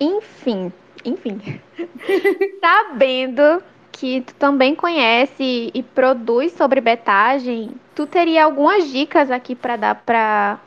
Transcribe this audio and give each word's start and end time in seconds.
Enfim, 0.00 0.72
enfim. 1.04 1.60
Sabendo 2.60 3.62
que 3.92 4.20
tu 4.20 4.34
também 4.34 4.74
conhece 4.74 5.70
e 5.72 5.82
produz 5.82 6.52
sobre 6.52 6.80
betagem, 6.80 7.74
tu 7.94 8.06
teria 8.06 8.44
algumas 8.44 8.90
dicas 8.90 9.30
aqui 9.30 9.54
para 9.54 9.76
dar 9.76 9.94
para 9.94 10.60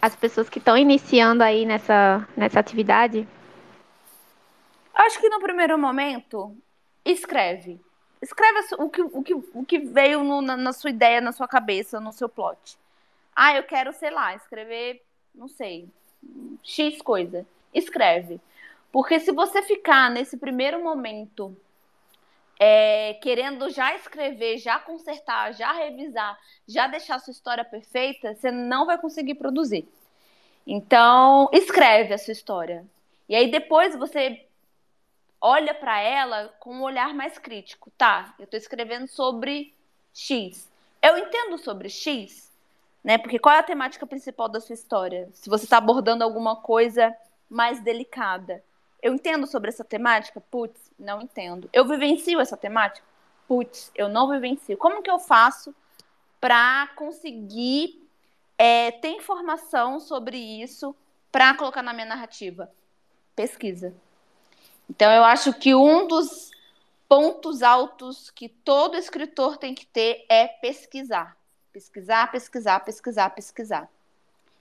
as 0.00 0.14
pessoas 0.14 0.48
que 0.48 0.58
estão 0.58 0.76
iniciando 0.76 1.42
aí 1.42 1.64
nessa, 1.64 2.26
nessa 2.36 2.60
atividade? 2.60 3.26
Acho 4.94 5.20
que 5.20 5.28
no 5.28 5.40
primeiro 5.40 5.78
momento, 5.78 6.56
escreve. 7.04 7.80
Escreve 8.20 8.58
o 8.78 8.90
que, 8.90 9.02
o 9.02 9.22
que, 9.22 9.34
o 9.34 9.64
que 9.64 9.78
veio 9.78 10.24
no, 10.24 10.42
na, 10.42 10.56
na 10.56 10.72
sua 10.72 10.90
ideia, 10.90 11.20
na 11.20 11.32
sua 11.32 11.46
cabeça, 11.46 12.00
no 12.00 12.12
seu 12.12 12.28
plot. 12.28 12.76
Ah, 13.34 13.54
eu 13.54 13.62
quero, 13.62 13.92
sei 13.92 14.10
lá, 14.10 14.34
escrever, 14.34 15.02
não 15.32 15.46
sei, 15.46 15.88
X 16.62 17.00
coisa. 17.00 17.46
Escreve. 17.72 18.40
Porque 18.90 19.20
se 19.20 19.32
você 19.32 19.62
ficar 19.62 20.10
nesse 20.10 20.36
primeiro 20.36 20.82
momento 20.82 21.56
é, 22.58 23.14
querendo 23.22 23.70
já 23.70 23.94
escrever, 23.94 24.58
já 24.58 24.78
consertar, 24.78 25.52
já 25.52 25.72
revisar, 25.72 26.38
já 26.66 26.86
deixar 26.86 27.18
sua 27.20 27.30
história 27.30 27.64
perfeita, 27.64 28.34
você 28.34 28.50
não 28.50 28.86
vai 28.86 28.98
conseguir 28.98 29.34
produzir. 29.34 29.88
Então, 30.66 31.48
escreve 31.52 32.12
a 32.12 32.18
sua 32.18 32.32
história. 32.32 32.84
E 33.28 33.36
aí 33.36 33.50
depois 33.50 33.94
você 33.96 34.44
olha 35.40 35.72
para 35.72 36.00
ela 36.00 36.48
com 36.58 36.74
um 36.74 36.82
olhar 36.82 37.14
mais 37.14 37.38
crítico. 37.38 37.90
Tá, 37.96 38.34
eu 38.38 38.44
estou 38.44 38.58
escrevendo 38.58 39.06
sobre 39.06 39.72
X. 40.12 40.68
Eu 41.00 41.16
entendo 41.16 41.58
sobre 41.58 41.88
X, 41.88 42.50
né? 43.04 43.18
Porque 43.18 43.38
qual 43.38 43.54
é 43.54 43.58
a 43.60 43.62
temática 43.62 44.06
principal 44.06 44.48
da 44.48 44.60
sua 44.60 44.74
história? 44.74 45.28
Se 45.32 45.48
você 45.48 45.64
está 45.64 45.76
abordando 45.76 46.24
alguma 46.24 46.56
coisa 46.56 47.14
mais 47.48 47.80
delicada. 47.80 48.62
Eu 49.02 49.14
entendo 49.14 49.46
sobre 49.46 49.68
essa 49.68 49.84
temática? 49.84 50.40
Putz, 50.40 50.90
não 50.98 51.22
entendo. 51.22 51.68
Eu 51.72 51.86
vivencio 51.86 52.40
essa 52.40 52.56
temática? 52.56 53.06
Putz, 53.46 53.92
eu 53.94 54.08
não 54.08 54.28
vivencio. 54.28 54.76
Como 54.76 55.02
que 55.02 55.10
eu 55.10 55.18
faço 55.18 55.74
para 56.40 56.88
conseguir 56.96 58.06
é, 58.56 58.90
ter 58.90 59.10
informação 59.10 60.00
sobre 60.00 60.36
isso 60.36 60.94
para 61.30 61.54
colocar 61.54 61.82
na 61.82 61.92
minha 61.92 62.06
narrativa? 62.06 62.70
Pesquisa. 63.36 63.94
Então, 64.90 65.10
eu 65.12 65.22
acho 65.22 65.52
que 65.54 65.74
um 65.74 66.06
dos 66.06 66.50
pontos 67.08 67.62
altos 67.62 68.30
que 68.30 68.48
todo 68.48 68.96
escritor 68.96 69.56
tem 69.56 69.74
que 69.74 69.86
ter 69.86 70.26
é 70.28 70.46
pesquisar. 70.46 71.36
Pesquisar, 71.72 72.30
pesquisar, 72.30 72.80
pesquisar, 72.80 73.30
pesquisar. 73.30 73.88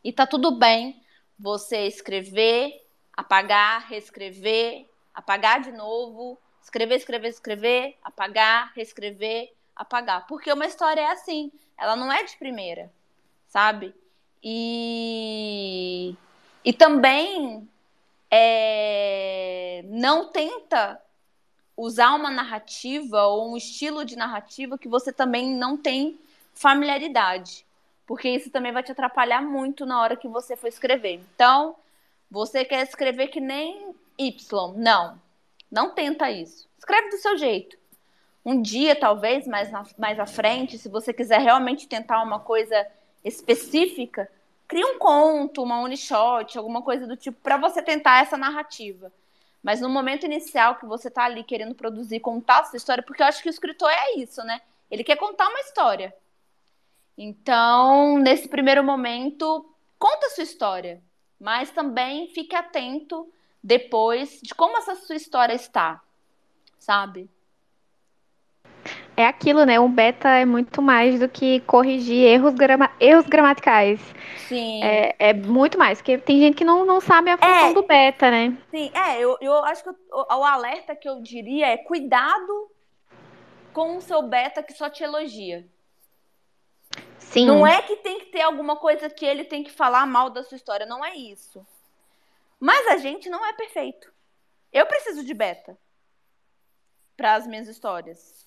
E 0.03 0.13
tá 0.13 0.25
tudo 0.25 0.51
bem 0.51 1.01
você 1.37 1.87
escrever, 1.87 2.86
apagar, 3.17 3.87
reescrever, 3.87 4.85
apagar 5.13 5.59
de 5.59 5.71
novo, 5.71 6.39
escrever, 6.61 6.97
escrever, 6.97 7.29
escrever, 7.29 7.97
apagar, 8.03 8.71
reescrever, 8.75 9.51
apagar. 9.75 10.27
Porque 10.27 10.53
uma 10.53 10.67
história 10.67 11.01
é 11.01 11.11
assim, 11.11 11.51
ela 11.75 11.95
não 11.95 12.11
é 12.11 12.23
de 12.23 12.37
primeira, 12.37 12.91
sabe? 13.47 13.95
E, 14.43 16.15
e 16.63 16.71
também 16.71 17.67
é, 18.29 19.83
não 19.87 20.29
tenta 20.31 21.01
usar 21.75 22.13
uma 22.13 22.29
narrativa 22.29 23.23
ou 23.23 23.51
um 23.51 23.57
estilo 23.57 24.05
de 24.05 24.15
narrativa 24.15 24.77
que 24.77 24.87
você 24.87 25.11
também 25.11 25.49
não 25.49 25.75
tem 25.75 26.19
familiaridade, 26.53 27.65
porque 28.05 28.29
isso 28.29 28.49
também 28.49 28.71
vai 28.71 28.83
te 28.83 28.91
atrapalhar 28.91 29.41
muito 29.41 29.85
na 29.85 30.01
hora 30.01 30.15
que 30.15 30.27
você 30.27 30.55
for 30.55 30.67
escrever. 30.67 31.21
Então, 31.33 31.75
você 32.29 32.65
quer 32.65 32.83
escrever 32.83 33.27
que 33.27 33.39
nem 33.39 33.95
Y? 34.17 34.73
Não, 34.75 35.21
não 35.71 35.93
tenta 35.93 36.29
isso. 36.29 36.67
Escreve 36.77 37.09
do 37.09 37.17
seu 37.17 37.37
jeito. 37.37 37.77
Um 38.45 38.61
dia, 38.61 38.95
talvez, 38.95 39.45
mais, 39.45 39.71
na, 39.71 39.85
mais 39.97 40.19
à 40.19 40.25
frente, 40.25 40.77
se 40.77 40.87
você 40.87 41.11
quiser 41.11 41.39
realmente 41.39 41.87
tentar 41.87 42.21
uma 42.23 42.39
coisa 42.39 42.87
específica, 43.23 44.29
cria 44.67 44.85
um 44.87 44.97
conto, 44.97 45.61
uma 45.61 45.81
one 45.81 45.97
shot, 45.97 46.57
alguma 46.57 46.81
coisa 46.81 47.05
do 47.05 47.17
tipo, 47.17 47.37
para 47.41 47.57
você 47.57 47.81
tentar 47.81 48.21
essa 48.21 48.37
narrativa. 48.37 49.11
Mas 49.61 49.81
no 49.81 49.89
momento 49.89 50.25
inicial 50.25 50.75
que 50.75 50.85
você 50.85 51.09
tá 51.09 51.25
ali 51.25 51.43
querendo 51.43 51.75
produzir, 51.75 52.19
contar 52.19 52.61
essa 52.61 52.77
história, 52.77 53.03
porque 53.03 53.21
eu 53.21 53.27
acho 53.27 53.41
que 53.41 53.49
o 53.49 53.51
escritor 53.51 53.89
é 53.89 54.15
isso, 54.15 54.41
né? 54.43 54.61
Ele 54.89 55.03
quer 55.03 55.17
contar 55.17 55.49
uma 55.49 55.59
história. 55.59 56.15
Então, 57.17 58.17
nesse 58.19 58.47
primeiro 58.47 58.83
momento, 58.83 59.69
conta 59.97 60.27
a 60.27 60.29
sua 60.29 60.43
história, 60.43 61.01
mas 61.39 61.71
também 61.71 62.27
fique 62.27 62.55
atento 62.55 63.31
depois 63.63 64.39
de 64.41 64.53
como 64.55 64.77
essa 64.77 64.95
sua 64.95 65.15
história 65.15 65.53
está, 65.53 66.01
sabe? 66.79 67.29
É 69.15 69.25
aquilo, 69.25 69.65
né? 69.65 69.79
Um 69.79 69.91
beta 69.91 70.29
é 70.29 70.45
muito 70.45 70.79
mais 70.79 71.19
do 71.19 71.27
que 71.27 71.59
corrigir 71.61 72.23
erros, 72.23 72.53
grama 72.53 72.91
erros 72.99 73.25
gramaticais. 73.25 73.99
Sim. 74.47 74.83
É, 74.83 75.15
é, 75.17 75.33
muito 75.33 75.77
mais, 75.77 75.99
porque 75.99 76.19
tem 76.19 76.39
gente 76.39 76.55
que 76.55 76.63
não, 76.63 76.85
não 76.85 77.01
sabe 77.01 77.31
a 77.31 77.37
função 77.37 77.71
é, 77.71 77.73
do 77.73 77.83
beta, 77.83 78.29
né? 78.29 78.55
Sim, 78.69 78.91
é, 78.93 79.19
eu, 79.19 79.35
eu 79.41 79.53
acho 79.65 79.83
que 79.83 79.89
o, 79.89 79.95
o 80.11 80.43
alerta 80.43 80.95
que 80.95 81.09
eu 81.09 81.19
diria 81.21 81.67
é 81.67 81.77
cuidado 81.77 82.71
com 83.73 83.97
o 83.97 84.01
seu 84.01 84.21
beta 84.21 84.61
que 84.61 84.73
só 84.73 84.89
te 84.89 85.03
elogia. 85.03 85.65
Sim. 87.31 87.45
Não 87.45 87.65
é 87.65 87.81
que 87.81 87.97
tem 87.97 88.19
que 88.19 88.25
ter 88.27 88.41
alguma 88.41 88.75
coisa 88.77 89.09
que 89.09 89.25
ele 89.25 89.43
tem 89.43 89.63
que 89.63 89.71
falar 89.71 90.05
mal 90.05 90.29
da 90.29 90.43
sua 90.43 90.55
história, 90.55 90.85
não 90.85 91.03
é 91.03 91.15
isso. 91.15 91.65
Mas 92.59 92.87
a 92.87 92.97
gente 92.97 93.29
não 93.29 93.45
é 93.45 93.53
perfeito. 93.53 94.11
Eu 94.71 94.85
preciso 94.85 95.23
de 95.23 95.33
beta 95.33 95.77
para 97.15 97.35
as 97.35 97.47
minhas 97.47 97.67
histórias. 97.67 98.45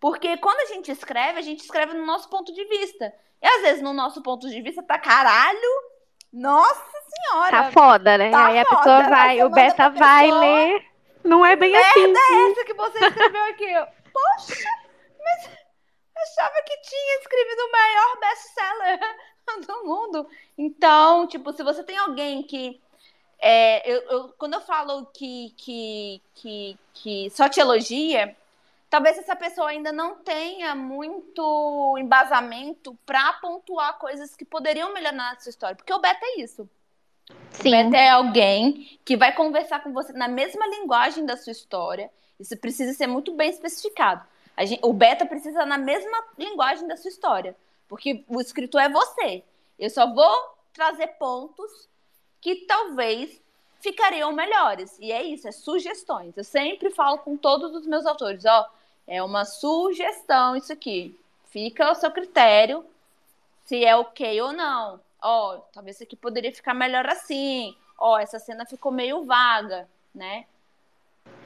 Porque 0.00 0.36
quando 0.38 0.60
a 0.60 0.74
gente 0.74 0.90
escreve, 0.90 1.38
a 1.38 1.42
gente 1.42 1.60
escreve 1.60 1.94
no 1.94 2.06
nosso 2.06 2.28
ponto 2.28 2.52
de 2.52 2.64
vista. 2.64 3.12
E 3.42 3.46
às 3.46 3.62
vezes 3.62 3.82
no 3.82 3.92
nosso 3.92 4.22
ponto 4.22 4.48
de 4.48 4.60
vista 4.62 4.82
tá 4.82 4.98
caralho. 4.98 5.96
Nossa 6.32 6.84
senhora. 7.08 7.50
Tá 7.50 7.72
foda, 7.72 8.18
né? 8.18 8.30
Tá 8.30 8.46
Aí 8.46 8.64
foda, 8.64 8.74
a 8.74 8.78
pessoa 8.78 9.02
vai, 9.08 9.42
o 9.42 9.48
beta 9.50 9.90
vai 9.90 10.24
pessoa, 10.26 10.40
ler. 10.40 10.86
Não 11.24 11.44
é 11.44 11.56
bem 11.56 11.72
merda 11.72 11.88
assim. 11.88 12.34
é 12.34 12.50
essa 12.50 12.64
que 12.64 12.74
você 12.74 13.04
escreveu 13.06 13.44
aqui? 13.44 13.66
Poxa, 14.12 14.68
mas 15.24 15.50
achava 16.22 16.62
que 16.62 16.76
tinha 16.78 17.20
escrevido 17.20 17.62
o 17.62 17.72
maior 17.72 18.20
best-seller 18.20 19.00
do 19.66 19.84
mundo. 19.84 20.28
Então, 20.56 21.26
tipo, 21.26 21.52
se 21.52 21.62
você 21.62 21.82
tem 21.82 21.96
alguém 21.96 22.42
que 22.42 22.80
é, 23.38 23.88
eu, 23.90 24.02
eu, 24.02 24.28
quando 24.38 24.54
eu 24.54 24.60
falo 24.60 25.06
que, 25.06 25.52
que, 25.56 26.22
que, 26.34 26.78
que 26.94 27.30
só 27.30 27.48
te 27.48 27.60
elogia, 27.60 28.34
talvez 28.88 29.18
essa 29.18 29.36
pessoa 29.36 29.68
ainda 29.68 29.92
não 29.92 30.16
tenha 30.16 30.74
muito 30.74 31.96
embasamento 31.98 32.96
para 33.04 33.34
pontuar 33.34 33.98
coisas 33.98 34.34
que 34.34 34.44
poderiam 34.44 34.92
melhorar 34.92 35.12
na 35.12 35.38
sua 35.38 35.50
história. 35.50 35.76
Porque 35.76 35.92
o 35.92 36.00
beta 36.00 36.20
é 36.22 36.40
isso. 36.40 36.68
Sim. 37.50 37.68
O 37.68 37.70
beta 37.70 37.96
é 37.96 38.10
alguém 38.10 38.98
que 39.04 39.16
vai 39.16 39.34
conversar 39.34 39.82
com 39.82 39.92
você 39.92 40.12
na 40.12 40.28
mesma 40.28 40.66
linguagem 40.66 41.26
da 41.26 41.36
sua 41.36 41.52
história. 41.52 42.10
Isso 42.38 42.56
precisa 42.56 42.92
ser 42.94 43.06
muito 43.06 43.34
bem 43.34 43.50
especificado. 43.50 44.26
Gente, 44.64 44.80
o 44.82 44.92
beta 44.92 45.26
precisa 45.26 45.66
na 45.66 45.76
mesma 45.76 46.24
linguagem 46.38 46.86
da 46.86 46.96
sua 46.96 47.10
história. 47.10 47.56
Porque 47.88 48.24
o 48.28 48.40
escritor 48.40 48.80
é 48.80 48.88
você. 48.88 49.42
Eu 49.78 49.90
só 49.90 50.12
vou 50.12 50.56
trazer 50.72 51.08
pontos 51.18 51.88
que 52.40 52.66
talvez 52.66 53.40
ficariam 53.80 54.32
melhores. 54.32 54.98
E 54.98 55.12
é 55.12 55.22
isso, 55.22 55.46
é 55.46 55.52
sugestões. 55.52 56.36
Eu 56.36 56.44
sempre 56.44 56.90
falo 56.90 57.18
com 57.18 57.36
todos 57.36 57.74
os 57.74 57.86
meus 57.86 58.06
autores, 58.06 58.44
ó, 58.44 58.68
é 59.06 59.22
uma 59.22 59.44
sugestão 59.44 60.56
isso 60.56 60.72
aqui. 60.72 61.18
Fica 61.50 61.86
ao 61.86 61.94
seu 61.94 62.10
critério 62.10 62.84
se 63.64 63.84
é 63.84 63.96
ok 63.96 64.40
ou 64.40 64.52
não. 64.52 65.00
Ó, 65.22 65.58
talvez 65.72 65.96
isso 65.96 66.04
aqui 66.04 66.16
poderia 66.16 66.52
ficar 66.52 66.74
melhor 66.74 67.06
assim. 67.06 67.76
Ó, 67.98 68.18
essa 68.18 68.38
cena 68.38 68.66
ficou 68.66 68.92
meio 68.92 69.24
vaga, 69.24 69.88
né? 70.14 70.46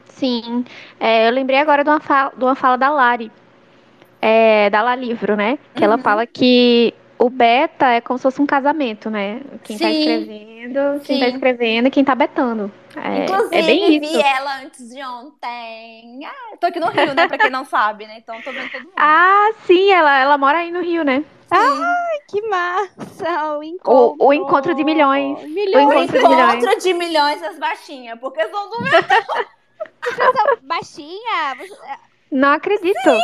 Sim. 0.08 0.64
É, 0.98 1.28
eu 1.28 1.32
lembrei 1.32 1.58
agora 1.58 1.82
de 1.82 1.90
uma 1.90 2.00
fala, 2.00 2.32
de 2.36 2.44
uma 2.44 2.54
fala 2.54 2.76
da 2.76 2.90
Lari, 2.90 3.32
é, 4.20 4.68
da 4.68 4.82
La 4.82 4.94
Livro, 4.94 5.36
né? 5.36 5.58
Que 5.74 5.80
uhum. 5.80 5.92
ela 5.92 5.98
fala 5.98 6.26
que 6.26 6.94
o 7.18 7.28
beta 7.28 7.86
é 7.86 8.00
como 8.00 8.18
se 8.18 8.22
fosse 8.22 8.40
um 8.40 8.46
casamento, 8.46 9.10
né? 9.10 9.40
Quem 9.64 9.78
tá 9.78 9.88
Sim. 9.88 9.92
tá 9.92 9.98
escrevendo, 9.98 10.98
Sim. 10.98 11.04
quem 11.04 11.20
tá 11.20 11.28
escrevendo 11.28 11.86
e 11.86 11.90
quem 11.90 12.04
tá 12.04 12.14
betando. 12.14 12.72
É, 12.96 13.24
Inclusive, 13.24 13.56
é 13.56 13.62
bem 13.62 14.00
vi 14.00 14.20
ela 14.20 14.62
antes 14.62 14.88
de 14.88 15.02
ontem. 15.02 16.20
Ah, 16.24 16.56
tô 16.58 16.66
aqui 16.66 16.80
no 16.80 16.88
Rio, 16.88 17.14
né? 17.14 17.28
Pra 17.28 17.38
quem 17.38 17.50
não 17.50 17.64
sabe, 17.64 18.06
né? 18.06 18.16
Então 18.18 18.40
tô 18.42 18.50
vendo 18.52 18.70
todo 18.70 18.82
mundo. 18.82 18.94
Ah, 18.96 19.50
sim, 19.66 19.90
ela, 19.90 20.18
ela 20.18 20.38
mora 20.38 20.58
aí 20.58 20.70
no 20.70 20.80
Rio, 20.82 21.04
né? 21.04 21.24
Ai, 21.50 22.18
que 22.28 22.42
massa! 22.48 23.58
O 23.58 23.62
encontro, 23.62 24.24
o, 24.24 24.28
o 24.28 24.32
encontro 24.32 24.74
de 24.74 24.84
milhões. 24.84 25.42
milhões. 25.44 25.74
O 25.74 25.80
encontro, 25.80 26.00
o 26.00 26.04
encontro 26.04 26.28
de, 26.28 26.56
milhões. 26.56 26.82
de 26.82 26.94
milhões 26.94 27.40
das 27.40 27.58
baixinhas, 27.58 28.18
porque 28.18 28.46
são 28.48 28.70
do 28.70 28.80
meu. 28.82 28.90
Você 30.04 30.56
baixinha? 30.62 31.54
Você... 31.58 31.76
Não 32.30 32.52
acredito. 32.52 32.98
Sim. 33.02 33.20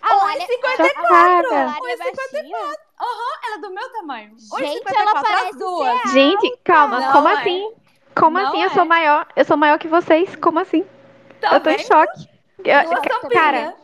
A 0.00 0.14
Lari 0.14 0.46
54. 0.46 1.54
A 1.54 1.64
Lari 1.66 1.90
é 1.90 1.96
54. 1.96 2.78
Aham, 3.00 3.08
uhum, 3.08 3.32
ela 3.44 3.54
é 3.54 3.58
do 3.58 3.70
meu 3.70 3.92
tamanho. 3.92 4.30
Gente, 4.58 4.94
ela 4.94 5.22
parece 5.22 5.58
duas. 5.58 6.02
Ser 6.02 6.08
Gente, 6.08 6.58
calma, 6.64 7.00
não, 7.00 7.12
como 7.12 7.28
é. 7.28 7.32
assim? 7.34 7.72
Como 8.14 8.38
Não 8.38 8.48
assim? 8.48 8.62
Eu 8.62 8.66
é. 8.70 8.74
sou 8.74 8.84
maior. 8.84 9.26
Eu 9.36 9.44
sou 9.44 9.56
maior 9.56 9.78
que 9.78 9.86
vocês? 9.88 10.34
Como 10.36 10.58
assim? 10.58 10.84
Tá 11.40 11.54
eu 11.54 11.60
tô 11.60 11.70
em 11.70 11.76
vendo? 11.76 11.86
choque. 11.86 12.28
Eu- 12.64 13.30
cara, 13.30 13.74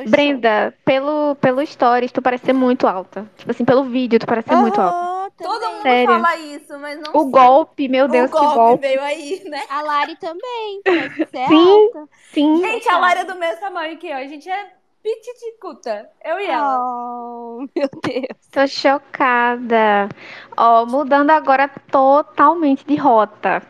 em 0.00 0.08
Brenda, 0.08 0.74
pelo, 0.84 1.34
pelo 1.36 1.64
stories, 1.66 2.10
tu 2.12 2.22
parece 2.22 2.46
ser 2.46 2.52
muito 2.54 2.86
alta. 2.86 3.26
Tipo 3.36 3.50
assim, 3.50 3.64
pelo 3.64 3.84
vídeo, 3.84 4.18
tu 4.18 4.26
parece 4.26 4.48
ser 4.48 4.56
muito 4.56 4.80
alta. 4.80 5.21
Todo 5.40 5.72
mundo 5.72 5.82
Sério. 5.82 6.04
fala 6.04 6.36
isso, 6.36 6.78
mas 6.78 6.98
não 7.00 7.12
O 7.12 7.18
sei. 7.18 7.30
golpe, 7.30 7.88
meu 7.88 8.08
Deus, 8.08 8.30
o 8.30 8.34
que 8.34 8.46
golpe, 8.46 8.48
golpe. 8.48 8.80
veio 8.80 9.02
aí, 9.02 9.42
né? 9.48 9.64
A 9.68 9.82
Lari 9.82 10.16
também, 10.16 10.82
Sim. 11.46 11.54
alta. 11.54 12.08
Sim. 12.32 12.56
Gente, 12.60 12.88
a 12.88 12.98
Lara 12.98 13.20
é 13.20 13.24
do 13.24 13.34
mesmo 13.36 13.60
tamanho 13.60 13.98
que 13.98 14.08
eu. 14.08 14.16
A 14.16 14.26
gente 14.26 14.48
é 14.48 14.76
pititicuta. 15.02 16.10
Eu 16.24 16.40
e 16.40 16.46
ela. 16.46 16.84
Oh, 16.84 17.66
meu 17.74 17.88
Deus. 18.02 18.50
Tô 18.50 18.66
chocada. 18.66 20.08
Ó, 20.56 20.86
mudando 20.86 21.30
agora 21.30 21.68
totalmente 21.90 22.84
de 22.86 22.96
rota. 22.96 23.62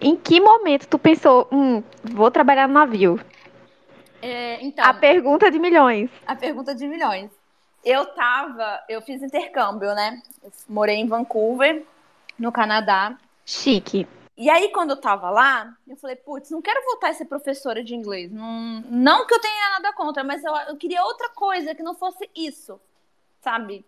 Em 0.00 0.16
que 0.16 0.40
momento 0.40 0.86
tu 0.88 0.98
pensou, 0.98 1.48
hum, 1.52 1.82
vou 2.02 2.30
trabalhar 2.30 2.66
no 2.68 2.74
navio? 2.74 3.20
É, 4.20 4.58
então, 4.64 4.84
A 4.84 4.92
pergunta 4.94 5.50
de 5.52 5.58
milhões. 5.60 6.10
a 6.26 6.36
pergunta 6.36 6.74
de 6.74 6.86
milhões. 6.86 7.30
Eu 7.84 8.06
tava, 8.06 8.82
eu 8.88 9.00
fiz 9.00 9.22
intercâmbio, 9.22 9.94
né? 9.94 10.20
Eu 10.42 10.50
morei 10.68 10.96
em 10.96 11.06
Vancouver, 11.06 11.84
no 12.38 12.52
Canadá. 12.52 13.16
Chique. 13.44 14.06
E 14.36 14.48
aí, 14.48 14.68
quando 14.70 14.90
eu 14.90 14.96
tava 15.00 15.30
lá, 15.30 15.76
eu 15.86 15.96
falei, 15.96 16.14
putz, 16.14 16.50
não 16.50 16.62
quero 16.62 16.84
voltar 16.84 17.08
a 17.08 17.14
ser 17.14 17.24
professora 17.24 17.82
de 17.82 17.94
inglês. 17.94 18.30
Não, 18.30 18.82
não 18.88 19.26
que 19.26 19.34
eu 19.34 19.40
tenha 19.40 19.70
nada 19.70 19.92
contra, 19.92 20.22
mas 20.22 20.44
eu, 20.44 20.54
eu 20.68 20.76
queria 20.76 21.02
outra 21.02 21.28
coisa 21.30 21.74
que 21.74 21.82
não 21.82 21.94
fosse 21.94 22.30
isso, 22.36 22.80
sabe? 23.40 23.84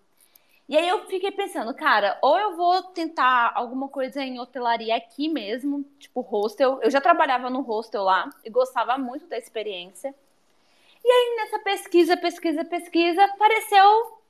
E 0.69 0.76
aí 0.76 0.88
eu 0.88 1.04
fiquei 1.06 1.32
pensando, 1.32 1.75
cara, 1.75 2.16
ou 2.22 2.38
eu 2.38 2.56
vou 2.56 2.82
tentar 2.82 3.52
alguma 3.54 3.88
coisa 3.88 4.22
em 4.22 4.38
hotelaria 4.38 4.96
aqui 4.96 5.28
mesmo, 5.28 5.84
tipo 5.98 6.20
hostel. 6.20 6.81
Eu 6.81 6.90
já 6.90 7.00
trabalhava 7.00 7.50
no 7.50 7.60
hostel 7.60 8.04
lá 8.04 8.31
e 8.44 8.50
gostava 8.50 8.96
muito 8.96 9.26
da 9.26 9.37
experiência. 9.37 10.14
E 11.05 11.11
aí 11.11 11.37
nessa 11.37 11.58
pesquisa, 11.61 12.17
pesquisa, 12.17 12.64
pesquisa, 12.64 13.25
apareceu 13.25 14.20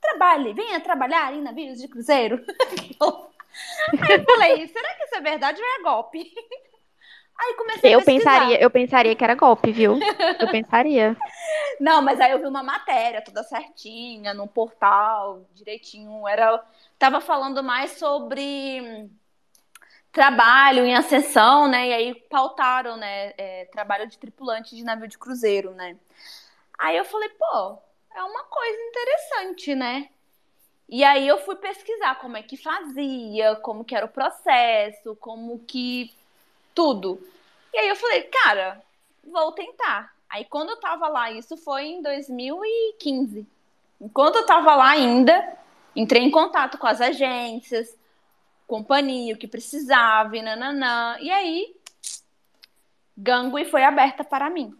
trabalhe, 0.00 0.52
venha 0.52 0.80
trabalhar 0.80 1.32
em 1.34 1.42
navios 1.42 1.78
de 1.78 1.88
cruzeiro. 1.88 2.44
Aí 4.00 4.16
eu 4.16 4.24
falei, 4.24 4.68
será 4.68 4.94
que 4.94 5.04
isso 5.04 5.14
é 5.16 5.20
verdade 5.20 5.60
ou 5.60 5.66
é 5.66 5.82
golpe? 5.82 6.18
Aí 7.40 7.54
comecei 7.54 7.90
a 7.90 7.92
Eu 7.94 8.02
pesquisar. 8.02 8.40
pensaria, 8.40 8.60
eu 8.60 8.70
pensaria 8.70 9.14
que 9.14 9.22
era 9.24 9.34
golpe, 9.34 9.70
viu? 9.70 9.98
Eu 10.40 10.50
pensaria. 10.50 11.16
Não, 11.78 12.02
mas 12.02 12.20
aí 12.20 12.32
eu 12.32 12.40
vi 12.40 12.46
uma 12.46 12.64
matéria 12.64 13.22
toda 13.22 13.44
certinha, 13.44 14.34
no 14.34 14.48
portal, 14.48 15.42
direitinho. 15.54 16.26
Era, 16.26 16.60
tava 16.98 17.20
falando 17.20 17.62
mais 17.62 17.92
sobre 17.92 19.08
trabalho 20.18 20.84
em 20.84 20.96
ascensão, 20.96 21.68
né? 21.68 21.90
E 21.90 21.92
aí 21.92 22.14
pautaram, 22.28 22.96
né? 22.96 23.32
é, 23.38 23.66
trabalho 23.66 24.04
de 24.08 24.18
tripulante 24.18 24.74
de 24.74 24.82
navio 24.82 25.06
de 25.06 25.16
cruzeiro, 25.16 25.70
né? 25.70 25.96
Aí 26.76 26.96
eu 26.96 27.04
falei, 27.04 27.28
pô, 27.28 27.78
é 28.12 28.22
uma 28.24 28.42
coisa 28.42 28.78
interessante, 28.82 29.76
né? 29.76 30.08
E 30.88 31.04
aí 31.04 31.28
eu 31.28 31.38
fui 31.38 31.54
pesquisar 31.54 32.16
como 32.16 32.36
é 32.36 32.42
que 32.42 32.56
fazia, 32.56 33.54
como 33.62 33.84
que 33.84 33.94
era 33.94 34.06
o 34.06 34.08
processo, 34.08 35.14
como 35.20 35.60
que 35.60 36.12
tudo. 36.74 37.24
E 37.72 37.78
aí 37.78 37.88
eu 37.88 37.94
falei, 37.94 38.22
cara, 38.24 38.82
vou 39.22 39.52
tentar. 39.52 40.12
Aí 40.28 40.44
quando 40.46 40.70
eu 40.70 40.80
tava 40.80 41.06
lá, 41.06 41.30
isso 41.30 41.56
foi 41.56 41.84
em 41.84 42.02
2015. 42.02 43.46
Enquanto 44.00 44.34
eu 44.34 44.46
tava 44.46 44.74
lá 44.74 44.88
ainda, 44.90 45.56
entrei 45.94 46.24
em 46.24 46.30
contato 46.30 46.76
com 46.76 46.88
as 46.88 47.00
agências, 47.00 47.96
companhia, 48.68 49.34
o 49.34 49.38
que 49.38 49.48
precisava, 49.48 50.36
e 50.36 50.42
nananã. 50.42 51.16
E 51.20 51.30
aí, 51.30 51.74
Gangui 53.16 53.64
foi 53.64 53.82
aberta 53.82 54.22
para 54.22 54.48
mim. 54.48 54.76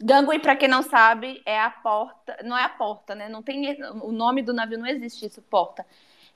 Gangui, 0.00 0.38
para 0.38 0.56
quem 0.56 0.68
não 0.68 0.82
sabe, 0.82 1.42
é 1.44 1.58
a 1.60 1.68
porta, 1.70 2.38
não 2.44 2.56
é 2.56 2.62
a 2.62 2.68
porta, 2.68 3.14
né? 3.14 3.28
Não 3.28 3.42
tem 3.42 3.76
o 4.02 4.12
nome 4.12 4.40
do 4.40 4.54
navio 4.54 4.78
não 4.78 4.86
existe 4.86 5.26
isso, 5.26 5.42
porta. 5.42 5.84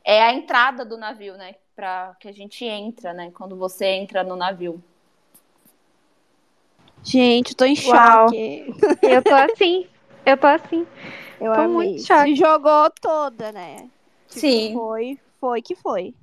É 0.03 0.23
a 0.23 0.33
entrada 0.33 0.85
do 0.85 0.97
navio, 0.99 1.37
né? 1.37 1.55
Para 1.77 2.17
que 2.19 2.27
a 2.27 2.33
gente 2.33 2.65
entra, 2.65 3.13
né? 3.13 3.31
Quando 3.33 3.57
você 3.57 3.87
entra 3.87 4.25
no 4.25 4.35
navio. 4.35 4.83
Gente, 7.03 7.55
tô 7.55 7.65
em 7.65 7.77
Uau. 7.87 8.29
choque. 8.29 8.67
Eu 9.03 9.23
tô 9.23 9.35
assim. 9.35 9.87
Eu 10.27 10.37
tô 10.37 10.47
assim. 10.47 10.87
Eu 11.41 11.55
Tô 11.55 11.61
amei. 11.61 11.75
muito 11.75 12.07
choque. 12.07 12.31
Se 12.31 12.37
jogou 12.37 12.91
toda, 13.01 13.53
né? 13.53 13.89
Tipo, 14.29 14.41
Sim. 14.41 14.73
Foi, 14.75 15.19
foi 15.39 15.63
que 15.63 15.75
foi. 15.75 16.15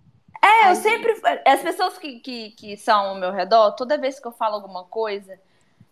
É, 0.47 0.71
eu 0.71 0.75
sempre. 0.75 1.13
As 1.45 1.61
pessoas 1.61 1.97
que, 1.97 2.19
que, 2.19 2.51
que 2.51 2.77
são 2.77 3.07
ao 3.07 3.15
meu 3.15 3.31
redor, 3.31 3.71
toda 3.71 3.97
vez 3.97 4.19
que 4.19 4.27
eu 4.27 4.31
falo 4.31 4.55
alguma 4.55 4.85
coisa, 4.85 5.37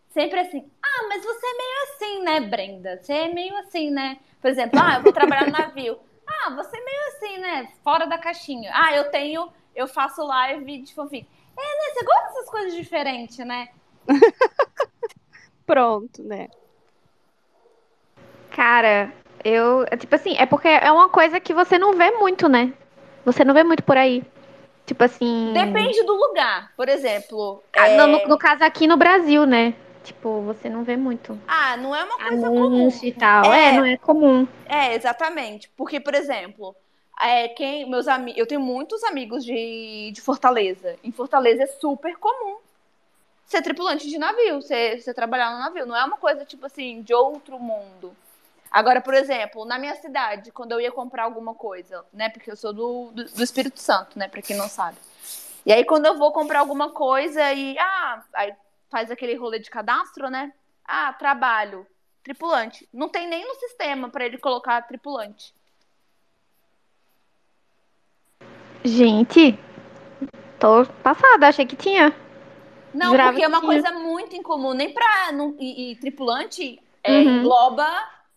sempre 0.09 0.39
assim, 0.39 0.65
ah, 0.81 1.07
mas 1.09 1.23
você 1.23 1.45
é 1.45 1.57
meio 1.57 1.83
assim, 1.83 2.23
né, 2.23 2.39
Brenda? 2.39 2.99
Você 3.01 3.13
é 3.13 3.27
meio 3.27 3.55
assim, 3.57 3.91
né? 3.91 4.17
Por 4.41 4.49
exemplo, 4.49 4.79
ah, 4.81 4.95
eu 4.95 5.03
vou 5.03 5.11
trabalhar 5.11 5.45
no 5.45 5.51
navio. 5.57 5.99
Ah, 6.25 6.51
você 6.51 6.77
é 6.77 6.83
meio 6.83 7.01
assim, 7.09 7.37
né? 7.39 7.69
Fora 7.83 8.05
da 8.05 8.17
caixinha. 8.17 8.71
Ah, 8.73 8.95
eu 8.95 9.11
tenho, 9.11 9.51
eu 9.75 9.87
faço 9.87 10.25
live 10.25 10.81
de 10.81 10.93
fanfic. 10.93 11.27
É, 11.57 11.61
né? 11.61 11.93
Você 11.93 12.05
gosta 12.05 12.27
dessas 12.27 12.49
coisas 12.49 12.75
diferentes, 12.75 13.37
né? 13.39 13.69
Pronto, 15.65 16.23
né? 16.23 16.47
Cara, 18.51 19.11
eu. 19.43 19.85
Tipo 19.97 20.15
assim, 20.15 20.35
é 20.37 20.45
porque 20.45 20.67
é 20.67 20.91
uma 20.91 21.09
coisa 21.09 21.39
que 21.39 21.53
você 21.53 21.77
não 21.77 21.93
vê 21.93 22.11
muito, 22.11 22.47
né? 22.47 22.73
Você 23.25 23.43
não 23.43 23.53
vê 23.53 23.63
muito 23.63 23.83
por 23.83 23.97
aí. 23.97 24.23
Tipo 24.85 25.03
assim. 25.03 25.51
Depende 25.53 26.03
do 26.03 26.13
lugar. 26.13 26.71
Por 26.77 26.87
exemplo. 26.89 27.63
Ah, 27.75 27.87
é- 27.89 27.97
no, 27.97 28.07
no- 28.07 28.27
no 28.27 28.37
caso 28.37 28.63
aqui 28.63 28.85
no 28.87 28.97
Brasil, 28.97 29.45
né? 29.45 29.73
Tipo, 30.03 30.41
você 30.41 30.69
não 30.69 30.83
vê 30.83 30.95
muito. 30.95 31.39
Ah, 31.47 31.75
não 31.77 31.95
é 31.95 32.03
uma 32.03 32.17
coisa 32.17 32.47
comum. 32.47 32.89
E 33.01 33.11
tal. 33.11 33.51
É. 33.51 33.69
É. 33.69 33.71
não 33.71 33.85
é 33.85 33.97
comum. 33.97 34.47
É, 34.67 34.93
exatamente. 34.93 35.67
Porque, 35.75 35.99
por 35.99 36.13
exemplo, 36.13 36.75
é, 37.19 37.47
quem, 37.47 37.89
meus 37.89 38.07
amigos, 38.07 38.37
eu 38.39 38.45
tenho 38.45 38.61
muitos 38.61 39.03
amigos 39.03 39.43
de, 39.43 40.11
de 40.13 40.21
Fortaleza. 40.21 40.95
Em 41.03 41.11
Fortaleza 41.11 41.63
é 41.63 41.67
super 41.67 42.15
comum 42.17 42.57
ser 43.45 43.61
tripulante 43.63 44.07
de 44.09 44.17
navio, 44.17 44.61
ser, 44.61 45.01
ser 45.01 45.13
trabalhar 45.15 45.51
no 45.51 45.59
navio. 45.59 45.85
Não 45.87 45.95
é 45.95 46.03
uma 46.05 46.17
coisa, 46.17 46.45
tipo 46.45 46.65
assim, 46.67 47.01
de 47.01 47.13
outro 47.13 47.59
mundo. 47.59 48.15
Agora, 48.75 48.99
por 48.99 49.13
exemplo, 49.13 49.63
na 49.63 49.79
minha 49.79 49.95
cidade, 49.95 50.51
quando 50.51 50.73
eu 50.73 50.81
ia 50.81 50.91
comprar 50.91 51.23
alguma 51.23 51.55
coisa, 51.55 52.05
né? 52.11 52.27
Porque 52.27 52.51
eu 52.51 52.57
sou 52.57 52.73
do, 52.73 53.09
do, 53.13 53.23
do 53.23 53.41
Espírito 53.41 53.79
Santo, 53.79 54.19
né? 54.19 54.27
Pra 54.27 54.41
quem 54.41 54.53
não 54.57 54.67
sabe. 54.67 54.97
E 55.65 55.71
aí, 55.71 55.85
quando 55.85 56.07
eu 56.07 56.17
vou 56.17 56.33
comprar 56.33 56.59
alguma 56.59 56.89
coisa 56.89 57.53
e. 57.53 57.77
Ah, 57.79 58.21
aí 58.33 58.53
faz 58.89 59.09
aquele 59.09 59.33
rolê 59.35 59.59
de 59.59 59.69
cadastro, 59.69 60.29
né? 60.29 60.51
Ah, 60.83 61.13
trabalho, 61.13 61.87
tripulante. 62.21 62.85
Não 62.93 63.07
tem 63.07 63.29
nem 63.29 63.47
no 63.47 63.55
sistema 63.55 64.09
pra 64.09 64.25
ele 64.25 64.37
colocar 64.37 64.81
tripulante. 64.81 65.53
Gente, 68.83 69.57
tô 70.59 70.85
passada, 71.01 71.47
achei 71.47 71.65
que 71.65 71.77
tinha. 71.77 72.13
Não, 72.93 73.11
Jurava 73.11 73.31
porque 73.31 73.45
é 73.45 73.47
uma 73.47 73.61
tinha. 73.61 73.71
coisa 73.71 73.91
muito 73.93 74.35
incomum. 74.35 74.73
Nem 74.73 74.93
pra. 74.93 75.31
não- 75.31 75.55
e, 75.57 75.91
e 75.91 75.95
tripulante 75.95 76.77
é, 77.01 77.13
Uhum. 77.13 77.39
engloba 77.39 77.87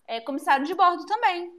é, 0.09 0.21
comissário 0.21 0.65
de 0.67 0.75
bordo 0.75 1.07
também. 1.07 1.53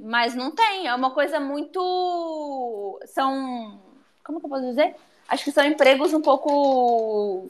Mas 0.00 0.34
não 0.34 0.50
tem. 0.50 0.88
É 0.88 0.94
uma 0.94 1.12
coisa 1.12 1.38
muito. 1.38 2.98
São. 3.06 3.80
Como 4.24 4.40
que 4.40 4.46
eu 4.46 4.50
posso 4.50 4.64
dizer? 4.66 4.96
Acho 5.28 5.44
que 5.44 5.52
são 5.52 5.64
empregos 5.64 6.12
um 6.12 6.20
pouco. 6.22 7.48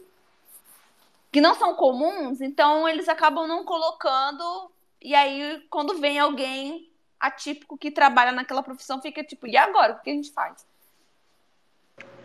que 1.30 1.40
não 1.40 1.54
são 1.54 1.74
comuns, 1.74 2.40
então 2.42 2.86
eles 2.88 3.08
acabam 3.08 3.46
não 3.48 3.64
colocando. 3.64 4.70
E 5.00 5.14
aí, 5.14 5.64
quando 5.70 5.98
vem 5.98 6.18
alguém 6.18 6.90
atípico 7.18 7.78
que 7.78 7.90
trabalha 7.90 8.32
naquela 8.32 8.62
profissão, 8.62 9.00
fica 9.00 9.24
tipo, 9.24 9.46
e 9.46 9.56
agora? 9.56 9.94
O 9.94 10.00
que 10.00 10.10
a 10.10 10.12
gente 10.12 10.32
faz? 10.32 10.66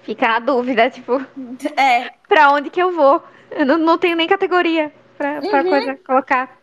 Fica 0.03 0.35
a 0.35 0.39
dúvida, 0.39 0.89
tipo, 0.89 1.13
É, 1.77 2.09
pra 2.27 2.51
onde 2.51 2.69
que 2.69 2.81
eu 2.81 2.91
vou? 2.91 3.23
Eu 3.51 3.65
não, 3.65 3.77
não 3.77 3.97
tenho 3.97 4.15
nem 4.17 4.27
categoria 4.27 4.93
pra, 5.17 5.41
pra 5.41 5.61
Uhum. 5.63 5.69
coisa 5.69 5.95
colocar. 6.05 6.57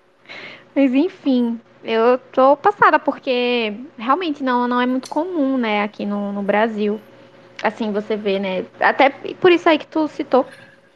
Mas 0.75 0.93
enfim, 0.95 1.61
eu 1.83 2.19
tô 2.33 2.57
passada, 2.57 2.99
porque 2.99 3.75
realmente 3.97 4.43
não, 4.43 4.67
não 4.69 4.81
é 4.81 4.87
muito 4.87 5.09
comum, 5.09 5.57
né, 5.57 5.83
aqui 5.83 6.05
no, 6.07 6.33
no 6.33 6.43
Brasil. 6.43 7.01
Assim, 7.63 7.93
você 7.93 8.17
vê, 8.17 8.39
né? 8.39 8.67
Até 8.81 9.11
por 9.11 9.53
isso 9.53 9.69
aí 9.69 9.79
que 9.79 9.87
tu 9.87 10.09
citou. 10.09 10.47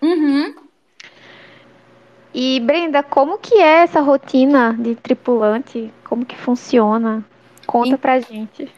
uhum. 0.03 0.69
E, 2.33 2.61
Brenda, 2.61 3.03
como 3.03 3.39
que 3.39 3.55
é 3.57 3.83
essa 3.83 4.01
rotina 4.01 4.75
de 4.79 4.95
tripulante? 4.95 5.93
Como 6.05 6.25
que 6.25 6.37
funciona? 6.37 7.25
Conta 7.67 7.97
En- 7.97 7.99
pra 7.99 8.21
gente. 8.21 8.71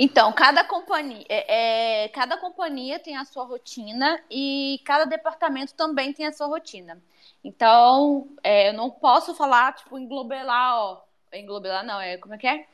Então, 0.00 0.32
cada 0.32 0.62
companhia, 0.64 1.24
é, 1.28 2.04
é, 2.04 2.08
cada 2.10 2.36
companhia 2.38 3.00
tem 3.00 3.16
a 3.16 3.24
sua 3.24 3.44
rotina 3.44 4.22
e 4.30 4.80
cada 4.84 5.04
departamento 5.04 5.74
também 5.74 6.12
tem 6.12 6.26
a 6.26 6.32
sua 6.32 6.46
rotina. 6.46 7.02
Então, 7.48 8.28
é, 8.44 8.68
eu 8.68 8.74
não 8.74 8.90
posso 8.90 9.34
falar, 9.34 9.72
tipo, 9.72 9.98
englobelar, 9.98 10.76
ó. 10.76 11.00
Englobelar 11.32 11.82
não, 11.82 11.98
é 11.98 12.18
como 12.18 12.34
é 12.34 12.38
que 12.38 12.46
é? 12.46 12.66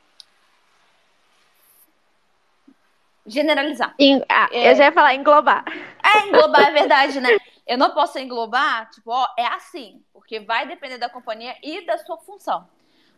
Generalizar. 3.24 3.94
Em- 4.00 4.24
ah, 4.28 4.48
É. 4.50 4.72
Eu 4.72 4.74
já 4.74 4.86
ia 4.86 4.92
falar 4.92 5.14
englobar. 5.14 5.64
É, 6.02 6.26
englobar 6.26 6.66
é 6.66 6.72
verdade, 6.72 7.20
né? 7.20 7.28
Eu 7.64 7.78
não 7.78 7.92
posso 7.92 8.18
englobar, 8.18 8.90
tipo, 8.90 9.12
ó, 9.12 9.28
é 9.38 9.46
assim, 9.46 10.02
porque 10.12 10.40
vai 10.40 10.66
depender 10.66 10.98
da 10.98 11.08
companhia 11.08 11.54
e 11.62 11.86
da 11.86 11.96
sua 11.98 12.18
função. 12.18 12.68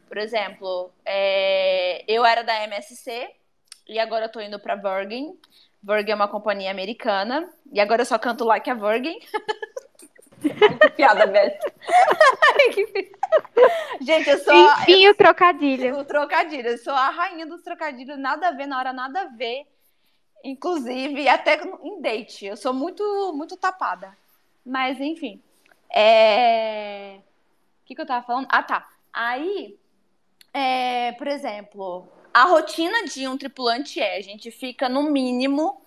Por 0.06 0.18
exemplo, 0.18 0.92
é, 1.06 2.04
eu 2.06 2.22
era 2.24 2.44
da 2.44 2.64
MSC 2.64 3.30
e 3.88 3.98
agora 3.98 4.26
eu 4.26 4.30
tô 4.30 4.40
indo 4.40 4.60
pra 4.60 4.74
Virgin. 4.76 5.34
Virgin 5.82 6.10
é 6.10 6.14
uma 6.14 6.28
companhia 6.28 6.70
americana 6.70 7.48
e 7.72 7.80
agora 7.80 8.02
eu 8.02 8.06
só 8.06 8.18
canto 8.18 8.44
like 8.44 8.68
a 8.68 8.74
Virgin. 8.74 9.18
Que 10.48 10.90
piada 10.90 11.26
besta. 11.26 11.72
Ai, 12.60 12.68
que 12.72 12.86
pi- 12.86 13.12
Gente, 14.00 14.28
eu 14.30 14.38
sou 14.38 14.54
a, 14.54 14.82
Enfim, 14.82 15.08
o 15.08 15.14
trocadilho. 15.14 15.98
o 15.98 16.04
trocadilho. 16.04 16.68
Eu 16.68 16.78
sou 16.78 16.92
a 16.92 17.10
rainha 17.10 17.46
dos 17.46 17.62
trocadilhos, 17.62 18.18
nada 18.18 18.48
a 18.48 18.52
ver, 18.52 18.66
na 18.66 18.78
hora 18.78 18.92
nada 18.92 19.22
a 19.22 19.24
ver. 19.26 19.66
Inclusive, 20.44 21.28
até 21.28 21.60
em 21.82 22.00
date. 22.00 22.46
Eu 22.46 22.56
sou 22.56 22.72
muito, 22.72 23.02
muito 23.34 23.56
tapada. 23.56 24.16
Mas, 24.64 25.00
enfim. 25.00 25.42
É... 25.90 27.16
O 27.82 27.86
que, 27.86 27.94
que 27.94 28.00
eu 28.00 28.06
tava 28.06 28.24
falando? 28.26 28.46
Ah, 28.50 28.62
tá. 28.62 28.88
Aí, 29.12 29.78
é, 30.52 31.12
por 31.12 31.26
exemplo, 31.26 32.06
a 32.34 32.44
rotina 32.44 33.04
de 33.06 33.26
um 33.26 33.36
tripulante 33.38 34.00
é: 34.00 34.16
a 34.16 34.20
gente 34.20 34.50
fica 34.50 34.88
no 34.88 35.04
mínimo 35.04 35.80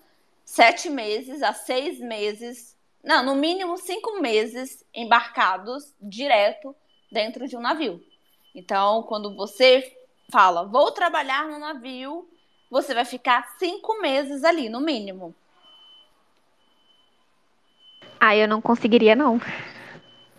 sete 0.44 0.88
meses 0.90 1.42
a 1.42 1.52
seis 1.52 1.98
meses. 2.00 2.76
Não, 3.02 3.24
no 3.24 3.34
mínimo 3.34 3.78
cinco 3.78 4.20
meses 4.20 4.84
embarcados 4.94 5.94
direto 6.00 6.74
dentro 7.10 7.48
de 7.48 7.56
um 7.56 7.60
navio. 7.60 8.02
Então, 8.54 9.02
quando 9.04 9.34
você 9.34 9.96
fala, 10.30 10.64
vou 10.66 10.92
trabalhar 10.92 11.46
no 11.46 11.58
navio, 11.58 12.28
você 12.70 12.94
vai 12.94 13.04
ficar 13.04 13.56
cinco 13.58 14.00
meses 14.00 14.44
ali, 14.44 14.68
no 14.68 14.80
mínimo. 14.80 15.34
Ah, 18.20 18.36
eu 18.36 18.46
não 18.46 18.60
conseguiria, 18.60 19.16
não. 19.16 19.40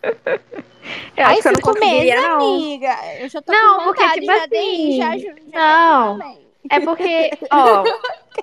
Eu 1.15 1.25
Ai, 1.25 1.27
acho 1.27 1.41
que 1.41 1.47
eu 1.47 1.51
não 1.53 1.59
cinco 1.59 1.73
conseguiria, 1.73 2.15
meses, 2.15 2.21
não. 2.21 2.65
amiga. 2.67 3.15
Eu 3.19 3.29
já 3.29 3.41
tô 3.41 3.53
Não, 3.53 3.77
com 3.77 3.83
porque, 3.83 4.03
vontade, 4.03 4.21
tipo 4.21 4.31
já 4.31 4.45
dei, 4.47 4.91
já, 4.91 5.17
assim, 5.17 5.51
já 5.51 5.59
não. 5.59 6.19
também. 6.19 6.50
É 6.69 6.79
porque, 6.79 7.33
ó, 7.51 7.85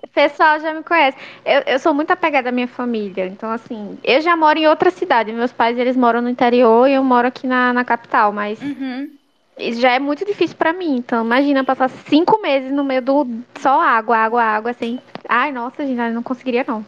o 0.04 0.08
pessoal 0.12 0.60
já 0.60 0.72
me 0.74 0.82
conhece. 0.82 1.16
Eu, 1.44 1.62
eu 1.66 1.78
sou 1.78 1.94
muito 1.94 2.10
apegada 2.10 2.48
à 2.50 2.52
minha 2.52 2.68
família. 2.68 3.26
Então, 3.26 3.50
assim, 3.50 3.98
eu 4.04 4.20
já 4.20 4.36
moro 4.36 4.58
em 4.58 4.66
outra 4.68 4.90
cidade. 4.90 5.32
Meus 5.32 5.52
pais, 5.52 5.78
eles 5.78 5.96
moram 5.96 6.20
no 6.20 6.28
interior 6.28 6.86
e 6.88 6.94
eu 6.94 7.04
moro 7.04 7.26
aqui 7.28 7.46
na, 7.46 7.72
na 7.72 7.84
capital. 7.84 8.32
Mas 8.32 8.60
Uhum. 8.60 9.18
isso 9.58 9.80
já 9.80 9.92
é 9.92 9.98
muito 9.98 10.24
difícil 10.24 10.56
pra 10.56 10.72
mim. 10.72 10.96
Então, 10.96 11.24
imagina 11.24 11.64
passar 11.64 11.88
cinco 11.88 12.40
meses 12.40 12.70
no 12.70 12.84
meio 12.84 13.02
do 13.02 13.26
só 13.60 13.80
água, 13.80 14.16
água, 14.16 14.42
água, 14.42 14.70
assim. 14.70 14.98
Ai, 15.28 15.52
nossa, 15.52 15.86
gente, 15.86 15.98
eu 16.00 16.12
não 16.12 16.22
conseguiria, 16.22 16.64
não. 16.66 16.84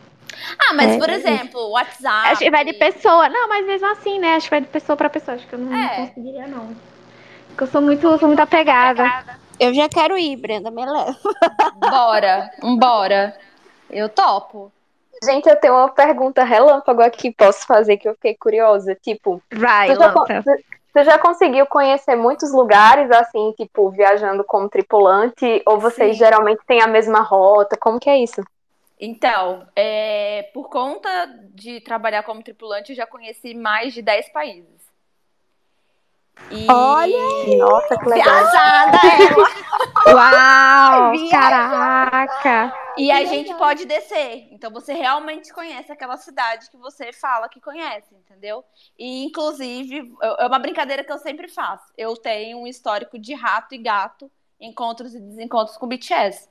Ah, 0.59 0.73
mas 0.75 0.93
É, 0.93 0.99
por 0.99 1.09
é 1.09 1.15
exemplo, 1.15 1.61
o 1.61 1.71
WhatsApp. 1.73 2.29
Acho 2.31 2.43
que 2.45 2.51
vai 2.51 2.65
de 2.65 2.73
pessoa. 2.75 3.29
Não, 3.29 3.49
mas 3.49 3.67
mesmo 3.67 3.87
assim, 3.91 4.19
né? 4.19 4.35
Acho 4.37 4.47
que 4.47 4.51
vai 4.51 4.61
de 4.61 4.69
pessoa 4.69 4.97
pra 4.97 5.11
pessoa. 5.11 5.35
Acho 5.37 5.47
que 5.47 5.55
eu 5.55 5.59
não, 5.59 5.71
não 5.71 5.89
É. 5.89 6.07
conseguiria, 6.07 6.47
não. 6.47 6.69
Porque 7.49 7.65
eu 7.65 7.67
sou 7.67 7.81
muito, 7.83 8.19
sou 8.19 8.29
muito 8.29 8.41
apegada. 8.41 9.13
Eu 9.61 9.75
já 9.75 9.91
quero 9.91 10.17
ir, 10.17 10.37
Brenda, 10.37 10.71
me 10.71 10.87
leva. 10.87 11.19
Bora, 11.77 12.51
bora. 12.79 13.39
Eu 13.91 14.09
topo. 14.09 14.73
Gente, 15.23 15.51
eu 15.51 15.57
tenho 15.57 15.75
uma 15.75 15.91
pergunta 15.91 16.43
relâmpago 16.43 17.03
aqui, 17.03 17.31
posso 17.31 17.67
fazer, 17.67 17.99
que 17.99 18.09
eu 18.09 18.15
fiquei 18.15 18.35
curiosa. 18.35 18.95
Tipo, 18.95 19.43
Vai, 19.53 19.89
tu 19.89 20.01
já, 20.01 20.15
tu 20.95 21.05
já 21.05 21.19
conseguiu 21.19 21.67
conhecer 21.67 22.17
muitos 22.17 22.53
lugares, 22.53 23.11
assim, 23.11 23.53
tipo, 23.53 23.91
viajando 23.91 24.43
como 24.45 24.67
tripulante? 24.67 25.63
Ou 25.67 25.79
vocês 25.79 26.17
Sim. 26.17 26.25
geralmente 26.25 26.63
têm 26.67 26.81
a 26.81 26.87
mesma 26.87 27.21
rota? 27.21 27.77
Como 27.77 28.01
que 28.01 28.09
é 28.09 28.17
isso? 28.17 28.43
Então, 28.99 29.67
é, 29.77 30.49
por 30.55 30.71
conta 30.71 31.11
de 31.53 31.83
trabalhar 31.83 32.23
como 32.23 32.43
tripulante, 32.43 32.93
eu 32.93 32.97
já 32.97 33.07
conheci 33.07 33.53
mais 33.53 33.93
de 33.93 34.01
10 34.01 34.31
países. 34.31 34.90
E... 36.51 36.67
Olha 36.71 37.57
Nossa, 37.59 37.97
que 37.97 38.09
legal. 38.09 38.35
Viajada 38.35 38.99
ela! 39.23 39.51
Uau! 41.01 41.13
Viajada. 41.17 41.51
Caraca! 42.11 42.75
E 42.97 43.11
a 43.11 43.25
gente 43.25 43.55
pode 43.55 43.85
descer. 43.85 44.49
Então 44.51 44.71
você 44.71 44.93
realmente 44.93 45.53
conhece 45.53 45.93
aquela 45.93 46.17
cidade 46.17 46.69
que 46.71 46.77
você 46.77 47.13
fala 47.13 47.49
que 47.49 47.61
conhece, 47.61 48.15
entendeu? 48.15 48.65
E 48.99 49.25
inclusive, 49.25 50.13
é 50.39 50.47
uma 50.47 50.59
brincadeira 50.59 51.05
que 51.05 51.13
eu 51.13 51.19
sempre 51.19 51.47
faço. 51.49 51.85
Eu 51.97 52.17
tenho 52.17 52.59
um 52.59 52.67
histórico 52.67 53.19
de 53.19 53.33
rato 53.33 53.75
e 53.75 53.79
gato, 53.79 54.31
encontros 54.61 55.15
e 55.15 55.21
desencontros 55.21 55.77
com 55.77 55.87
BTS. 55.87 56.49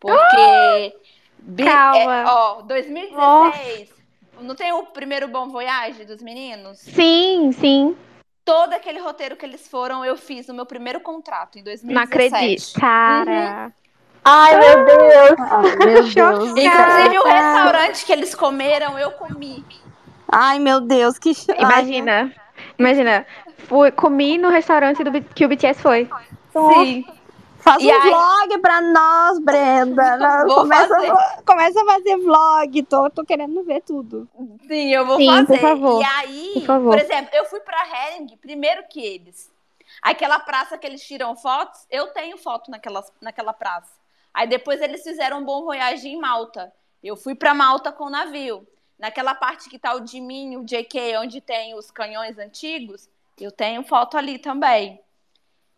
Porque. 0.00 0.96
bi- 1.38 1.64
Calma. 1.64 2.16
é, 2.22 2.24
ó, 2.26 2.62
2016. 2.62 4.02
Não 4.40 4.54
tem 4.56 4.72
o 4.72 4.86
primeiro 4.86 5.28
Bom 5.28 5.48
Voyage 5.48 6.04
dos 6.04 6.20
meninos? 6.22 6.78
Sim, 6.80 7.52
sim. 7.52 7.96
Todo 8.44 8.72
aquele 8.72 8.98
roteiro 8.98 9.36
que 9.36 9.46
eles 9.46 9.68
foram, 9.68 10.04
eu 10.04 10.16
fiz 10.16 10.48
no 10.48 10.54
meu 10.54 10.66
primeiro 10.66 11.00
contrato, 11.00 11.58
em 11.58 11.62
2017. 11.62 11.94
Não 11.94 12.02
acredito. 12.02 12.80
Cara. 12.80 13.72
Ai, 14.24 14.58
meu 14.58 14.84
Deus. 14.84 15.34
Ai, 15.38 15.76
meu 15.76 16.02
Deus. 16.08 16.50
Inclusive, 16.58 17.18
o 17.18 17.24
restaurante 17.24 18.04
que 18.04 18.12
eles 18.12 18.34
comeram, 18.34 18.98
eu 18.98 19.12
comi. 19.12 19.64
Ai, 20.30 20.58
meu 20.58 20.80
Deus, 20.80 21.18
que 21.18 21.34
ch... 21.34 21.50
Ai, 21.50 21.60
Imagina. 21.60 22.32
Imagina. 22.78 23.26
Fui, 23.68 23.90
comi 23.90 24.38
no 24.38 24.48
restaurante 24.48 25.04
do, 25.04 25.22
que 25.22 25.44
o 25.44 25.48
BTS 25.48 25.80
foi. 25.80 26.08
Sim. 26.52 27.04
Faz 27.62 27.82
E 27.82 27.86
um 27.86 27.92
aí- 27.94 28.00
vlog 28.10 28.58
pra 28.60 28.80
nós, 28.80 29.38
Brenda. 29.38 30.18
Vou 30.46 30.56
começa, 30.56 30.88
fazer. 30.88 31.12
começa 31.46 31.80
a 31.82 31.84
fazer 31.86 32.16
vlog. 32.18 32.82
Tô, 32.84 33.08
tô 33.10 33.24
querendo 33.24 33.62
ver 33.62 33.82
tudo. 33.82 34.28
Sim, 34.66 34.92
eu 34.92 35.06
vou 35.06 35.16
Sim, 35.16 35.26
fazer. 35.26 35.46
por 35.46 35.58
favor. 35.60 36.02
E 36.02 36.04
aí, 36.04 36.50
Por 36.54 36.62
favor. 36.64 36.98
exemplo, 36.98 37.30
eu 37.34 37.44
fui 37.46 37.60
pra 37.60 37.78
Hering 37.86 38.36
primeiro 38.38 38.82
que 38.88 39.00
eles. 39.00 39.50
Aquela 40.02 40.40
praça 40.40 40.76
que 40.76 40.86
eles 40.86 41.02
tiram 41.06 41.36
fotos, 41.36 41.86
eu 41.90 42.08
tenho 42.08 42.36
foto 42.36 42.70
naquela, 42.70 43.04
naquela 43.20 43.52
praça. 43.52 43.92
Aí 44.34 44.46
depois 44.48 44.80
eles 44.80 45.02
fizeram 45.02 45.38
um 45.38 45.44
bom 45.44 45.62
voyage 45.64 46.08
em 46.08 46.18
Malta. 46.18 46.72
Eu 47.04 47.16
fui 47.16 47.34
pra 47.34 47.54
Malta 47.54 47.92
com 47.92 48.04
o 48.04 48.10
navio. 48.10 48.66
Naquela 48.98 49.34
parte 49.34 49.68
que 49.68 49.78
tá 49.78 49.94
o 49.94 50.04
Jimin, 50.06 50.56
o 50.56 50.64
JK, 50.64 51.16
onde 51.18 51.40
tem 51.40 51.74
os 51.76 51.90
canhões 51.90 52.38
antigos, 52.38 53.08
eu 53.40 53.50
tenho 53.52 53.82
foto 53.84 54.16
ali 54.16 54.38
também. 54.38 55.00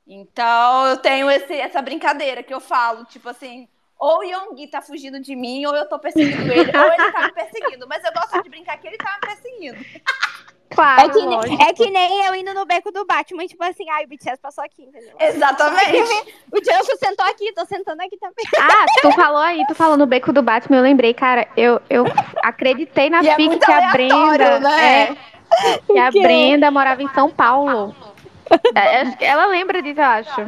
Então, 0.06 0.86
eu 0.86 0.96
tenho 0.98 1.30
esse- 1.30 1.54
essa 1.60 1.80
brincadeira 1.80 2.42
que 2.42 2.52
eu 2.52 2.60
falo, 2.60 3.04
tipo 3.06 3.28
assim, 3.28 3.66
ou 3.98 4.18
o 4.18 4.22
Yonggi 4.22 4.66
tá 4.66 4.82
fugindo 4.82 5.18
de 5.20 5.34
mim, 5.34 5.64
ou 5.66 5.74
eu 5.74 5.88
tô 5.88 5.98
perseguindo 5.98 6.52
ele, 6.52 6.70
ou 6.76 6.92
ele 6.92 7.12
tá 7.12 7.22
me 7.22 7.32
perseguindo. 7.32 7.86
Mas 7.88 8.04
eu 8.04 8.12
gosto 8.12 8.42
de 8.42 8.50
brincar 8.50 8.76
que 8.78 8.86
ele 8.86 8.98
tá 8.98 9.18
me 9.22 9.28
perseguindo. 9.28 9.84
Claro, 10.70 11.02
É 11.02 11.08
que, 11.08 11.18
nem- 11.20 11.36
lógico. 11.36 11.62
é 11.62 11.72
que 11.72 11.90
nem 11.90 12.26
eu 12.26 12.34
indo 12.34 12.52
no 12.52 12.66
beco 12.66 12.90
do 12.90 13.06
Batman, 13.06 13.46
tipo 13.46 13.62
assim, 13.62 13.88
ai, 13.90 14.04
o 14.04 14.08
BTS 14.08 14.40
passou 14.42 14.64
aqui, 14.64 14.82
entendeu? 14.82 15.14
Exatamente. 15.20 16.34
O 16.52 16.60
Johnson 16.60 16.96
sentou 16.98 17.24
aqui, 17.26 17.52
tô 17.52 17.64
sentando 17.64 18.00
aqui 18.02 18.16
também. 18.18 18.44
Ah, 18.58 18.84
tu 19.00 19.10
falou 19.12 19.38
aí, 19.40 19.64
tu 19.66 19.74
falou 19.74 19.96
no 19.96 20.06
beco 20.06 20.32
do 20.32 20.42
Batman, 20.42 20.78
eu 20.78 20.82
lembrei, 20.82 21.14
cara, 21.14 21.46
eu, 21.56 21.80
eu 21.88 22.04
acreditei 22.42 23.08
na 23.08 23.22
E 23.22 23.28
é 23.28 23.34
FIC 23.36 23.46
muito 23.48 23.64
que 23.66 23.72
a 23.72 23.90
Brenda. 23.90 24.60
né? 24.60 25.02
é, 25.04 25.78
que 25.86 25.98
a? 25.98 26.10
Brenda 26.12 26.70
morava 26.70 27.02
em 27.02 27.08
São 27.14 27.30
Paulo. 27.30 27.94
É, 28.74 29.00
acho 29.02 29.16
que 29.16 29.24
ela 29.24 29.46
lembra 29.46 29.80
disso, 29.82 30.00
eu 30.00 30.04
acho. 30.04 30.40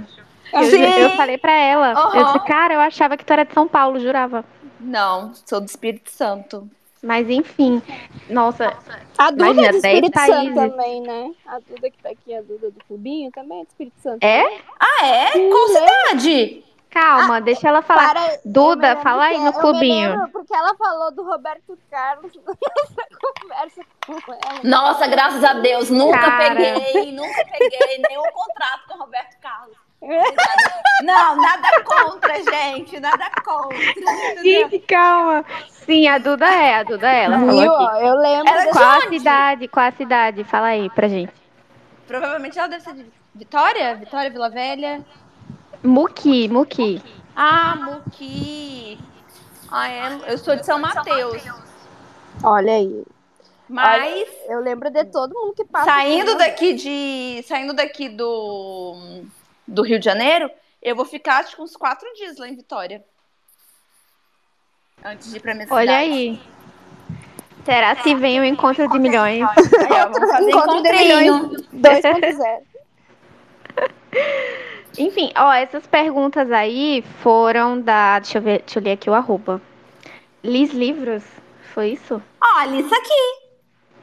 Eu, 0.53 0.63
Sim. 0.65 0.83
eu 0.83 1.11
falei 1.11 1.39
pra 1.39 1.53
ela. 1.53 1.91
Eu 1.91 1.97
Aham. 1.99 2.25
disse, 2.33 2.47
cara, 2.47 2.75
eu 2.75 2.81
achava 2.81 3.17
que 3.17 3.25
tu 3.25 3.33
era 3.33 3.45
de 3.45 3.53
São 3.53 3.67
Paulo, 3.67 3.99
jurava. 3.99 4.45
Não, 4.79 5.33
sou 5.45 5.61
do 5.61 5.67
Espírito 5.67 6.11
Santo. 6.11 6.69
Mas 7.03 7.29
enfim, 7.31 7.81
nossa, 8.29 8.77
A 9.19 9.31
Duda 9.31 9.45
Imagina, 9.45 9.69
é 9.69 9.73
do 9.73 9.81
10 9.81 9.85
Espírito 9.85 10.13
países. 10.15 10.55
Santo 10.55 10.71
também, 10.71 11.01
né? 11.03 11.31
A 11.47 11.59
Duda 11.59 11.91
que 11.91 12.03
tá 12.03 12.09
aqui, 12.11 12.35
a 12.35 12.41
Duda 12.43 12.71
do 12.71 12.85
Clubinho, 12.87 13.31
também 13.31 13.61
é 13.61 13.65
do 13.65 13.69
Espírito 13.69 14.01
Santo. 14.01 14.25
é? 14.25 14.45
Ah, 14.81 15.07
é? 15.07 15.31
Qual 15.51 15.69
cidade? 15.69 16.65
Calma, 17.01 17.41
deixa 17.41 17.69
ela 17.69 17.83
falar. 17.83 18.15
Para- 18.15 18.39
Duda, 18.45 18.89
lembro 18.89 19.03
fala 19.03 19.25
aí 19.25 19.39
no 19.39 19.53
clubinho. 19.53 20.11
lembro 20.11 20.29
porque 20.31 20.55
ela 20.55 20.75
falou 20.77 21.13
do 21.13 21.23
Roberto 21.25 21.79
Carlos 21.91 22.33
conversa 23.43 23.83
com 24.07 24.13
ela. 24.33 24.61
Nossa, 24.65 25.07
graças 25.07 25.45
a 25.45 25.55
Deus, 25.55 25.91
nunca 25.91 26.19
Cara. 26.19 26.55
peguei, 26.55 27.13
nunca 27.13 27.45
peguei 27.59 28.03
nenhum 28.09 28.31
contrato 28.33 28.87
com 28.89 28.95
o 28.95 28.99
Roberto 28.99 29.37
Carlos. 29.41 29.77
Não, 31.03 31.37
nada 31.37 31.83
contra, 31.83 32.35
gente, 32.43 33.01
nada 33.01 33.31
contra. 33.45 33.77
Gente, 34.43 34.79
calma. 34.81 35.45
Sim, 35.71 36.07
a 36.09 36.19
Duda 36.19 36.47
é, 36.47 36.75
a 36.77 36.83
Duda 36.83 37.11
é. 37.11 37.25
Ela 37.25 37.39
falou 37.39 37.61
Viu? 37.61 37.75
aqui. 37.75 37.85
ó, 37.85 38.01
Eu 38.01 38.15
lembro. 38.17 38.49
Ela 38.53 38.73
Qual 38.73 38.85
a 38.85 38.97
onde? 38.99 39.19
cidade? 39.19 39.69
Qual 39.69 39.87
a 39.87 39.93
cidade? 39.93 40.45
Fala 40.45 40.67
aí 40.69 40.91
pra 40.91 41.09
gente. 41.09 41.33
Provavelmente 42.07 42.59
ela 42.59 42.69
deve 42.69 42.83
ser 42.85 42.93
de 42.95 43.07
Vitória? 43.35 43.95
Vitória, 43.97 44.31
Vila 44.31 44.49
Velha? 44.51 45.05
Muki, 45.87 46.49
Muki. 46.49 47.03
Ah, 47.35 47.77
Muki. 47.77 48.99
Ah, 49.71 49.89
é, 49.89 50.33
eu 50.33 50.39
sou 50.39 50.57
de 50.57 50.65
São 50.65 50.79
Mateus. 50.79 51.43
Olha 52.43 52.73
aí. 52.73 53.05
Mas 53.69 54.29
Eu 54.49 54.61
lembro 54.61 54.91
de 54.91 55.05
todo 55.07 55.35
mundo 55.35 55.53
que 55.55 55.65
passa. 55.65 55.87
saindo 55.87 56.37
daqui 56.39 56.73
de. 56.75 57.43
Saindo 57.49 57.73
daqui 57.73 58.09
do, 58.09 59.23
do 59.67 59.83
Rio 59.83 59.99
de 59.99 60.05
Janeiro, 60.05 60.49
eu 60.81 60.95
vou 60.95 61.05
ficar 61.05 61.39
acho 61.39 61.57
que 61.57 61.63
uns 61.63 61.75
quatro 61.77 62.07
dias 62.15 62.39
lá 62.39 62.49
em 62.49 62.55
Vitória. 62.55 63.03
Antes 65.05 65.31
de 65.31 65.37
ir 65.39 65.41
pra 65.41 65.53
minha 65.55 65.67
Olha 65.71 65.81
cidade. 65.99 66.11
aí. 66.13 66.41
Será 67.65 67.97
se 68.01 68.15
vem 68.15 68.39
o 68.39 68.45
encontro 68.45 68.89
de 68.89 68.99
milhões? 69.01 69.43
Aí, 69.43 69.57
ó, 69.91 70.09
vamos 70.09 70.31
fazer 70.31 70.49
Encontro 70.51 70.83
de 70.83 70.89
encontrinho. 70.89 71.51
2.0. 71.75 72.63
Enfim, 74.99 75.31
ó, 75.37 75.53
essas 75.53 75.87
perguntas 75.87 76.51
aí 76.51 77.03
foram 77.23 77.81
da. 77.81 78.19
Deixa 78.19 78.39
eu 78.39 78.43
ver, 78.43 78.61
deixa 78.61 78.79
eu 78.79 78.83
ler 78.83 78.93
aqui 78.93 79.11
o 79.11 79.15
arroba. 79.15 79.61
Liz 80.43 80.73
Livros, 80.73 81.23
foi 81.75 81.91
isso? 81.91 82.23
Olha, 82.41 82.77
isso 82.77 82.95
aqui. 82.95 83.47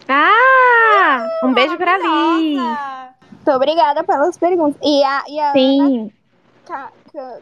Ah! 0.07 1.25
Um 1.43 1.53
beijo 1.53 1.77
pra 1.77 1.97
Liz! 1.97 2.62
Muito 3.31 3.51
obrigada 3.51 4.03
pelas 4.03 4.38
perguntas. 4.38 4.79
E 4.83 5.03
a, 5.03 5.23
e 5.27 5.39
a 5.39 5.50
Ana 5.51 5.53
Sim, 5.53 6.12
Ca- 6.65 6.91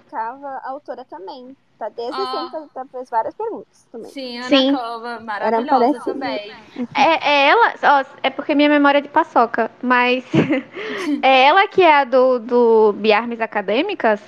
Cava, 0.10 0.62
autora 0.66 1.06
também. 1.06 1.56
Tá 1.82 1.90
desde 1.90 2.22
Ah. 2.22 2.50
sempre, 2.52 2.70
tá, 2.76 2.86
fez 2.92 3.10
várias 3.10 3.34
perguntas 3.34 3.88
também. 3.92 4.12
Sim, 4.12 4.38
Ana 4.38 4.48
Sim. 4.50 4.76
Cova, 4.76 5.20
maravilhosa 5.20 6.00
também. 6.06 6.54
é, 6.96 7.28
é 7.28 7.48
ela. 7.50 7.74
Ó, 7.84 8.06
é 8.22 8.30
porque 8.30 8.54
minha 8.54 8.70
memória 8.70 9.00
é 9.00 9.02
de 9.02 9.10
paçoca, 9.10 9.72
mas 9.82 10.24
é 11.24 11.46
ela 11.46 11.68
que 11.68 11.82
é 11.82 11.96
a 12.02 12.04
do, 12.04 12.38
do 12.38 12.94
Biarmes 12.94 13.42
Acadêmicas? 13.42 14.22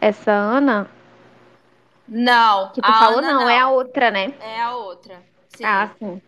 Essa 0.00 0.32
Ana? 0.32 0.90
Não, 2.08 2.72
Que 2.72 2.80
tu 2.82 2.88
a 2.90 2.92
falou, 2.94 3.18
Ana 3.20 3.32
não, 3.34 3.48
é 3.48 3.60
a 3.60 3.68
outra, 3.68 4.10
né? 4.10 4.34
É 4.40 4.60
a 4.62 4.74
outra. 4.74 5.22
Sim. 5.50 5.64
Ah, 5.64 5.88
sim. 6.00 6.20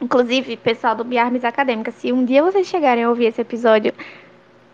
Inclusive, 0.00 0.56
pessoal 0.56 0.94
do 0.94 1.02
Biarmes 1.02 1.44
Acadêmica, 1.44 1.90
se 1.90 2.12
um 2.12 2.24
dia 2.24 2.44
vocês 2.44 2.68
chegarem 2.68 3.02
a 3.02 3.08
ouvir 3.08 3.26
esse 3.26 3.40
episódio, 3.40 3.92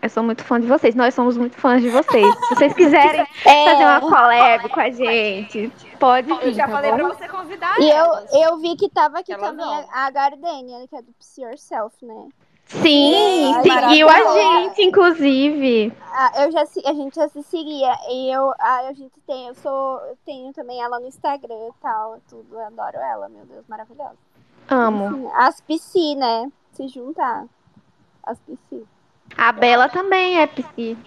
eu 0.03 0.09
sou 0.09 0.21
muito 0.21 0.43
fã 0.43 0.59
de 0.59 0.67
vocês. 0.67 0.93
Nós 0.95 1.13
somos 1.13 1.37
muito 1.37 1.55
fãs 1.57 1.81
de 1.81 1.89
vocês. 1.89 2.35
Se 2.47 2.55
vocês 2.55 2.73
quiserem 2.73 3.25
fazer 3.43 3.83
uma 3.83 3.99
collab 4.01 4.69
com 4.69 4.79
a 4.79 4.89
gente, 4.91 5.71
pode 5.99 6.27
vir, 6.27 6.43
Eu 6.47 6.53
já 6.53 6.65
tá 6.65 6.71
falei 6.71 6.91
bom? 6.91 6.97
pra 6.97 7.07
você 7.07 7.27
convidar 7.27 7.79
E 7.79 7.89
eu, 7.89 7.95
elas. 7.95 8.33
eu 8.33 8.57
vi 8.57 8.75
que 8.75 8.89
tava 8.89 9.19
aqui 9.19 9.31
Elas 9.33 9.49
também 9.49 9.65
vão. 9.65 9.85
a, 9.91 10.11
Gardenia, 10.11 10.87
que 10.87 10.95
é 10.95 11.01
do 11.01 11.11
Psy 11.13 11.41
Yourself, 11.41 11.95
né? 12.05 12.27
Sim, 12.65 13.53
seguiu 13.61 14.09
a 14.09 14.33
gente, 14.33 14.81
inclusive. 14.83 15.93
Ah, 16.11 16.31
eu 16.43 16.51
já, 16.51 16.61
a 16.61 16.93
gente 16.93 17.15
já 17.15 17.27
se 17.27 17.43
seguia 17.43 17.93
e 18.09 18.33
eu, 18.33 18.51
ah, 18.59 18.87
a 18.87 18.93
gente 18.93 19.19
tem, 19.27 19.47
eu 19.47 19.55
sou, 19.55 19.99
eu 19.99 20.17
tenho 20.25 20.51
também 20.53 20.81
ela 20.81 20.97
no 20.99 21.05
Instagram 21.07 21.67
e 21.69 21.73
tal, 21.81 22.19
tudo, 22.29 22.47
eu 22.53 22.65
adoro 22.65 22.97
ela, 22.97 23.27
meu 23.29 23.45
Deus, 23.45 23.65
maravilhosa. 23.67 24.15
Amo. 24.69 25.09
Sim, 25.11 25.31
As 25.35 25.59
PC, 25.61 26.15
né? 26.15 26.49
Se 26.71 26.87
juntar. 26.87 27.45
As 28.23 28.39
PC. 28.39 28.83
A 29.37 29.51
Bela 29.51 29.89
também 29.89 30.39
é 30.39 30.47
psi. 30.47 30.97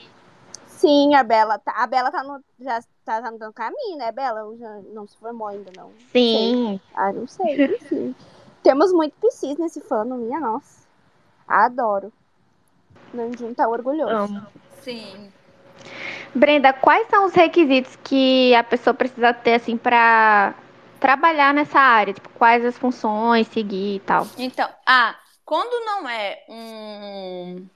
Sim, 0.67 1.15
a 1.15 1.23
Bela 1.23 1.59
tá, 1.59 1.73
a 1.77 1.87
Bela 1.87 2.11
tá 2.11 2.23
no, 2.23 2.43
já 2.61 2.81
tá, 3.05 3.23
tá 3.23 3.31
no 3.31 3.53
caminho, 3.53 3.97
né, 3.97 4.13
Bela? 4.13 4.57
Já 4.59 4.81
não 4.93 5.07
se 5.07 5.17
formou 5.17 5.49
ainda, 5.49 5.71
não. 5.77 5.91
Sim. 6.13 6.81
Ah, 6.95 7.13
não 7.13 7.27
sei, 7.27 7.65
enfim. 7.77 8.15
Temos 8.63 8.93
muito 8.93 9.15
PCs 9.21 9.59
nesse 9.59 9.81
fandom, 9.81 10.17
minha 10.17 10.41
nossa. 10.41 10.87
Adoro. 11.49 12.13
Nandinho 13.15 13.55
tá 13.55 13.69
orgulhoso. 13.69 14.13
Amo. 14.13 14.47
Sim. 14.83 15.33
Brenda, 16.35 16.73
quais 16.73 17.09
são 17.09 17.27
os 17.27 17.35
requisitos 17.35 17.97
que 18.05 18.55
a 18.55 18.63
pessoa 18.63 18.93
precisa 18.93 19.33
ter, 19.33 19.55
assim, 19.55 19.77
pra 19.77 20.55
trabalhar 21.01 21.55
nessa 21.55 21.79
área? 21.79 22.13
Tipo, 22.13 22.29
quais 22.31 22.65
as 22.65 22.77
funções, 22.77 23.47
seguir 23.49 23.97
e 23.97 24.01
tal? 24.01 24.27
Então, 24.37 24.69
ah, 24.87 25.15
quando 25.45 25.85
não 25.87 26.09
é 26.09 26.45
um, 26.49 27.67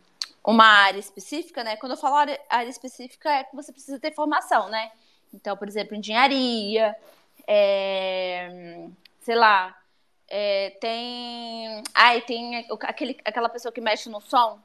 uma 0.44 0.64
área 0.64 0.98
específica, 0.98 1.62
né? 1.62 1.76
Quando 1.76 1.92
eu 1.92 1.98
falo 1.98 2.16
área, 2.16 2.68
específica, 2.68 3.30
é 3.30 3.44
que 3.44 3.54
você 3.54 3.72
precisa 3.72 3.98
ter 3.98 4.14
formação, 4.14 4.68
né? 4.68 4.90
Então, 5.32 5.56
por 5.56 5.68
exemplo, 5.68 5.94
engenharia, 5.94 6.96
é, 7.46 8.88
sei 9.20 9.34
lá, 9.34 9.76
é, 10.28 10.70
tem. 10.80 11.82
Ai, 11.94 12.20
tem 12.22 12.66
aquele, 12.82 13.18
aquela 13.24 13.48
pessoa 13.48 13.72
que 13.72 13.80
mexe 13.80 14.08
no 14.08 14.20
som, 14.20 14.58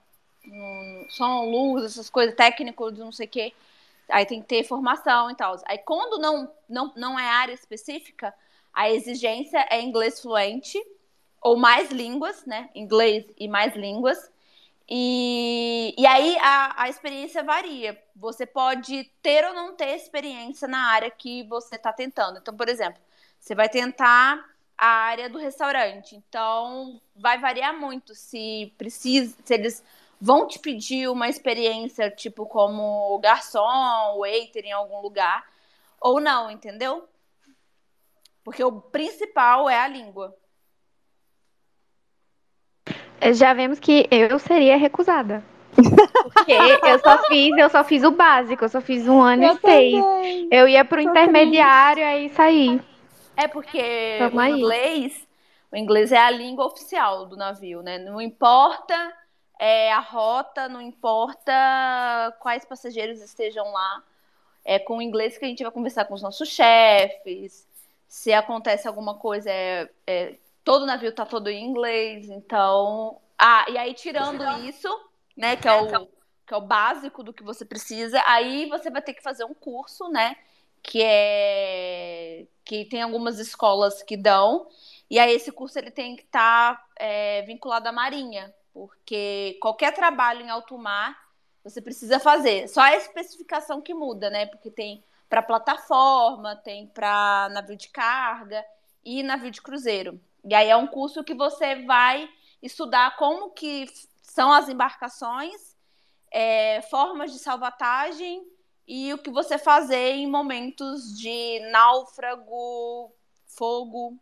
no 0.45 1.05
som, 1.09 1.45
luz, 1.45 1.85
essas 1.85 2.09
coisas, 2.09 2.35
técnico 2.35 2.91
de 2.91 2.99
não 2.99 3.11
sei 3.11 3.25
o 3.25 3.29
quê. 3.29 3.53
Aí 4.09 4.25
tem 4.25 4.41
que 4.41 4.47
ter 4.47 4.63
formação 4.63 5.31
e 5.31 5.35
tal. 5.35 5.59
Aí 5.65 5.79
quando 5.79 6.19
não, 6.19 6.51
não, 6.69 6.93
não 6.95 7.19
é 7.19 7.27
área 7.27 7.53
específica, 7.53 8.33
a 8.73 8.89
exigência 8.89 9.65
é 9.69 9.81
inglês 9.81 10.21
fluente 10.21 10.79
ou 11.41 11.57
mais 11.57 11.91
línguas, 11.91 12.45
né? 12.45 12.69
Inglês 12.75 13.25
e 13.37 13.47
mais 13.47 13.75
línguas. 13.75 14.31
E, 14.87 15.95
e 15.97 16.05
aí 16.05 16.37
a, 16.39 16.83
a 16.83 16.89
experiência 16.89 17.43
varia. 17.43 17.99
Você 18.15 18.45
pode 18.45 19.05
ter 19.21 19.45
ou 19.45 19.53
não 19.53 19.75
ter 19.75 19.95
experiência 19.95 20.67
na 20.67 20.91
área 20.91 21.09
que 21.09 21.43
você 21.43 21.75
está 21.75 21.91
tentando. 21.91 22.37
Então, 22.39 22.55
por 22.55 22.69
exemplo, 22.69 23.01
você 23.39 23.55
vai 23.55 23.67
tentar 23.67 24.43
a 24.77 24.87
área 24.87 25.29
do 25.29 25.39
restaurante. 25.39 26.15
Então, 26.15 27.01
vai 27.15 27.39
variar 27.39 27.73
muito 27.77 28.13
se 28.13 28.73
precisa, 28.77 29.35
se 29.43 29.53
eles 29.53 29.83
vão 30.19 30.47
te 30.47 30.59
pedir 30.59 31.09
uma 31.09 31.29
experiência 31.29 32.09
tipo 32.09 32.45
como 32.45 33.17
garçom, 33.19 34.19
waiter 34.19 34.65
em 34.65 34.71
algum 34.71 35.01
lugar 35.01 35.45
ou 35.99 36.19
não, 36.19 36.51
entendeu? 36.51 37.07
Porque 38.43 38.63
o 38.63 38.79
principal 38.79 39.69
é 39.69 39.79
a 39.79 39.87
língua. 39.87 40.35
Já 43.33 43.53
vemos 43.53 43.79
que 43.79 44.07
eu 44.11 44.37
seria 44.39 44.77
recusada. 44.77 45.43
Porque 45.75 46.53
eu 46.53 46.99
só 46.99 47.23
fiz, 47.25 47.57
eu 47.57 47.69
só 47.69 47.83
fiz 47.83 48.03
o 48.03 48.11
básico, 48.11 48.63
eu 48.63 48.69
só 48.69 48.81
fiz 48.81 49.07
um 49.07 49.21
ano 49.21 49.43
Eu 49.43 49.53
e 49.53 49.57
seis. 49.59 49.91
também. 49.93 50.47
Eu 50.51 50.67
ia 50.67 50.85
pro 50.85 51.01
Tô 51.03 51.09
intermediário 51.09 52.05
aí 52.05 52.29
saí. 52.29 52.79
É 53.35 53.47
porque 53.47 54.15
Tamo 54.19 54.37
o 54.37 54.39
aí. 54.39 54.53
inglês, 54.53 55.27
o 55.71 55.75
inglês 55.75 56.11
é 56.11 56.17
a 56.17 56.29
língua 56.31 56.65
oficial 56.65 57.25
do 57.25 57.35
navio, 57.35 57.81
né? 57.81 57.97
Não 57.97 58.21
importa 58.21 58.95
é, 59.59 59.91
a 59.91 59.99
rota, 59.99 60.69
não 60.69 60.81
importa 60.81 61.51
quais 62.39 62.63
passageiros 62.65 63.21
estejam 63.21 63.71
lá. 63.71 64.03
É 64.63 64.79
com 64.79 64.97
o 64.97 65.01
inglês 65.01 65.37
que 65.37 65.45
a 65.45 65.47
gente 65.47 65.61
vai 65.63 65.71
conversar 65.71 66.05
com 66.05 66.13
os 66.13 66.21
nossos 66.21 66.49
chefes. 66.49 67.67
Se 68.07 68.33
acontece 68.33 68.87
alguma 68.87 69.15
coisa, 69.15 69.49
é, 69.51 69.89
é- 70.07 70.35
todo 70.65 70.85
navio 70.85 71.13
tá 71.13 71.25
todo 71.25 71.49
em 71.49 71.63
inglês. 71.63 72.29
Então, 72.29 73.21
ah, 73.37 73.65
e 73.69 73.77
aí 73.77 73.93
tirando 73.93 74.43
isso, 74.67 74.89
né, 75.37 75.55
que 75.55 75.67
é 75.67 75.73
o 75.73 76.09
que 76.47 76.53
é 76.53 76.57
o 76.57 76.61
básico 76.61 77.23
do 77.23 77.33
que 77.33 77.41
você 77.41 77.65
precisa, 77.65 78.21
aí 78.23 78.69
você 78.69 78.91
vai 78.91 79.01
ter 79.01 79.15
que 79.15 79.23
fazer 79.23 79.45
um 79.45 79.53
curso, 79.55 80.07
né? 80.09 80.35
que 80.85 81.01
é 81.01 82.45
que 82.63 82.85
tem 82.85 83.01
algumas 83.01 83.39
escolas 83.39 84.03
que 84.03 84.15
dão 84.15 84.67
e 85.09 85.19
aí 85.19 85.33
esse 85.33 85.51
curso 85.51 85.77
ele 85.77 85.91
tem 85.91 86.15
que 86.15 86.23
estar 86.23 86.87
vinculado 87.45 87.89
à 87.89 87.91
marinha 87.91 88.53
porque 88.73 89.57
qualquer 89.61 89.93
trabalho 89.93 90.41
em 90.41 90.49
alto 90.49 90.77
mar 90.77 91.17
você 91.63 91.81
precisa 91.81 92.19
fazer 92.19 92.67
só 92.67 92.81
a 92.81 92.95
especificação 92.95 93.81
que 93.81 93.93
muda 93.93 94.29
né 94.29 94.45
porque 94.45 94.69
tem 94.69 95.03
para 95.27 95.41
plataforma 95.41 96.55
tem 96.55 96.87
para 96.87 97.49
navio 97.51 97.75
de 97.75 97.89
carga 97.89 98.63
e 99.03 99.23
navio 99.23 99.51
de 99.51 99.61
cruzeiro 99.61 100.19
e 100.47 100.53
aí 100.53 100.69
é 100.69 100.77
um 100.77 100.87
curso 100.87 101.23
que 101.23 101.33
você 101.33 101.83
vai 101.85 102.29
estudar 102.61 103.15
como 103.17 103.51
que 103.51 103.85
são 104.21 104.51
as 104.51 104.69
embarcações 104.69 105.75
é, 106.31 106.81
formas 106.83 107.31
de 107.31 107.39
salvatagem 107.39 108.45
e 108.87 109.13
o 109.13 109.17
que 109.17 109.31
você 109.31 109.57
fazer 109.57 110.11
em 110.13 110.27
momentos 110.29 111.17
de 111.17 111.59
náufrago, 111.71 113.11
fogo. 113.47 114.17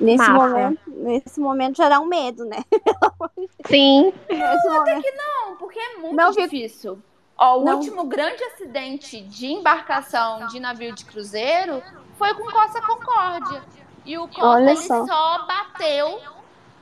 Nesse 0.00 0.18
Massa. 0.28 0.32
momento, 0.32 0.80
nesse 0.90 1.40
momento 1.40 1.76
já 1.76 1.88
dá 1.88 2.00
um 2.00 2.06
medo, 2.06 2.44
né? 2.44 2.56
Sim. 3.68 4.12
Nesse 4.28 4.68
momento. 4.68 5.06
Não, 5.14 5.56
porque 5.58 5.78
é 5.78 5.96
muito 5.98 6.16
Não, 6.16 6.32
fico- 6.32 6.42
difícil. 6.42 7.00
Ó, 7.44 7.58
o 7.58 7.64
Não. 7.64 7.74
último 7.78 8.04
grande 8.04 8.40
acidente 8.44 9.20
de 9.20 9.46
embarcação 9.46 10.46
de 10.46 10.60
navio 10.60 10.94
de 10.94 11.04
cruzeiro 11.04 11.82
foi 12.16 12.32
com 12.34 12.44
Costa 12.44 12.80
Concórdia. 12.80 13.64
E 14.04 14.16
o 14.16 14.28
Costa 14.28 14.60
ele 14.60 14.76
só. 14.76 15.04
só. 15.04 15.44
bateu 15.44 16.20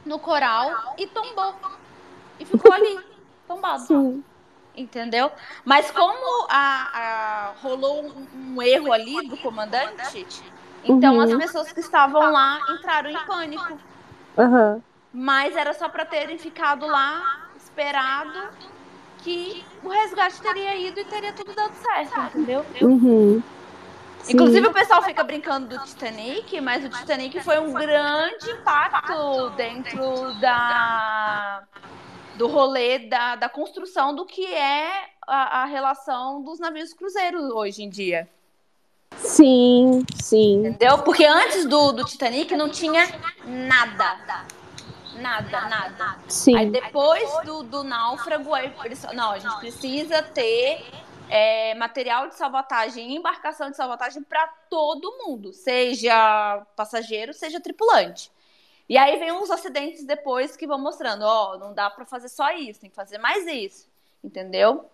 no 0.04 0.18
coral 0.18 0.94
e 0.98 1.06
tombou. 1.06 1.54
E 2.38 2.44
ficou 2.44 2.70
ali, 2.74 3.00
tombado. 3.48 3.80
Sim. 3.86 4.22
Entendeu? 4.76 5.32
Mas 5.64 5.90
como 5.90 6.46
a, 6.50 6.90
a- 6.92 7.52
rolou 7.62 8.04
um, 8.04 8.26
um 8.56 8.62
erro 8.62 8.92
ali 8.92 9.28
do 9.28 9.38
comandante, 9.38 10.26
então 10.84 11.14
Uhum. 11.16 11.22
as 11.22 11.34
pessoas 11.36 11.72
que 11.72 11.80
estavam 11.80 12.30
lá 12.32 12.58
entraram 12.70 13.08
em 13.08 13.18
pânico. 13.26 13.78
Aham. 14.36 14.82
Mas 15.12 15.56
era 15.56 15.72
só 15.72 15.88
para 15.88 16.04
terem 16.04 16.36
ficado 16.38 16.86
lá, 16.86 17.48
esperado, 17.56 18.38
que 19.22 19.64
o 19.82 19.88
resgate 19.88 20.40
teria 20.40 20.76
ido 20.76 21.00
e 21.00 21.04
teria 21.04 21.32
tudo 21.32 21.54
dado 21.54 21.74
certo, 21.74 22.20
entendeu? 22.20 22.64
Uhum. 22.82 23.42
Sim. 24.22 24.34
Inclusive 24.34 24.66
o 24.66 24.72
pessoal 24.72 25.02
fica 25.02 25.24
brincando 25.24 25.68
do 25.68 25.84
Titanic, 25.84 26.60
mas 26.60 26.84
o 26.84 26.88
Titanic 26.90 27.40
foi 27.40 27.58
um 27.58 27.72
grande 27.72 28.50
impacto 28.50 29.50
dentro 29.56 30.34
da 30.40 31.62
do 32.36 32.46
rolê 32.46 33.00
da, 33.00 33.36
da 33.36 33.48
construção 33.48 34.14
do 34.14 34.24
que 34.24 34.46
é 34.46 35.10
a, 35.26 35.62
a 35.62 35.64
relação 35.66 36.42
dos 36.42 36.58
navios 36.58 36.92
cruzeiros 36.94 37.50
hoje 37.50 37.82
em 37.82 37.90
dia. 37.90 38.28
Sim, 39.16 40.04
sim. 40.14 40.66
Entendeu? 40.66 40.98
Porque 40.98 41.24
antes 41.24 41.66
do, 41.66 41.92
do 41.92 42.04
Titanic 42.04 42.54
não 42.56 42.70
tinha 42.70 43.06
nada. 43.44 44.46
Nada, 45.14 45.60
nada. 45.68 46.18
Sim. 46.28 46.56
Aí 46.56 46.70
depois 46.70 47.28
do, 47.44 47.62
do 47.62 47.84
náufrago, 47.84 48.54
aí 48.54 48.72
eles, 48.84 49.02
não, 49.12 49.32
a 49.32 49.38
gente 49.38 49.56
precisa 49.58 50.22
ter 50.22 50.84
é, 51.28 51.74
material 51.74 52.28
de 52.28 52.34
salvatagem, 52.34 53.14
embarcação 53.14 53.70
de 53.70 53.76
salvatagem 53.76 54.22
para 54.22 54.46
todo 54.68 55.18
mundo, 55.24 55.52
seja 55.52 56.64
passageiro, 56.76 57.32
seja 57.32 57.60
tripulante. 57.60 58.30
E 58.88 58.98
aí 58.98 59.16
vem 59.18 59.30
uns 59.30 59.50
acidentes 59.50 60.04
depois 60.04 60.56
que 60.56 60.66
vão 60.66 60.78
mostrando, 60.78 61.22
ó, 61.22 61.56
não 61.58 61.72
dá 61.72 61.88
para 61.88 62.04
fazer 62.04 62.28
só 62.28 62.50
isso, 62.50 62.80
tem 62.80 62.90
que 62.90 62.96
fazer 62.96 63.18
mais 63.18 63.46
isso, 63.46 63.88
entendeu? 64.22 64.84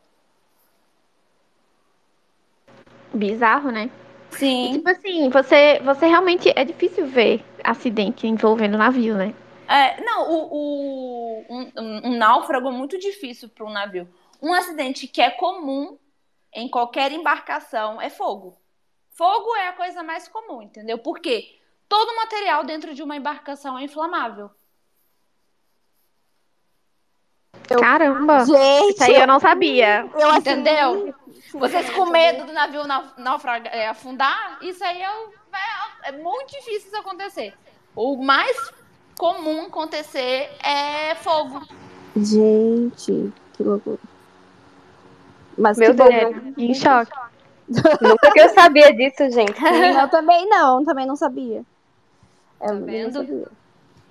Bizarro, 3.12 3.70
né? 3.70 3.90
E, 4.32 4.36
Sim. 4.36 4.72
tipo 4.74 4.88
assim, 4.90 5.30
você, 5.30 5.80
você 5.82 6.06
realmente 6.06 6.52
é 6.54 6.64
difícil 6.64 7.06
ver 7.06 7.42
acidente 7.64 8.26
envolvendo 8.26 8.76
navio, 8.76 9.16
né? 9.16 9.34
É, 9.68 10.00
não, 10.02 10.30
o, 10.30 10.54
o- 10.54 11.44
um, 11.48 11.72
um- 12.10 12.16
náufrago 12.18 12.68
é 12.68 12.72
muito 12.72 12.98
difícil 12.98 13.48
para 13.48 13.64
um 13.64 13.70
navio. 13.70 14.08
Um 14.40 14.52
acidente 14.52 15.06
que 15.08 15.20
é 15.20 15.30
comum 15.30 15.98
em 16.52 16.68
qualquer 16.68 17.10
embarcação 17.12 18.00
é 18.00 18.08
fogo. 18.08 18.56
Fogo 19.10 19.54
é 19.56 19.68
a 19.68 19.72
coisa 19.72 20.02
mais 20.02 20.28
comum, 20.28 20.62
entendeu? 20.62 20.98
Porque 20.98 21.58
todo 21.88 22.14
material 22.16 22.64
dentro 22.64 22.94
de 22.94 23.02
uma 23.02 23.16
embarcação 23.16 23.78
é 23.78 23.82
inflamável. 23.84 24.50
Eu- 27.68 27.80
Caramba! 27.80 28.44
Gente, 28.44 28.94
Isso 28.94 29.04
aí 29.04 29.14
eu 29.16 29.26
não 29.26 29.40
sabia. 29.40 30.08
eu 30.14 30.28
assim, 30.30 30.38
Entendeu? 30.38 31.14
Vocês 31.52 31.90
com 31.90 32.06
medo 32.06 32.44
do 32.46 32.52
navio 32.52 32.84
nau- 32.86 33.04
naufragar, 33.16 33.74
é, 33.74 33.88
afundar, 33.88 34.58
isso 34.62 34.84
aí 34.84 35.02
é, 35.02 35.06
é- 35.06 36.08
é 36.10 36.12
muito 36.12 36.50
difícil 36.52 36.88
isso 36.88 36.96
acontecer. 36.96 37.54
O 37.94 38.16
mais 38.22 38.56
comum 39.18 39.62
acontecer 39.66 40.50
é 40.62 41.14
fogo. 41.16 41.62
Gente, 42.16 43.32
que 43.54 43.62
loucura. 43.62 43.98
Mas 45.56 45.78
Meu 45.78 45.90
que 45.92 45.96
bom. 45.96 46.08
Deus, 46.08 46.36
É, 46.58 46.62
em 46.62 46.74
choque. 46.74 47.12
Nunca 48.00 48.30
que 48.32 48.40
eu 48.40 48.48
sabia 48.50 48.94
disso, 48.94 49.28
gente. 49.30 49.54
Eu 50.00 50.08
também 50.08 50.48
não, 50.48 50.84
também 50.84 51.06
não 51.06 51.16
sabia. 51.16 51.64
Eu 52.60 52.68
Tá 52.68 52.72
vendo? 52.74 53.12
sabia. 53.12 53.48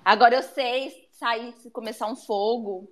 Agora 0.04 0.36
eu 0.36 0.42
sei 0.42 1.08
sair 1.10 1.52
se 1.58 1.70
começar 1.70 2.06
um 2.06 2.14
fogo. 2.14 2.88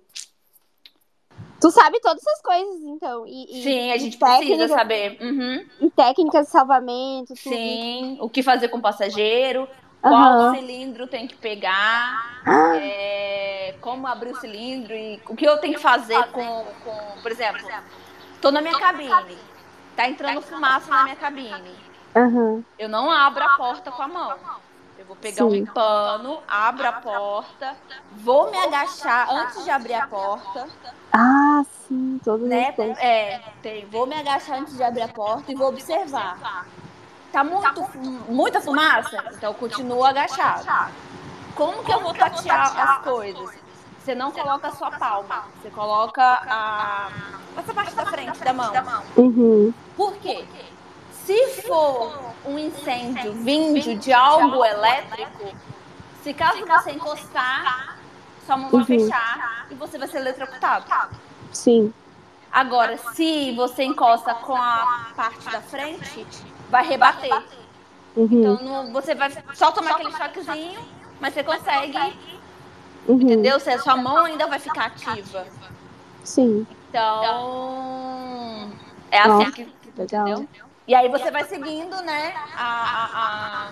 Tu 1.61 1.71
sabe 1.71 1.99
todas 2.01 2.21
essas 2.21 2.41
coisas, 2.41 2.81
então. 2.83 3.25
E, 3.25 3.59
e- 3.59 3.63
Sim, 3.63 3.91
a 3.91 3.95
e 3.95 3.99
gente 3.99 4.17
precisa 4.17 4.67
saber. 4.67 5.17
Uhum. 5.21 5.65
E 5.79 5.89
técnicas 5.91 6.47
de 6.47 6.51
salvamento, 6.51 7.33
tudo. 7.41 7.55
Sim, 7.55 8.17
o 8.19 8.29
que 8.29 8.43
fazer 8.43 8.67
com 8.67 8.77
o 8.79 8.81
passageiro, 8.81 9.67
qual 10.09 10.39
Aham. 10.39 10.55
cilindro 10.55 11.07
tem 11.07 11.27
que 11.27 11.35
pegar, 11.35 12.41
Ah, 12.45 12.75
é, 12.75 13.75
como 13.81 14.05
abrir 14.05 14.33
o 14.33 14.39
cilindro 14.39 14.93
e 14.93 15.19
o 15.27 15.35
que 15.35 15.45
eu 15.45 15.57
tenho 15.57 15.73
que 15.73 15.79
fazer 15.79 16.23
com, 16.31 16.63
com 16.83 17.21
por 17.23 17.31
exemplo, 17.31 17.67
tô 18.39 18.51
na 18.51 18.61
minha 18.61 18.77
cabine, 18.77 19.37
tá 19.95 20.07
entrando 20.07 20.43
fumaça 20.43 20.91
na 20.91 21.03
minha 21.05 21.15
cabine. 21.15 21.75
Aham. 22.15 22.63
Eu 22.77 22.87
não 22.87 23.09
abro 23.09 23.43
a 23.43 23.49
porta 23.57 23.91
com 23.91 24.03
a 24.03 24.07
mão. 24.07 24.35
Eu 24.97 25.05
vou 25.05 25.15
pegar 25.15 25.49
Sim. 25.49 25.63
um 25.63 25.65
pano, 25.65 26.39
abro 26.47 26.87
a 26.87 26.93
porta, 26.93 27.75
vou 28.11 28.51
me 28.51 28.57
agachar 28.57 29.27
antes 29.31 29.63
de 29.63 29.71
abrir 29.71 29.95
a 29.95 30.07
porta, 30.07 30.67
Ah, 31.11 31.63
sim, 31.87 32.21
todas 32.23 32.47
né? 32.47 32.75
É, 32.99 33.41
tem, 33.61 33.85
vou 33.87 34.05
me 34.05 34.15
agachar 34.15 34.59
antes 34.59 34.77
de 34.77 34.83
abrir 34.83 35.01
a 35.01 35.07
porta 35.07 35.51
e 35.51 35.55
vou 35.55 35.69
observar. 35.69 36.65
Tá 37.35 37.43
muito, 37.43 37.89
muita 38.29 38.61
fumaça? 38.61 39.21
Então 39.33 39.49
eu 39.49 39.53
continuo 39.55 40.05
agachado. 40.05 40.63
Como 41.53 41.83
que 41.83 41.91
eu 41.91 41.99
vou 41.99 42.13
tatear 42.13 42.79
as 42.79 43.03
coisas? 43.03 43.49
Você 43.99 44.15
não 44.15 44.31
coloca 44.31 44.69
a 44.69 44.91
palma, 44.91 45.43
você 45.61 45.69
coloca 45.69 46.23
a 46.23 47.09
essa 47.57 47.73
parte 47.73 47.93
da 47.93 48.05
frente 48.05 48.39
da 48.39 48.53
mão. 48.53 49.03
Uhum. 49.17 49.73
Por 49.97 50.13
quê? 50.19 50.45
Se 51.25 51.61
for 51.63 52.17
um 52.45 52.57
incêndio 52.57 53.33
vindo 53.33 53.95
de 53.97 54.13
algo 54.13 54.63
elétrico, 54.63 55.53
se 56.23 56.33
caso 56.33 56.65
você 56.65 56.91
encostar, 56.91 57.97
sua 58.45 58.55
mão 58.55 58.69
vai 58.69 58.79
Uhum. 58.79 58.85
fechar 58.85 59.67
e 59.69 59.75
você 59.75 59.97
vai 59.97 60.07
ser 60.07 60.19
eletrocutado. 60.19 60.85
Sim. 61.51 61.93
Agora, 62.49 62.97
se 63.13 63.51
você 63.57 63.83
encosta 63.83 64.33
com 64.35 64.55
a 64.55 65.07
parte 65.17 65.49
da 65.49 65.59
frente, 65.59 66.25
vai 66.69 66.85
rebater. 66.87 67.31
Uhum. 68.15 68.27
Então 68.31 68.63
não- 68.63 68.93
você 68.93 69.13
vai 69.15 69.29
só 69.53 69.71
tomar 69.71 69.91
aquele 69.91 70.11
choquezinho, 70.11 70.79
mas 71.19 71.33
você 71.33 71.43
consegue, 71.43 71.97
Uhum. 73.07 73.21
entendeu? 73.21 73.59
Você- 73.59 73.77
sua 73.79 73.97
mão 73.97 74.25
ainda 74.25 74.47
vai 74.47 74.59
ficar 74.59 74.85
ativa. 74.85 75.45
Sim. 76.23 76.65
Então, 76.89 77.23
é 79.11 79.19
assim 79.19 79.29
Nossa, 79.29 79.51
que. 79.51 79.73
legal. 79.97 80.27
Entendeu? 80.27 80.47
E 80.87 80.93
aí 80.95 81.09
você 81.09 81.31
vai 81.31 81.43
seguindo, 81.45 81.95
né, 82.03 82.33
a, 82.55 82.63
a, 82.63 83.69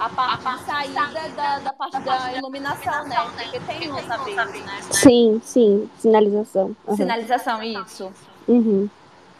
a, 0.00 0.04
a 0.04 0.08
parte 0.08 0.44
de 0.58 0.64
saída 0.66 1.28
da, 1.36 1.58
da 1.60 1.72
parte 1.72 2.00
da 2.00 2.32
iluminação, 2.32 3.04
né? 3.06 3.16
Porque 3.36 3.60
tem 3.60 3.88
nos 3.88 4.04
navios, 4.06 4.36
né? 4.36 4.80
Sim, 4.90 5.40
sim. 5.44 5.88
Sinalização. 5.96 6.74
Aham. 6.88 6.96
Sinalização, 6.96 7.62
isso. 7.62 8.12
Uhum. 8.48 8.90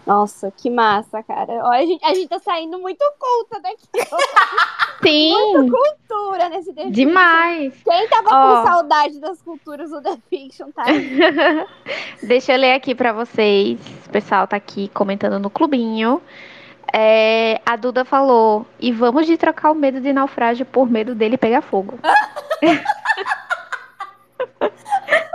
Nossa, 0.06 0.52
que 0.56 0.68
massa, 0.70 1.22
cara. 1.22 1.52
Olha, 1.64 1.78
a 1.82 1.86
gente, 1.86 2.04
a 2.04 2.14
gente 2.14 2.28
tá 2.28 2.38
saindo 2.38 2.78
muito 2.78 3.04
culta 3.18 3.60
daqui. 3.60 3.86
Sim, 5.02 5.34
Cultura 5.70 6.48
nesse 6.48 6.72
The 6.72 6.82
Fiction. 6.82 6.90
demais. 6.90 7.74
Quem 7.82 8.08
tava 8.08 8.28
Ó. 8.30 8.62
com 8.62 8.66
saudade 8.66 9.18
das 9.20 9.40
culturas 9.40 9.90
do 9.90 10.02
The 10.02 10.18
Fiction, 10.28 10.70
tá? 10.72 10.84
Deixa 12.22 12.52
eu 12.52 12.58
ler 12.58 12.72
aqui 12.72 12.94
pra 12.94 13.12
vocês. 13.12 13.78
O 14.06 14.10
pessoal 14.10 14.46
tá 14.46 14.56
aqui 14.56 14.88
comentando 14.88 15.38
no 15.38 15.48
clubinho. 15.48 16.20
É, 16.92 17.60
a 17.64 17.76
Duda 17.76 18.04
falou: 18.04 18.66
e 18.78 18.90
vamos 18.92 19.26
de 19.26 19.36
trocar 19.36 19.70
o 19.70 19.74
medo 19.74 20.00
de 20.00 20.12
naufrágio 20.12 20.66
por 20.66 20.90
medo 20.90 21.14
dele 21.14 21.38
pegar 21.38 21.62
fogo. 21.62 21.98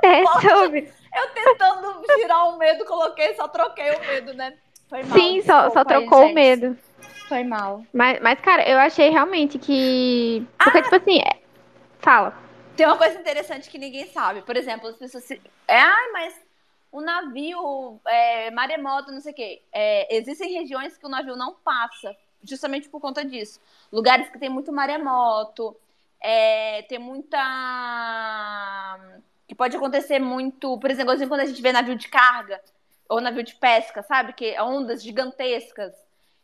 é 0.03 0.23
sobre. 0.41 0.94
Eu 1.15 1.29
tentando 1.29 2.01
tirar 2.15 2.45
o 2.45 2.57
medo, 2.57 2.85
coloquei, 2.85 3.35
só 3.35 3.47
troquei 3.47 3.95
o 3.95 3.99
medo, 4.01 4.33
né? 4.33 4.57
Foi 4.89 5.03
mal. 5.03 5.17
Sim, 5.17 5.41
só, 5.41 5.61
só 5.69 5.83
desculpa 5.83 5.93
aí, 5.93 6.07
trocou 6.07 6.25
o 6.27 6.33
medo. 6.33 6.77
Foi 7.27 7.43
mal. 7.43 7.83
Mas, 7.93 8.19
mas, 8.21 8.39
cara, 8.39 8.67
eu 8.69 8.77
achei 8.77 9.09
realmente 9.09 9.57
que. 9.57 10.45
Porque, 10.57 10.81
tipo 10.83 10.95
assim, 10.95 11.19
é- 11.19 11.39
fala. 11.99 12.37
Tem 12.75 12.85
uma 12.85 12.97
coisa 12.97 13.19
interessante 13.19 13.69
que 13.69 13.77
ninguém 13.77 14.05
sabe. 14.07 14.41
Por 14.41 14.55
exemplo, 14.57 14.89
as 14.89 14.95
pessoas 14.95 15.23
se. 15.23 15.41
É, 15.67 15.79
ai, 15.79 16.11
mas 16.11 16.39
o 16.91 17.01
navio, 17.01 17.99
é, 18.05 18.51
maremoto, 18.51 19.11
não 19.11 19.21
sei 19.21 19.31
o 19.31 19.35
quê. 19.35 19.61
É, 19.71 20.15
existem 20.15 20.53
regiões 20.53 20.97
que 20.97 21.05
o 21.05 21.09
navio 21.09 21.35
não 21.35 21.53
passa, 21.55 22.15
justamente 22.43 22.87
por 22.89 23.01
conta 23.01 23.23
disso. 23.25 23.59
Lugares 23.91 24.29
que 24.29 24.37
tem 24.37 24.49
muito 24.49 24.71
maremoto, 24.71 25.75
é, 26.21 26.83
tem 26.83 26.99
muita. 26.99 27.37
Que 29.47 29.55
pode 29.55 29.75
acontecer 29.75 30.19
muito. 30.19 30.77
Por 30.79 30.89
exemplo, 30.89 31.11
assim, 31.11 31.27
quando 31.27 31.41
a 31.41 31.45
gente 31.45 31.61
vê 31.61 31.71
navio 31.71 31.95
de 31.95 32.07
carga 32.07 32.61
ou 33.07 33.21
navio 33.21 33.43
de 33.43 33.55
pesca, 33.55 34.01
sabe? 34.03 34.33
Que 34.33 34.59
ondas 34.59 35.03
gigantescas. 35.03 35.93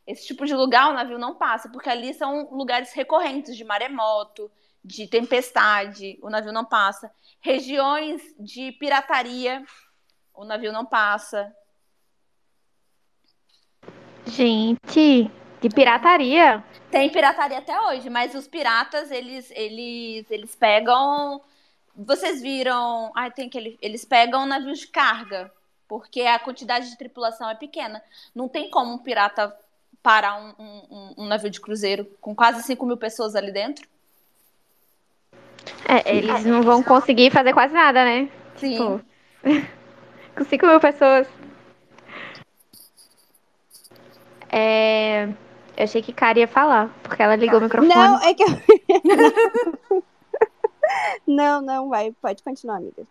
Esse 0.05 0.27
tipo 0.27 0.45
de 0.45 0.53
lugar 0.53 0.89
o 0.89 0.93
navio 0.93 1.17
não 1.17 1.35
passa, 1.35 1.69
porque 1.69 1.89
ali 1.89 2.13
são 2.13 2.49
lugares 2.51 2.91
recorrentes 2.93 3.55
de 3.55 3.63
maremoto, 3.63 4.51
de 4.83 5.07
tempestade, 5.07 6.17
o 6.21 6.29
navio 6.29 6.51
não 6.51 6.65
passa. 6.65 7.11
Regiões 7.39 8.21
de 8.39 8.71
pirataria, 8.73 9.63
o 10.33 10.43
navio 10.43 10.71
não 10.71 10.85
passa. 10.85 11.55
Gente, 14.25 15.29
de 15.61 15.69
pirataria. 15.69 16.63
Tem 16.89 17.09
pirataria 17.09 17.59
até 17.59 17.79
hoje, 17.79 18.09
mas 18.09 18.33
os 18.33 18.47
piratas, 18.47 19.11
eles, 19.11 19.51
eles, 19.51 20.29
eles 20.29 20.55
pegam. 20.55 21.41
Vocês 22.05 22.41
viram. 22.41 23.11
Ai, 23.15 23.31
tem 23.31 23.47
aquele. 23.47 23.77
Eles 23.81 24.03
pegam 24.05 24.45
navios 24.45 24.79
de 24.79 24.87
carga, 24.87 25.51
porque 25.87 26.21
a 26.21 26.39
quantidade 26.39 26.89
de 26.89 26.97
tripulação 26.97 27.49
é 27.49 27.55
pequena. 27.55 28.01
Não 28.33 28.47
tem 28.47 28.69
como 28.69 28.93
um 28.93 28.97
pirata 28.97 29.55
parar 30.01 30.37
um, 30.41 30.53
um- 30.59 31.13
um- 31.17 31.27
navio 31.27 31.49
de 31.49 31.61
cruzeiro 31.61 32.05
com 32.19 32.33
quase 32.35 32.63
5 32.63 32.85
mil 32.85 32.97
pessoas 32.97 33.35
ali 33.35 33.51
dentro. 33.51 33.87
É, 35.87 36.15
eles 36.17 36.43
não 36.45 36.63
vão 36.63 36.81
conseguir 36.81 37.29
fazer 37.31 37.53
quase 37.53 37.73
nada, 37.73 38.03
né? 38.03 38.29
Sim. 38.57 38.77
Pô. 38.77 38.99
Com 40.35 40.45
5 40.45 40.65
mil 40.65 40.79
pessoas. 40.79 41.27
É, 44.49 45.25
Eu 45.77 45.83
achei 45.83 46.01
que 46.01 46.13
Cara 46.13 46.39
ia 46.39 46.47
falar, 46.47 46.89
porque 47.03 47.21
ela 47.21 47.35
ligou 47.35 47.59
o 47.59 47.63
microfone. 47.63 47.93
Não, 47.93 48.21
é 48.23 48.33
que 48.33 48.43
eu... 48.43 48.47
Não, 51.27 51.62
não, 51.62 51.89
vai. 51.89 52.12
Pode 52.21 52.43
continuar, 52.43 52.77
amiga. 52.77 53.04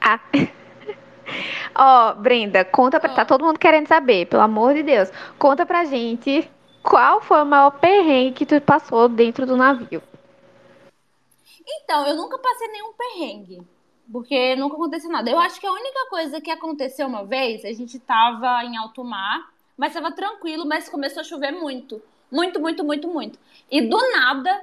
Ah. 0.00 0.20
Ó, 1.74 2.14
Brenda, 2.14 2.64
conta 2.64 3.00
pra. 3.00 3.08
Tá 3.08 3.22
Ah. 3.22 3.24
todo 3.24 3.44
mundo 3.44 3.58
querendo 3.58 3.86
saber, 3.88 4.26
pelo 4.26 4.42
amor 4.42 4.74
de 4.74 4.82
Deus. 4.82 5.10
Conta 5.38 5.64
pra 5.64 5.84
gente 5.84 6.48
Qual 6.84 7.22
foi 7.22 7.40
o 7.40 7.46
maior 7.46 7.70
perrengue 7.70 8.34
que 8.34 8.44
tu 8.44 8.60
passou 8.60 9.08
dentro 9.08 9.46
do 9.46 9.56
navio? 9.56 10.02
Então, 11.66 12.06
eu 12.06 12.14
nunca 12.14 12.36
passei 12.38 12.68
nenhum 12.68 12.92
perrengue. 12.92 13.62
Porque 14.12 14.54
nunca 14.56 14.76
aconteceu 14.76 15.10
nada. 15.10 15.30
Eu 15.30 15.38
acho 15.38 15.58
que 15.58 15.66
a 15.66 15.72
única 15.72 16.06
coisa 16.10 16.42
que 16.42 16.50
aconteceu 16.50 17.06
uma 17.06 17.24
vez, 17.24 17.64
a 17.64 17.72
gente 17.72 17.98
tava 17.98 18.62
em 18.64 18.76
alto 18.76 19.02
mar, 19.02 19.50
mas 19.78 19.94
tava 19.94 20.12
tranquilo, 20.12 20.66
mas 20.66 20.90
começou 20.90 21.22
a 21.22 21.24
chover 21.24 21.52
muito. 21.52 22.02
Muito, 22.30 22.60
muito, 22.60 22.84
muito, 22.84 23.08
muito. 23.08 23.38
E 23.70 23.80
do 23.80 23.96
nada 24.12 24.62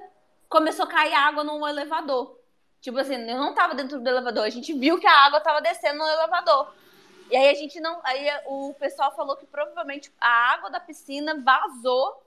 começou 0.51 0.83
a 0.83 0.87
cair 0.87 1.13
água 1.13 1.43
no 1.45 1.65
elevador. 1.65 2.37
Tipo 2.81 2.99
assim, 2.99 3.15
eu 3.15 3.37
não 3.37 3.55
tava 3.55 3.73
dentro 3.73 3.99
do 3.99 4.09
elevador, 4.09 4.43
a 4.43 4.49
gente 4.49 4.73
viu 4.73 4.99
que 4.99 5.07
a 5.07 5.25
água 5.25 5.39
tava 5.39 5.61
descendo 5.61 5.99
no 5.99 6.05
elevador. 6.05 6.73
E 7.31 7.35
aí 7.37 7.49
a 7.49 7.53
gente 7.53 7.79
não. 7.79 8.01
Aí 8.03 8.27
o 8.45 8.73
pessoal 8.77 9.15
falou 9.15 9.37
que 9.37 9.45
provavelmente 9.45 10.11
a 10.19 10.53
água 10.53 10.69
da 10.69 10.79
piscina 10.79 11.41
vazou 11.41 12.21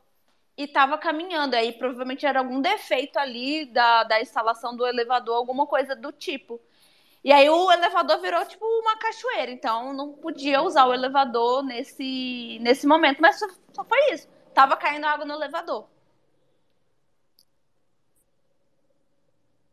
e 0.56 0.66
tava 0.66 0.96
caminhando. 0.96 1.54
Aí 1.54 1.72
provavelmente 1.72 2.24
era 2.24 2.38
algum 2.38 2.60
defeito 2.62 3.18
ali 3.18 3.66
da, 3.66 4.04
da 4.04 4.20
instalação 4.22 4.74
do 4.74 4.86
elevador, 4.86 5.36
alguma 5.36 5.66
coisa 5.66 5.94
do 5.94 6.10
tipo. 6.10 6.58
E 7.22 7.30
aí 7.30 7.50
o 7.50 7.70
elevador 7.70 8.18
virou 8.20 8.44
tipo 8.46 8.64
uma 8.64 8.96
cachoeira, 8.96 9.50
então 9.50 9.92
não 9.92 10.12
podia 10.12 10.62
usar 10.62 10.86
o 10.86 10.94
elevador 10.94 11.62
nesse, 11.62 12.58
nesse 12.62 12.86
momento. 12.86 13.20
Mas 13.20 13.38
só, 13.38 13.46
só 13.74 13.84
foi 13.84 14.12
isso. 14.12 14.28
Tava 14.54 14.76
caindo 14.76 15.04
água 15.04 15.26
no 15.26 15.34
elevador. 15.34 15.86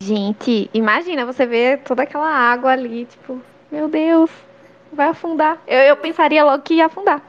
Gente, 0.01 0.67
imagina 0.73 1.27
você 1.27 1.45
ver 1.45 1.83
toda 1.83 2.01
aquela 2.01 2.27
água 2.27 2.71
ali, 2.71 3.05
tipo, 3.05 3.39
meu 3.71 3.87
Deus, 3.87 4.31
vai 4.91 5.09
afundar. 5.09 5.61
Eu, 5.67 5.77
eu 5.77 5.95
pensaria 5.95 6.43
logo 6.43 6.63
que 6.63 6.73
ia 6.73 6.87
afundar. 6.87 7.21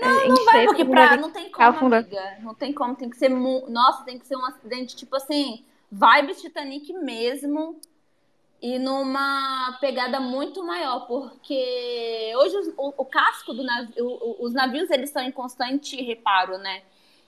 Não, 0.00 0.28
não 0.28 0.44
vai, 0.44 0.64
porque 0.66 0.84
pra, 0.84 1.16
não 1.16 1.32
tem 1.32 1.50
como, 1.50 1.68
afundar. 1.68 2.00
amiga. 2.00 2.36
Não 2.40 2.54
tem 2.54 2.72
como, 2.72 2.94
tem 2.94 3.10
que 3.10 3.16
ser. 3.16 3.28
Nossa, 3.28 4.04
tem 4.04 4.20
que 4.20 4.26
ser 4.26 4.36
um 4.36 4.44
acidente, 4.44 4.94
tipo 4.94 5.16
assim, 5.16 5.64
vibe 5.90 6.36
Titanic 6.36 6.92
mesmo. 6.92 7.80
E 8.60 8.78
numa 8.78 9.76
pegada 9.80 10.20
muito 10.20 10.62
maior, 10.64 11.08
porque 11.08 12.32
hoje 12.36 12.72
o, 12.76 13.02
o 13.02 13.04
casco 13.04 13.52
do 13.52 13.64
navio, 13.64 14.36
os 14.38 14.52
navios 14.52 14.88
eles 14.90 15.10
estão 15.10 15.24
em 15.24 15.32
constante 15.32 16.00
reparo, 16.00 16.56
né? 16.58 16.82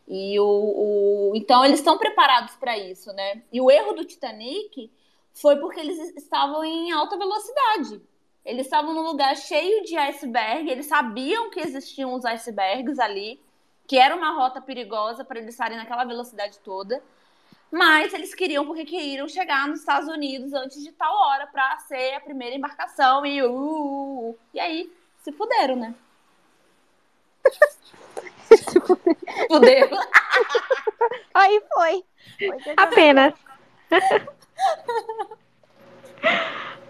E 0.07 0.39
o, 0.39 0.45
o 0.45 1.33
então 1.35 1.65
eles 1.65 1.79
estão 1.79 1.97
preparados 1.99 2.55
para 2.57 2.77
isso, 2.79 3.13
né? 3.13 3.43
E 3.53 3.61
o 3.61 3.71
erro 3.71 3.95
do 3.95 4.05
Titanic 4.05 4.91
foi 5.33 5.57
porque 5.57 5.81
eles 5.81 5.99
estavam 6.17 6.65
em 6.65 6.93
alta 6.93 7.17
velocidade. 7.17 8.01
Eles 8.45 8.67
estavam 8.67 8.93
num 8.93 9.03
lugar 9.03 9.35
cheio 9.37 9.83
de 9.85 9.97
iceberg, 9.97 10.71
eles 10.71 10.87
sabiam 10.87 11.51
que 11.51 11.61
existiam 11.61 12.13
os 12.13 12.25
icebergs 12.27 12.99
ali, 12.99 13.41
que 13.87 13.99
era 13.99 14.15
uma 14.15 14.33
rota 14.33 14.61
perigosa 14.61 15.25
para 15.25 15.39
eles 15.39 15.55
estarem 15.55 15.79
naquela 15.79 16.05
velocidade 16.05 16.59
toda. 16.59 17.03
Mas 17.71 18.13
eles 18.13 18.35
queriam 18.35 18.67
porque 18.67 18.85
queriam 18.85 19.27
chegar 19.27 19.67
nos 19.67 19.81
Estados 19.81 20.09
Unidos 20.09 20.53
antes 20.53 20.83
de 20.83 20.93
tal 20.93 21.13
hora 21.13 21.47
para 21.47 21.79
ser 21.79 22.15
a 22.15 22.21
primeira 22.21 22.55
embarcação 22.55 23.25
e 23.27 23.43
uh, 23.43 23.51
uh, 23.51 24.31
uh, 24.31 24.39
e 24.53 24.61
aí 24.61 24.93
se 25.19 25.33
fuderam, 25.33 25.77
né? 25.77 25.95
Fudeu. 29.49 29.89
Aí 31.35 31.63
foi. 31.73 32.05
foi 32.39 32.75
Apenas. 32.77 33.35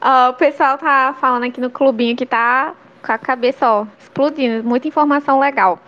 oh, 0.01 0.31
o 0.31 0.35
pessoal 0.35 0.79
tá 0.79 1.15
falando 1.21 1.45
aqui 1.45 1.61
no 1.61 1.71
clubinho 1.71 2.17
que 2.17 2.27
tá 2.27 2.75
com 3.05 3.13
a 3.13 3.19
cabeça, 3.19 3.71
ó, 3.71 3.87
explodindo. 3.99 4.65
Muita 4.65 4.89
informação 4.89 5.39
legal. 5.39 5.79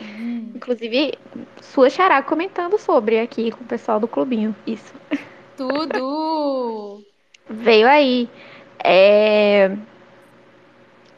Hum. 0.00 0.52
Inclusive, 0.54 1.14
sua 1.60 1.90
xará 1.90 2.22
comentando 2.22 2.78
sobre 2.78 3.20
aqui 3.20 3.50
com 3.50 3.62
o 3.62 3.66
pessoal 3.66 4.00
do 4.00 4.08
clubinho. 4.08 4.54
Isso. 4.66 4.94
Tudo! 5.56 7.02
Veio 7.48 7.86
aí. 7.86 8.28
É... 8.82 9.76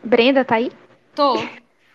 Brenda, 0.02 0.44
tá 0.44 0.56
aí? 0.56 0.70
Tô. 1.14 1.36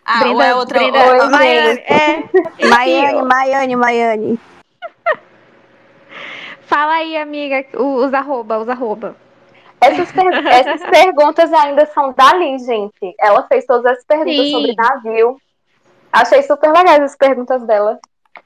Ah, 0.06 0.20
Brenda, 0.20 0.36
ou 0.36 0.42
é 0.42 0.56
outra. 0.56 0.80
Brenda, 0.80 1.00
Oi, 1.00 1.30
Maiane, 1.30 1.80
é. 1.80 2.68
Maiane, 2.68 3.22
Maiane, 3.24 3.76
Maiane. 3.76 4.40
Fala 6.62 6.94
aí, 6.94 7.18
amiga, 7.18 7.66
os 7.78 8.14
arroba, 8.14 8.58
os 8.60 8.70
arroba. 8.70 9.16
Essas, 9.82 10.12
per 10.12 10.46
essas 10.48 10.90
perguntas 10.90 11.52
ainda 11.52 11.86
são 11.88 12.14
dali, 12.14 12.58
gente. 12.60 13.16
Ela 13.20 13.44
fez 13.48 13.66
todas 13.66 13.98
as 13.98 14.06
perguntas 14.06 14.46
Sim. 14.46 14.52
sobre 14.52 14.76
navio. 14.76 15.42
Achei 16.12 16.44
super 16.44 16.72
legais 16.72 17.02
as 17.02 17.16
perguntas 17.16 17.64
dela. 17.64 18.00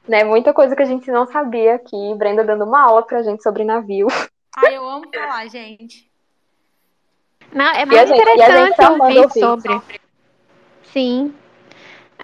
Né? 0.07 0.23
Muita 0.23 0.53
coisa 0.53 0.75
que 0.75 0.81
a 0.81 0.85
gente 0.85 1.11
não 1.11 1.27
sabia 1.27 1.75
aqui. 1.75 2.15
Brenda 2.15 2.43
dando 2.43 2.63
uma 2.63 2.81
aula 2.81 3.03
pra 3.03 3.21
gente 3.21 3.43
sobre 3.43 3.63
navio. 3.63 4.07
Ai, 4.55 4.77
eu 4.77 4.87
amo 4.87 5.05
falar, 5.13 5.47
gente. 5.47 6.09
Não, 7.51 7.65
é 7.65 7.85
muito 7.85 8.13
interessante 8.13 8.77
tá 8.77 8.89
ouvir, 8.91 9.19
ouvir 9.19 9.39
sobre. 9.39 9.81
Sim. 10.93 11.33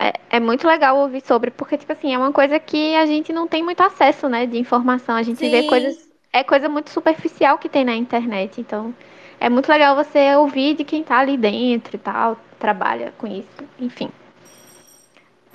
É, 0.01 0.37
é, 0.37 0.39
muito 0.39 0.67
legal 0.67 0.97
ouvir 0.97 1.21
sobre, 1.21 1.51
porque, 1.51 1.77
tipo 1.77 1.93
assim, 1.93 2.11
é 2.11 2.17
uma 2.17 2.31
coisa 2.31 2.59
que 2.59 2.95
a 2.95 3.05
gente 3.05 3.31
não 3.31 3.47
tem 3.47 3.61
muito 3.61 3.81
acesso, 3.81 4.27
né, 4.27 4.47
de 4.47 4.57
informação. 4.57 5.15
A 5.15 5.21
gente 5.21 5.37
Sim. 5.37 5.51
vê 5.51 5.63
coisas. 5.63 6.09
É 6.33 6.43
coisa 6.43 6.67
muito 6.67 6.89
superficial 6.89 7.59
que 7.59 7.69
tem 7.69 7.85
na 7.85 7.93
internet. 7.93 8.59
Então, 8.59 8.95
é 9.39 9.47
muito 9.47 9.69
legal 9.69 9.95
você 9.95 10.35
ouvir 10.35 10.73
de 10.73 10.83
quem 10.83 11.03
tá 11.03 11.19
ali 11.19 11.37
dentro 11.37 11.95
e 11.95 11.99
tal, 11.99 12.35
trabalha 12.57 13.13
com 13.19 13.27
isso, 13.27 13.63
enfim. 13.79 14.09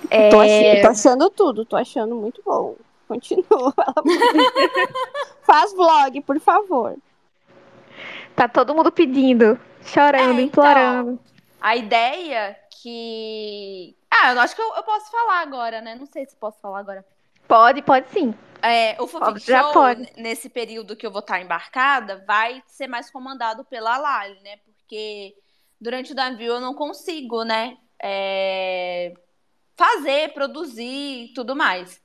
É... 0.09 0.29
Tô, 0.29 0.39
achando, 0.39 0.81
tô 0.81 0.87
achando 0.87 1.29
tudo, 1.29 1.65
tô 1.65 1.75
achando 1.75 2.15
muito 2.15 2.41
bom. 2.45 2.75
Continua. 3.05 3.73
Faz 5.43 5.73
vlog, 5.73 6.21
por 6.21 6.39
favor. 6.39 6.95
Tá 8.33 8.47
todo 8.47 8.73
mundo 8.73 8.93
pedindo, 8.93 9.59
chorando, 9.83 10.39
é, 10.39 10.43
então, 10.43 10.63
implorando. 10.63 11.19
A 11.59 11.75
ideia 11.75 12.55
que. 12.87 13.97
Ah, 14.09 14.33
eu 14.33 14.39
acho 14.39 14.55
que 14.55 14.61
eu, 14.61 14.75
eu, 14.75 14.83
posso 14.83 15.11
falar 15.11 15.41
agora, 15.41 15.81
né? 15.81 15.95
Não 15.95 16.05
sei 16.05 16.25
se 16.25 16.35
posso 16.37 16.59
falar 16.61 16.79
agora. 16.79 17.05
Pode, 17.47 17.81
pode 17.81 18.09
sim. 18.09 18.33
É, 18.61 18.99
o 19.01 19.07
Fanfic 19.07 19.45
Já 19.45 19.61
Show, 19.61 19.73
pode. 19.73 20.09
nesse 20.15 20.49
período 20.49 20.95
que 20.95 21.05
eu 21.05 21.11
vou 21.11 21.19
estar 21.19 21.41
embarcada, 21.41 22.23
vai 22.25 22.63
ser 22.65 22.87
mais 22.87 23.09
comandado 23.09 23.63
pela 23.65 23.97
Lali, 23.97 24.39
né? 24.41 24.57
Porque 24.65 25.35
durante 25.79 26.13
o 26.13 26.15
navio 26.15 26.53
eu 26.53 26.61
não 26.61 26.73
consigo, 26.73 27.43
né? 27.43 27.77
É... 28.01 29.13
Fazer, 29.75 30.33
produzir 30.33 31.25
e 31.25 31.33
tudo 31.33 31.55
mais. 31.55 32.01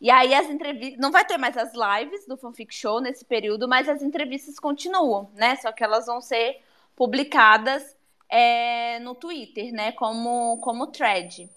E 0.00 0.10
aí 0.10 0.34
as 0.34 0.48
entrevistas. 0.48 0.98
Não 0.98 1.12
vai 1.12 1.24
ter 1.24 1.36
mais 1.36 1.56
as 1.56 1.72
lives 1.74 2.26
do 2.26 2.36
Fanfic 2.36 2.74
Show 2.74 3.00
nesse 3.00 3.24
período, 3.24 3.68
mas 3.68 3.88
as 3.88 4.02
entrevistas 4.02 4.58
continuam, 4.58 5.30
né? 5.34 5.56
Só 5.56 5.70
que 5.70 5.84
elas 5.84 6.06
vão 6.06 6.20
ser 6.20 6.60
publicadas 6.96 7.94
é, 8.28 8.98
no 9.00 9.14
Twitter, 9.14 9.72
né? 9.72 9.92
Como, 9.92 10.58
como 10.58 10.88
thread. 10.88 11.48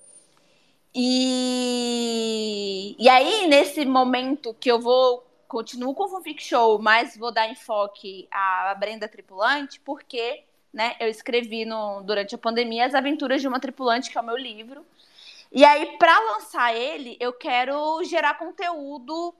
E, 0.93 2.95
e 2.97 3.09
aí, 3.09 3.47
nesse 3.47 3.85
momento 3.85 4.53
que 4.53 4.71
eu 4.71 4.79
vou. 4.79 5.25
Continuo 5.47 5.95
com 5.95 6.03
o 6.03 6.09
Fanfic 6.09 6.43
Show, 6.43 6.77
mas 6.77 7.15
vou 7.15 7.31
dar 7.31 7.49
enfoque 7.49 8.27
à 8.29 8.75
Brenda 8.77 9.07
Tripulante, 9.07 9.79
porque 9.79 10.43
né, 10.73 10.97
eu 10.99 11.07
escrevi 11.07 11.63
no, 11.63 12.03
durante 12.03 12.35
a 12.35 12.37
pandemia 12.37 12.85
As 12.85 12.93
Aventuras 12.93 13.39
de 13.39 13.47
uma 13.47 13.57
Tripulante, 13.57 14.09
que 14.09 14.17
é 14.17 14.21
o 14.21 14.25
meu 14.25 14.35
livro. 14.35 14.85
E 15.51 15.63
aí, 15.63 15.97
para 15.97 16.19
lançar 16.19 16.75
ele, 16.75 17.15
eu 17.19 17.31
quero 17.31 18.03
gerar 18.03 18.37
conteúdo 18.37 19.33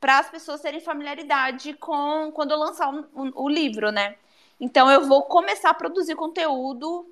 para 0.00 0.18
as 0.18 0.30
pessoas 0.30 0.62
terem 0.62 0.80
familiaridade 0.80 1.74
com 1.74 2.32
quando 2.32 2.52
eu 2.52 2.58
lançar 2.58 2.92
o, 2.92 3.06
o, 3.14 3.44
o 3.44 3.48
livro, 3.48 3.92
né? 3.92 4.16
Então 4.60 4.90
eu 4.90 5.06
vou 5.06 5.22
começar 5.22 5.70
a 5.70 5.74
produzir 5.74 6.14
conteúdo 6.14 7.06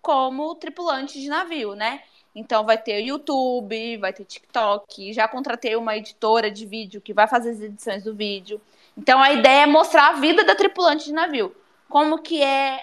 como 0.00 0.54
tripulante 0.54 1.20
de 1.20 1.28
navio, 1.28 1.74
né? 1.74 2.02
Então 2.34 2.64
vai 2.64 2.78
ter 2.78 3.00
YouTube, 3.00 3.96
vai 3.96 4.12
ter 4.12 4.24
TikTok, 4.24 5.12
já 5.12 5.26
contratei 5.26 5.74
uma 5.74 5.96
editora 5.96 6.50
de 6.50 6.64
vídeo 6.64 7.00
que 7.00 7.12
vai 7.12 7.26
fazer 7.26 7.50
as 7.50 7.60
edições 7.60 8.04
do 8.04 8.14
vídeo. 8.14 8.60
Então 8.96 9.20
a 9.20 9.32
ideia 9.32 9.62
é 9.62 9.66
mostrar 9.66 10.10
a 10.10 10.12
vida 10.12 10.44
da 10.44 10.54
tripulante 10.54 11.06
de 11.06 11.12
navio. 11.12 11.56
Como 11.88 12.18
que 12.22 12.42
é 12.42 12.80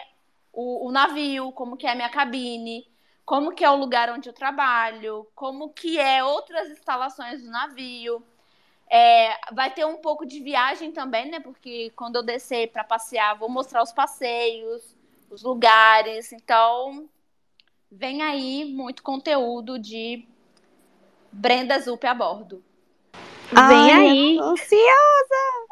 o, 0.51 0.87
o 0.87 0.91
navio, 0.91 1.51
como 1.51 1.77
que 1.77 1.87
é 1.87 1.91
a 1.91 1.95
minha 1.95 2.09
cabine, 2.09 2.87
como 3.25 3.53
que 3.53 3.63
é 3.63 3.69
o 3.69 3.75
lugar 3.75 4.09
onde 4.09 4.27
eu 4.27 4.33
trabalho, 4.33 5.25
como 5.33 5.69
que 5.69 5.97
é 5.97 6.23
outras 6.23 6.69
instalações 6.69 7.41
do 7.41 7.49
navio. 7.49 8.23
É, 8.89 9.35
vai 9.53 9.71
ter 9.71 9.85
um 9.85 9.97
pouco 9.97 10.25
de 10.25 10.39
viagem 10.39 10.91
também, 10.91 11.29
né? 11.29 11.39
Porque 11.39 11.91
quando 11.95 12.17
eu 12.17 12.23
descer 12.23 12.71
para 12.71 12.83
passear, 12.83 13.37
vou 13.37 13.49
mostrar 13.49 13.81
os 13.81 13.91
passeios, 13.91 14.95
os 15.29 15.41
lugares. 15.41 16.31
Então, 16.31 17.09
vem 17.91 18.21
aí 18.21 18.65
muito 18.65 19.01
conteúdo 19.01 19.79
de 19.79 20.27
Brenda 21.31 21.79
Zup 21.79 22.05
a 22.05 22.13
bordo. 22.13 22.63
Vem 23.51 23.91
aí. 23.91 24.39
Ansiosa! 24.39 25.63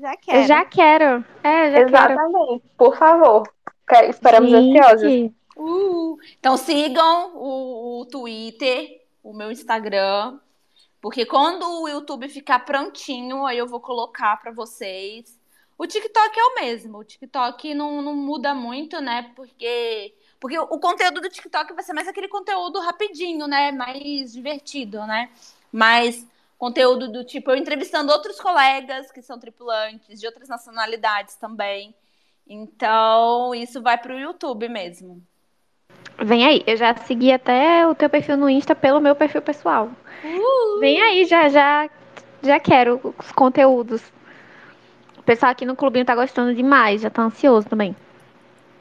Já 0.00 0.16
quero. 0.16 0.38
Eu 0.38 0.46
já 0.46 0.64
quero. 0.64 1.24
É, 1.42 1.70
já 1.70 1.80
Exatamente. 1.80 2.32
Quero. 2.32 2.62
Por 2.76 2.96
favor. 2.96 3.52
Esperamos 4.08 4.50
Gente. 4.50 4.78
ansiosos. 4.78 5.30
Uh, 5.56 6.18
então 6.38 6.56
sigam 6.56 7.36
o, 7.36 8.00
o 8.00 8.06
Twitter, 8.06 9.04
o 9.22 9.34
meu 9.34 9.50
Instagram 9.52 10.38
Porque 11.02 11.26
quando 11.26 11.64
o 11.82 11.88
YouTube 11.88 12.28
ficar 12.28 12.60
prontinho, 12.60 13.44
aí 13.44 13.58
eu 13.58 13.66
vou 13.66 13.80
colocar 13.80 14.36
para 14.36 14.52
vocês. 14.52 15.36
O 15.76 15.84
TikTok 15.84 16.38
é 16.38 16.44
o 16.44 16.54
mesmo. 16.54 16.98
O 16.98 17.04
TikTok 17.04 17.74
não, 17.74 18.00
não 18.00 18.14
muda 18.14 18.54
muito, 18.54 19.00
né? 19.00 19.32
Porque, 19.34 20.14
porque 20.38 20.56
o 20.56 20.78
conteúdo 20.78 21.20
do 21.20 21.28
TikTok 21.28 21.72
vai 21.74 21.82
ser 21.82 21.92
mais 21.92 22.06
aquele 22.06 22.28
conteúdo 22.28 22.78
rapidinho, 22.78 23.48
né? 23.48 23.72
Mais 23.72 24.32
divertido, 24.32 25.04
né? 25.04 25.28
Mais 25.72 26.24
conteúdo 26.56 27.10
do 27.10 27.24
tipo 27.24 27.50
eu 27.50 27.56
entrevistando 27.56 28.12
outros 28.12 28.40
colegas 28.40 29.10
que 29.10 29.20
são 29.22 29.40
tripulantes 29.40 30.20
de 30.20 30.26
outras 30.26 30.48
nacionalidades 30.48 31.34
também. 31.34 31.92
Então, 32.46 33.52
isso 33.54 33.82
vai 33.82 33.98
para 33.98 34.14
o 34.14 34.20
YouTube 34.20 34.68
mesmo. 34.68 35.20
Vem 36.22 36.44
aí, 36.46 36.62
eu 36.66 36.76
já 36.76 36.94
segui 36.96 37.32
até 37.32 37.86
o 37.86 37.94
teu 37.94 38.08
perfil 38.08 38.36
no 38.36 38.48
Insta 38.48 38.74
pelo 38.74 39.00
meu 39.00 39.14
perfil 39.14 39.42
pessoal. 39.42 39.90
Uh! 40.24 40.80
Vem 40.80 41.00
aí, 41.00 41.24
já 41.24 41.48
já 41.48 41.88
já 42.42 42.60
quero 42.60 43.14
os 43.18 43.32
conteúdos. 43.32 44.02
O 45.18 45.22
pessoal 45.22 45.52
aqui 45.52 45.64
no 45.64 45.76
clubinho 45.76 46.04
tá 46.04 46.14
gostando 46.14 46.54
demais, 46.54 47.00
já 47.00 47.10
tá 47.10 47.22
ansioso 47.22 47.68
também 47.68 47.94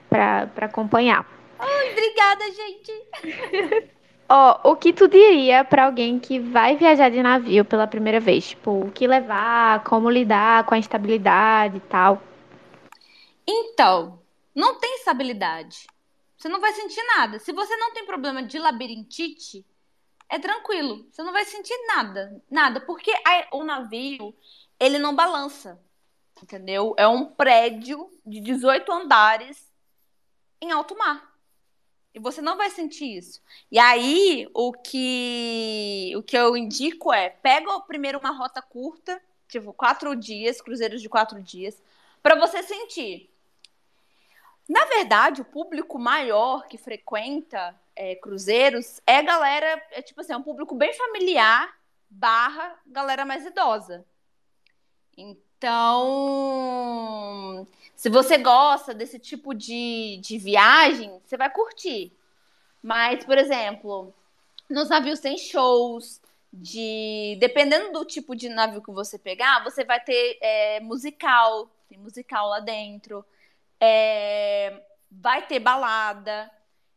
pra, 0.10 0.48
pra 0.48 0.66
acompanhar. 0.66 1.26
Ai, 1.58 1.92
obrigada, 1.92 2.44
gente! 2.52 3.92
Ó, 4.34 4.60
oh, 4.64 4.72
o 4.72 4.76
que 4.78 4.94
tu 4.94 5.10
diria 5.10 5.64
para 5.66 5.86
alguém 5.86 6.18
que 6.18 6.40
vai 6.40 6.78
viajar 6.78 7.10
de 7.10 7.22
navio 7.22 7.66
pela 7.66 7.86
primeira 7.86 8.20
vez? 8.20 8.50
Tipo, 8.50 8.86
o 8.86 8.92
que 8.92 9.06
levar, 9.06 9.84
como 9.84 10.10
lidar 10.10 10.64
com 10.66 10.74
a 10.74 10.78
instabilidade 10.78 11.78
e 11.78 11.82
tal? 11.82 12.22
Então, 13.46 14.20
não 14.56 14.80
tem 14.80 14.96
estabilidade. 14.96 15.86
Você 16.42 16.50
não 16.50 16.60
vai 16.60 16.74
sentir 16.74 17.04
nada. 17.04 17.38
Se 17.38 17.54
você 17.54 17.78
não 17.78 17.94
tem 17.94 18.04
problema 18.04 18.42
de 18.42 18.58
labirintite, 18.58 19.64
é 20.28 20.40
tranquilo. 20.40 21.08
Você 21.12 21.22
não 21.22 21.32
vai 21.32 21.46
sentir 21.46 21.78
nada, 21.86 22.44
nada, 22.50 22.82
porque 22.82 23.12
a, 23.12 23.56
o 23.56 23.64
navio 23.64 24.34
ele 24.80 24.98
não 24.98 25.14
balança, 25.14 25.80
entendeu? 26.42 26.96
É 26.98 27.08
um 27.08 27.26
prédio 27.26 28.10
de 28.26 28.40
18 28.40 28.92
andares 28.92 29.72
em 30.60 30.72
alto 30.72 30.98
mar. 30.98 31.32
E 32.12 32.20
você 32.20 32.42
não 32.42 32.58
vai 32.58 32.72
sentir 32.72 33.18
isso. 33.18 33.40
E 33.72 33.78
aí, 33.78 34.50
o 34.56 34.74
que, 34.74 36.12
o 36.18 36.24
que 36.24 36.36
eu 36.36 36.58
indico 36.58 37.14
é: 37.14 37.30
pega 37.30 37.80
primeiro 37.82 38.18
uma 38.18 38.32
rota 38.32 38.64
curta, 38.64 39.22
tipo 39.48 39.72
quatro 39.74 40.16
dias, 40.16 40.60
cruzeiros 40.60 41.04
de 41.04 41.08
quatro 41.08 41.40
dias, 41.40 41.80
para 42.24 42.34
você 42.34 42.64
sentir 42.64 43.31
na 44.72 44.86
verdade, 44.86 45.42
o 45.42 45.46
público 45.46 46.00
maior 46.00 46.66
que 46.66 46.78
frequenta 46.78 47.78
é, 47.94 48.16
cruzeiros 48.16 49.02
é 49.06 49.22
galera, 49.22 49.86
é 49.92 50.02
tipo 50.02 50.22
assim, 50.22 50.32
é 50.32 50.38
um 50.38 50.42
público 50.42 50.74
bem 50.74 50.94
familiar 50.94 51.78
barra 52.10 52.80
galera 52.86 53.26
mais 53.26 53.46
idosa. 53.46 54.06
Então, 55.18 56.08
se 57.94 58.08
você 58.10 58.38
gosta 58.38 58.94
desse 58.94 59.20
tipo 59.20 59.54
de, 59.54 60.22
de 60.22 60.38
viagem, 60.38 61.20
você 61.22 61.36
vai 61.36 61.50
curtir. 61.50 62.14
Mas, 62.82 63.26
por 63.26 63.38
exemplo, 63.38 64.14
nos 64.70 64.88
navios 64.88 65.20
tem 65.20 65.38
shows, 65.38 66.22
de 66.54 67.36
dependendo 67.42 67.92
do 67.92 68.06
tipo 68.06 68.34
de 68.38 68.48
navio 68.48 68.82
que 68.82 68.92
você 68.92 69.20
pegar, 69.20 69.66
você 69.66 69.84
vai 69.84 70.00
ter 70.00 70.38
é, 70.42 70.80
musical, 70.80 71.70
tem 71.90 71.98
musical 71.98 72.48
lá 72.48 72.62
dentro 72.62 73.26
é, 73.82 74.80
vai 75.10 75.46
ter 75.48 75.60
balada. 75.60 76.50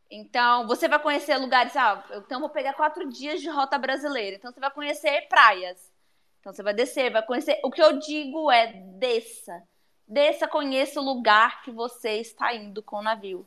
Então, 0.09 0.67
você 0.67 0.87
vai 0.87 0.99
conhecer 0.99 1.35
lugares. 1.37 1.75
Ah, 1.75 2.05
então 2.15 2.39
vou 2.39 2.49
pegar 2.49 2.73
quatro 2.73 3.09
dias 3.09 3.41
de 3.41 3.49
rota 3.49 3.77
brasileira. 3.77 4.35
Então, 4.35 4.51
você 4.51 4.59
vai 4.59 4.69
conhecer 4.69 5.27
praias. 5.27 5.91
Então, 6.39 6.53
você 6.53 6.61
vai 6.61 6.75
descer, 6.75 7.11
vai 7.11 7.25
conhecer. 7.25 7.59
O 7.63 7.71
que 7.71 7.81
eu 7.81 7.97
digo 7.97 8.51
é: 8.51 8.67
desça. 8.67 9.63
Desça, 10.07 10.47
conheça 10.47 11.01
o 11.01 11.03
lugar 11.03 11.63
que 11.63 11.71
você 11.71 12.19
está 12.19 12.53
indo 12.53 12.83
com 12.83 12.97
o 12.97 13.01
navio. 13.01 13.45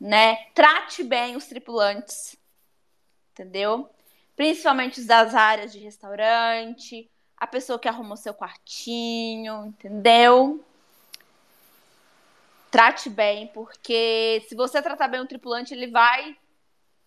Né? 0.00 0.46
Trate 0.52 1.04
bem 1.04 1.36
os 1.36 1.46
tripulantes. 1.46 2.36
Entendeu? 3.30 3.88
Principalmente 4.34 5.00
os 5.00 5.06
das 5.06 5.34
áreas 5.34 5.72
de 5.72 5.78
restaurante, 5.78 7.08
a 7.36 7.46
pessoa 7.46 7.78
que 7.78 7.88
arrumou 7.88 8.16
seu 8.16 8.34
quartinho, 8.34 9.66
entendeu? 9.66 10.64
Trate 12.76 13.08
bem, 13.08 13.46
porque 13.54 14.44
se 14.46 14.54
você 14.54 14.82
tratar 14.82 15.08
bem 15.08 15.20
o 15.20 15.26
tripulante, 15.26 15.72
ele 15.72 15.86
vai 15.86 16.36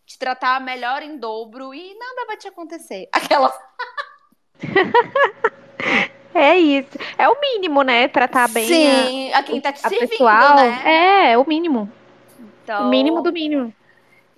te 0.04 0.18
tratar 0.18 0.60
melhor 0.60 1.04
em 1.04 1.16
dobro 1.16 1.76
e 1.76 1.94
nada 1.94 2.26
vai 2.26 2.38
te 2.38 2.48
acontecer. 2.48 3.08
Aquela. 3.14 3.54
é 6.34 6.58
isso. 6.58 6.98
É 7.16 7.30
o 7.30 7.40
mínimo, 7.40 7.84
né? 7.84 8.08
Tratar 8.08 8.50
bem 8.50 8.68
Sim, 8.68 9.32
a, 9.32 9.38
a 9.38 9.44
quem 9.44 9.62
tá 9.62 9.72
te 9.72 9.80
servindo, 9.80 10.10
pessoal. 10.10 10.56
né? 10.56 10.82
É, 10.84 11.32
é 11.34 11.38
o 11.38 11.48
mínimo. 11.48 11.88
Então... 12.64 12.88
O 12.88 12.90
mínimo 12.90 13.22
do 13.22 13.32
mínimo. 13.32 13.72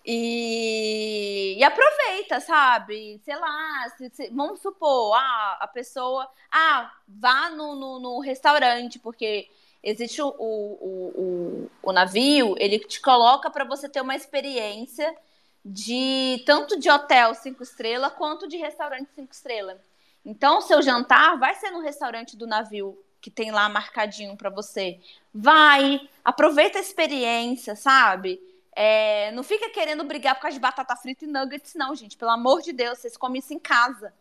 E, 0.06 1.56
e, 1.58 1.64
aproveita, 1.64 2.42
sabe? 2.42 3.22
Sei 3.24 3.38
lá, 3.38 3.88
se, 3.98 4.10
se, 4.10 4.30
vamos 4.32 4.60
supor, 4.60 5.16
ah, 5.16 5.60
a 5.62 5.68
pessoa. 5.68 6.30
Ah, 6.52 6.92
vá 7.08 7.50
no, 7.52 7.76
no, 7.76 8.00
no 8.00 8.20
restaurante, 8.20 9.00
porque 9.00 9.48
existe 9.84 10.22
o, 10.22 10.28
o, 10.28 11.12
o, 11.22 11.72
o 11.82 11.92
navio, 11.92 12.56
ele 12.58 12.80
te 12.80 13.02
coloca 13.02 13.50
para 13.50 13.64
você 13.64 13.90
ter 13.90 14.02
uma 14.02 14.16
experiência 14.16 15.16
de 15.64 16.44
tanto 16.46 16.80
de 16.80 16.90
hotel 16.90 17.34
cinco 17.36 17.64
estrelas 17.64 18.14
quanto 18.14 18.48
de 18.48 18.58
restaurante 18.58 19.10
cinco 19.14 19.34
estrelas. 19.34 19.80
Então, 20.24 20.60
o 20.60 20.62
seu 20.62 20.82
jantar 20.82 21.38
vai 21.38 21.56
ser 21.56 21.72
no 21.72 21.82
restaurante 21.82 22.38
do 22.38 22.46
navio 22.46 22.98
que 23.20 23.30
tem 23.30 23.52
lá 23.52 23.70
marcadinho 23.70 24.36
para 24.36 24.50
você. 24.50 25.00
Vai, 25.34 26.10
aproveita 26.26 26.80
a 26.80 26.82
experiência, 26.82 27.76
sabe? 27.76 28.42
É, 28.76 29.32
não 29.32 29.44
fica 29.44 29.70
querendo 29.70 30.04
brigar 30.04 30.36
por 30.36 30.42
causa 30.42 30.56
de 30.56 30.62
batata 30.62 30.96
frita 30.96 31.26
e 31.26 31.28
nuggets, 31.28 31.76
não, 31.76 31.94
gente. 31.96 32.18
Pelo 32.18 32.32
amor 32.32 32.62
de 32.62 32.74
Deus, 32.74 32.98
vocês 33.00 33.16
comem 33.16 33.40
isso 33.40 33.54
em 33.54 33.60
casa. 33.60 34.14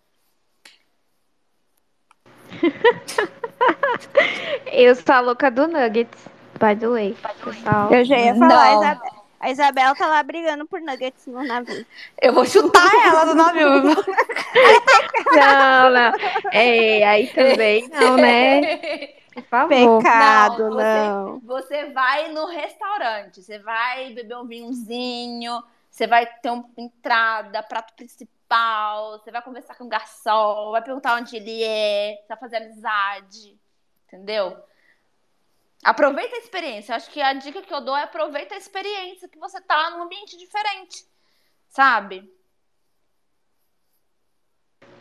Eu 4.72 4.94
sou 4.94 5.14
a 5.14 5.20
louca 5.20 5.50
do 5.50 5.68
Nuggets, 5.68 6.28
by 6.58 6.76
the 6.78 6.88
way, 6.88 7.16
pessoal. 7.44 7.92
Eu 7.92 8.04
já 8.04 8.18
ia 8.18 8.34
falar, 8.34 8.62
a 8.62 8.72
Isabel, 8.74 9.20
a 9.40 9.50
Isabel 9.50 9.94
tá 9.94 10.06
lá 10.06 10.22
brigando 10.22 10.66
por 10.66 10.80
Nuggets 10.80 11.26
no 11.26 11.42
navio. 11.42 11.86
Eu 12.20 12.32
vou 12.32 12.44
chutar 12.44 12.92
ela 13.06 13.24
no 13.26 13.34
navio. 13.34 13.82
não, 15.34 15.90
não. 15.90 16.12
É, 16.52 17.04
aí 17.04 17.26
também 17.28 17.88
não, 17.92 18.16
né? 18.16 19.08
Por 19.32 19.44
favor. 19.44 20.02
Pecado, 20.02 20.70
não. 20.70 20.76
não. 20.76 21.40
Você, 21.40 21.86
você 21.86 21.92
vai 21.92 22.32
no 22.32 22.46
restaurante, 22.46 23.42
você 23.42 23.58
vai 23.58 24.10
beber 24.10 24.36
um 24.36 24.46
vinhozinho, 24.46 25.62
você 25.90 26.06
vai 26.06 26.26
ter 26.26 26.50
uma 26.50 26.68
entrada, 26.76 27.62
prato 27.62 27.94
principal 27.94 28.39
você 28.50 29.30
vai 29.30 29.42
conversar 29.42 29.76
com 29.76 29.84
o 29.84 29.88
garçom, 29.88 30.72
vai 30.72 30.82
perguntar 30.82 31.16
onde 31.16 31.36
ele 31.36 31.62
é, 31.62 32.24
vai 32.28 32.36
fazer 32.36 32.56
amizade, 32.56 33.56
entendeu? 34.06 34.56
Aproveita 35.84 36.34
a 36.34 36.40
experiência. 36.40 36.94
Acho 36.94 37.10
que 37.10 37.22
a 37.22 37.32
dica 37.32 37.62
que 37.62 37.72
eu 37.72 37.80
dou 37.80 37.96
é 37.96 38.02
aproveita 38.02 38.54
a 38.54 38.58
experiência 38.58 39.28
que 39.28 39.38
você 39.38 39.60
tá 39.60 39.90
num 39.90 40.02
ambiente 40.02 40.36
diferente, 40.36 41.04
sabe? 41.68 42.30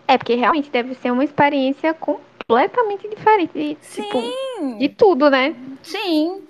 É, 0.08 0.18
porque 0.18 0.36
realmente 0.36 0.70
deve 0.70 0.96
ser 0.96 1.12
uma 1.12 1.24
experiência 1.24 1.94
completamente 1.94 3.08
diferente. 3.10 3.54
De, 3.54 3.78
Sim. 3.82 4.04
Tipo, 4.04 4.78
de 4.78 4.90
tudo, 4.90 5.30
né? 5.30 5.56
Sim. 5.84 6.48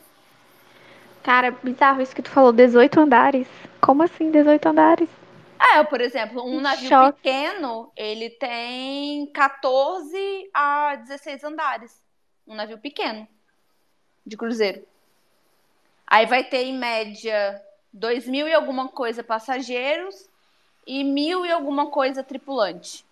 Cara, 1.23 1.51
bizarro 1.51 2.01
isso 2.01 2.15
que 2.15 2.21
tu 2.21 2.29
falou, 2.29 2.51
18 2.51 2.99
andares. 2.99 3.47
Como 3.81 4.03
assim, 4.03 4.31
18 4.31 4.65
andares? 4.67 5.18
É, 5.60 5.84
por 5.84 6.00
exemplo, 6.00 6.41
um 6.43 6.62
navio 6.62 6.88
Choque. 6.88 7.22
pequeno, 7.22 7.91
ele 7.95 8.30
tem 8.30 9.28
14 9.34 10.49
a 10.53 10.95
16 10.95 11.43
andares. 11.43 12.01
Um 12.47 12.55
navio 12.55 12.78
pequeno 12.78 13.28
de 14.26 14.38
cruzeiro. 14.38 14.84
Aí 16.07 16.26
vai 16.26 16.43
ter, 16.45 16.64
em 16.64 16.78
média, 16.78 17.62
2 17.91 18.28
mil 18.28 18.47
e 18.47 18.53
alguma 18.53 18.88
coisa 18.88 19.24
passageiros 19.24 20.30
e 20.88 21.03
mil 21.03 21.45
e 21.45 21.51
alguma 21.51 21.88
coisa 21.88 22.24
tripulante. 22.24 23.05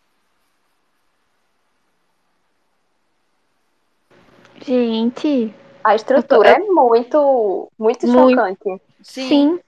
Gente. 4.66 5.54
A 5.84 5.96
estrutura 5.96 6.56
tô... 6.56 6.62
é 6.62 6.66
muito, 6.66 7.72
muito, 7.78 8.08
muito 8.08 8.08
chocante. 8.08 8.82
Sim. 9.02 9.28
Sim. 9.28 9.60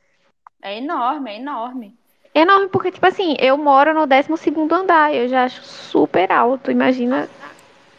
É 0.62 0.78
enorme, 0.78 1.32
é 1.32 1.36
enorme. 1.38 1.99
Enorme, 2.34 2.70
porque, 2.70 2.92
tipo 2.92 3.06
assim, 3.06 3.36
eu 3.40 3.58
moro 3.58 3.94
no 3.94 4.06
12 4.06 4.30
andar, 4.72 5.14
eu 5.14 5.28
já 5.28 5.46
acho 5.46 5.64
super 5.64 6.32
alto. 6.32 6.72
Imagina 6.72 7.28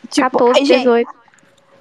tipo, 0.08 0.30
14, 0.30 0.62
18. 0.62 1.10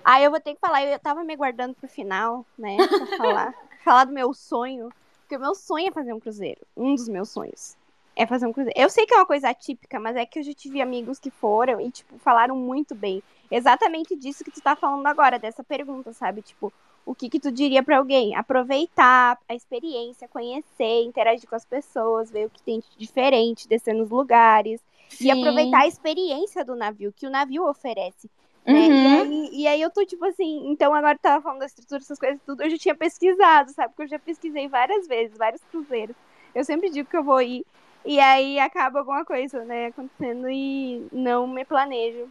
Aí 0.04 0.24
eu 0.24 0.32
vou 0.32 0.40
ter 0.40 0.56
que 0.56 0.60
falar, 0.60 0.84
eu 0.84 1.00
tava 1.00 1.24
me 1.24 1.36
guardando 1.36 1.76
pro 1.76 1.88
final, 1.88 2.46
né, 2.58 2.78
pra 2.78 3.18
falar. 3.18 3.54
falar 3.84 4.06
do 4.06 4.14
meu 4.14 4.34
sonho. 4.34 4.90
Porque 5.22 5.38
o 5.38 5.40
meu 5.40 5.54
sonho 5.54 5.90
é 5.90 5.92
fazer 5.92 6.14
um 6.14 6.20
cruzeiro. 6.20 6.62
Um 6.76 6.96
dos 6.96 7.08
meus 7.08 7.30
sonhos. 7.30 7.78
É 8.16 8.26
fazer 8.26 8.48
um 8.48 8.52
cruzeiro. 8.52 8.80
Eu 8.80 8.90
sei 8.90 9.06
que 9.06 9.14
é 9.14 9.18
uma 9.18 9.26
coisa 9.26 9.50
atípica, 9.50 10.00
mas 10.00 10.16
é 10.16 10.26
que 10.26 10.40
eu 10.40 10.44
já 10.44 10.54
tive 10.54 10.82
amigos 10.82 11.20
que 11.20 11.30
foram 11.30 11.80
e, 11.80 11.92
tipo, 11.92 12.18
falaram 12.18 12.56
muito 12.56 12.96
bem. 12.96 13.22
Exatamente 13.52 14.16
disso 14.16 14.44
que 14.44 14.52
tu 14.52 14.62
tá 14.62 14.76
falando 14.76 15.06
agora, 15.06 15.38
dessa 15.38 15.64
pergunta, 15.64 16.12
sabe? 16.14 16.42
Tipo, 16.42 16.74
o 17.06 17.16
que 17.16 17.30
que 17.30 17.40
tu 17.40 17.52
diria 17.52 17.82
para 17.82 17.98
alguém? 17.98 18.36
Aproveitar 18.36 19.40
a 19.48 19.56
experiência, 19.56 20.28
conhecer, 20.28 21.04
interagir 21.04 21.50
com 21.50 21.56
as 21.56 21.66
pessoas, 21.66 22.32
ver 22.32 22.46
o 22.46 22.50
que 22.50 22.62
tem 22.62 22.80
de 22.80 22.88
diferente, 22.98 23.68
descer 23.68 23.94
nos 23.94 24.10
lugares. 24.10 24.82
Sim. 25.10 25.26
E 25.26 25.32
aproveitar 25.32 25.82
a 25.82 25.88
experiência 25.88 26.64
do 26.64 26.76
navio, 26.76 27.14
que 27.16 27.26
o 27.26 27.30
navio 27.30 27.68
oferece. 27.68 28.30
Né? 28.66 28.88
Uhum. 28.88 28.92
E, 28.92 29.08
aí, 29.08 29.50
e 29.54 29.68
aí 29.68 29.82
eu 29.82 29.90
tô 29.90 30.06
tipo 30.06 30.24
assim, 30.26 30.70
então 30.70 30.94
agora 30.94 31.16
eu 31.16 31.20
tava 31.20 31.42
falando 31.42 31.60
da 31.60 31.66
estrutura, 31.66 32.02
essas 32.02 32.20
coisas 32.20 32.40
tudo, 32.46 32.62
eu 32.62 32.70
já 32.70 32.78
tinha 32.78 32.96
pesquisado, 32.96 33.72
sabe? 33.72 33.90
Porque 33.90 34.04
eu 34.04 34.08
já 34.08 34.20
pesquisei 34.20 34.68
várias 34.68 35.08
vezes, 35.08 35.38
vários 35.38 35.64
cruzeiros. 35.72 36.16
Eu 36.54 36.64
sempre 36.64 36.90
digo 36.90 37.10
que 37.10 37.18
eu 37.18 37.24
vou 37.24 37.42
ir. 37.42 37.66
E 38.06 38.20
aí 38.20 38.60
acaba 38.60 39.00
alguma 39.00 39.26
coisa, 39.26 39.66
né, 39.66 39.88
acontecendo 39.88 40.50
e 40.50 41.06
não 41.12 41.48
me 41.48 41.66
planejo 41.66 42.30